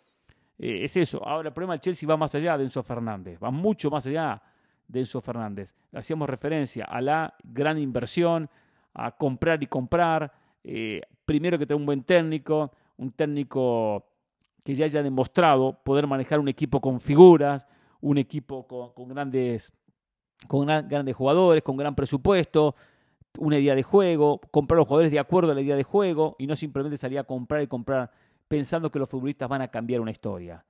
es 0.58 0.94
eso. 0.98 1.26
Ahora, 1.26 1.48
el 1.48 1.54
problema 1.54 1.72
del 1.72 1.80
Chelsea 1.80 2.06
va 2.06 2.18
más 2.18 2.34
allá 2.34 2.58
de 2.58 2.64
Enzo 2.64 2.82
Fernández, 2.82 3.38
va 3.42 3.50
mucho 3.50 3.90
más 3.90 4.06
allá 4.06 4.40
de 4.88 5.00
Enzo 5.00 5.20
Fernández. 5.20 5.74
Hacíamos 5.92 6.28
referencia 6.28 6.84
a 6.84 7.00
la 7.00 7.34
gran 7.42 7.78
inversión, 7.78 8.48
a 8.92 9.12
comprar 9.12 9.62
y 9.62 9.66
comprar. 9.66 10.32
Eh, 10.62 11.00
primero 11.24 11.58
que 11.58 11.66
tener 11.66 11.80
un 11.80 11.86
buen 11.86 12.02
técnico, 12.02 12.72
un 12.96 13.12
técnico 13.12 14.06
que 14.64 14.74
ya 14.74 14.86
haya 14.86 15.02
demostrado 15.02 15.78
poder 15.84 16.06
manejar 16.06 16.40
un 16.40 16.48
equipo 16.48 16.80
con 16.80 17.00
figuras, 17.00 17.66
un 18.00 18.18
equipo 18.18 18.66
con, 18.66 19.08
grandes, 19.08 19.72
con 20.48 20.66
grandes 20.66 21.14
jugadores, 21.14 21.62
con 21.62 21.76
gran 21.76 21.94
presupuesto, 21.94 22.74
una 23.38 23.58
idea 23.58 23.74
de 23.74 23.82
juego, 23.82 24.40
comprar 24.50 24.78
los 24.78 24.86
jugadores 24.86 25.10
de 25.10 25.18
acuerdo 25.18 25.52
a 25.52 25.54
la 25.54 25.60
idea 25.60 25.76
de 25.76 25.82
juego 25.82 26.36
y 26.38 26.46
no 26.46 26.56
simplemente 26.56 26.96
salir 26.96 27.18
a 27.18 27.24
comprar 27.24 27.62
y 27.62 27.66
comprar 27.66 28.10
pensando 28.48 28.90
que 28.90 28.98
los 28.98 29.08
futbolistas 29.08 29.48
van 29.48 29.62
a 29.62 29.68
cambiar 29.68 30.00
una 30.00 30.10
historia. 30.10 30.64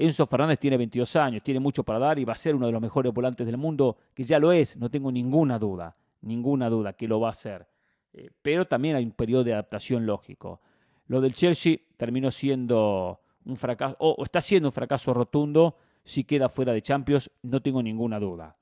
Enzo 0.00 0.28
Fernández 0.28 0.60
tiene 0.60 0.76
22 0.76 1.16
años, 1.16 1.42
tiene 1.42 1.58
mucho 1.58 1.82
para 1.82 1.98
dar 1.98 2.20
y 2.20 2.24
va 2.24 2.32
a 2.32 2.36
ser 2.36 2.54
uno 2.54 2.66
de 2.66 2.72
los 2.72 2.80
mejores 2.80 3.12
volantes 3.12 3.44
del 3.44 3.56
mundo, 3.56 3.96
que 4.14 4.22
ya 4.22 4.38
lo 4.38 4.52
es, 4.52 4.76
no 4.76 4.88
tengo 4.88 5.10
ninguna 5.10 5.58
duda, 5.58 5.96
ninguna 6.20 6.70
duda 6.70 6.92
que 6.92 7.08
lo 7.08 7.18
va 7.18 7.30
a 7.30 7.34
ser. 7.34 7.66
Eh, 8.12 8.30
pero 8.40 8.68
también 8.68 8.94
hay 8.94 9.04
un 9.04 9.10
periodo 9.10 9.42
de 9.42 9.54
adaptación 9.54 10.06
lógico. 10.06 10.60
Lo 11.08 11.20
del 11.20 11.34
Chelsea 11.34 11.78
terminó 11.96 12.30
siendo 12.30 13.22
un 13.44 13.56
fracaso, 13.56 13.96
o 13.98 14.22
está 14.22 14.40
siendo 14.40 14.68
un 14.68 14.72
fracaso 14.72 15.12
rotundo 15.12 15.76
si 16.04 16.22
queda 16.22 16.48
fuera 16.48 16.72
de 16.72 16.80
Champions, 16.80 17.28
no 17.42 17.60
tengo 17.60 17.82
ninguna 17.82 18.20
duda. 18.20 18.56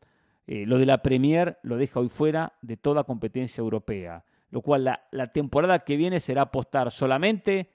Eh, 0.47 0.65
lo 0.65 0.79
de 0.79 0.87
la 0.87 1.03
Premier 1.03 1.59
lo 1.65 1.77
deja 1.77 2.01
hoy 2.01 2.09
fuera 2.09 2.55
de 2.63 2.79
toda 2.79 3.05
competencia 3.05 3.61
europea, 3.61 4.25
lo 4.49 4.63
cual 4.63 4.85
la, 4.85 5.07
la 5.11 5.33
temporada 5.33 5.81
que 5.81 5.99
viene 5.99 6.19
será 6.19 6.43
apostar 6.43 6.91
solamente 6.91 7.73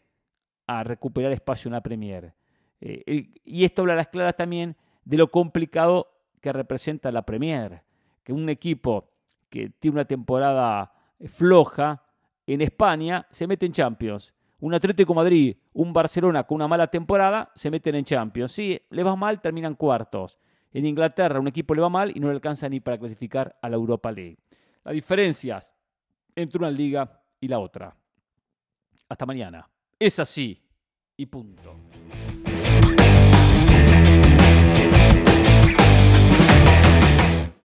a 0.66 0.84
recuperar 0.84 1.32
espacio 1.32 1.70
en 1.70 1.74
la 1.74 1.82
Premier. 1.82 2.34
Eh, 2.82 3.30
y 3.46 3.64
esto 3.64 3.84
habla 3.84 3.94
a 3.94 3.98
las 3.98 4.08
claras 4.08 4.36
también 4.36 4.76
de 5.06 5.18
lo 5.18 5.30
complicado 5.30 6.08
que 6.42 6.52
representa 6.52 7.12
la 7.12 7.22
Premier, 7.22 7.84
que 8.24 8.34
un 8.34 8.50
equipo 8.50 9.12
que 9.50 9.70
tiene 9.70 9.96
una 9.96 10.06
temporada 10.06 10.92
eh, 11.20 11.28
floja 11.28 12.04
en 12.48 12.62
España 12.62 13.28
se 13.30 13.46
mete 13.48 13.68
en 13.68 13.72
Champions. 13.72 14.34
Un 14.60 14.74
Atlético 14.74 15.14
Madrid, 15.14 15.56
un 15.74 15.94
Barcelona 15.94 16.44
con 16.44 16.56
una 16.56 16.68
mala 16.68 16.88
temporada 16.88 17.52
se 17.56 17.72
meten 17.72 17.96
en 17.96 18.06
Champions. 18.06 18.52
Si 18.52 18.80
le 18.90 19.04
va 19.04 19.16
mal, 19.16 19.42
terminan 19.42 19.76
cuartos. 19.76 20.38
En 20.74 20.86
Inglaterra 20.86 21.40
un 21.40 21.48
equipo 21.48 21.76
le 21.76 21.82
va 21.82 21.90
mal 21.90 22.12
y 22.16 22.20
no 22.20 22.28
le 22.28 22.34
alcanza 22.34 22.68
ni 22.70 22.80
para 22.80 22.98
clasificar 22.98 23.58
a 23.62 23.70
la 23.70 23.76
Europa 23.76 24.12
League. 24.12 24.38
Las 24.84 24.94
diferencias 24.94 25.72
entre 26.36 26.58
una 26.58 26.72
liga 26.72 27.22
y 27.40 27.48
la 27.48 27.60
otra. 27.60 27.96
Hasta 29.10 29.26
mañana. 29.26 29.68
Es 30.00 30.20
así 30.20 30.62
y 31.22 31.26
punto. 31.28 31.76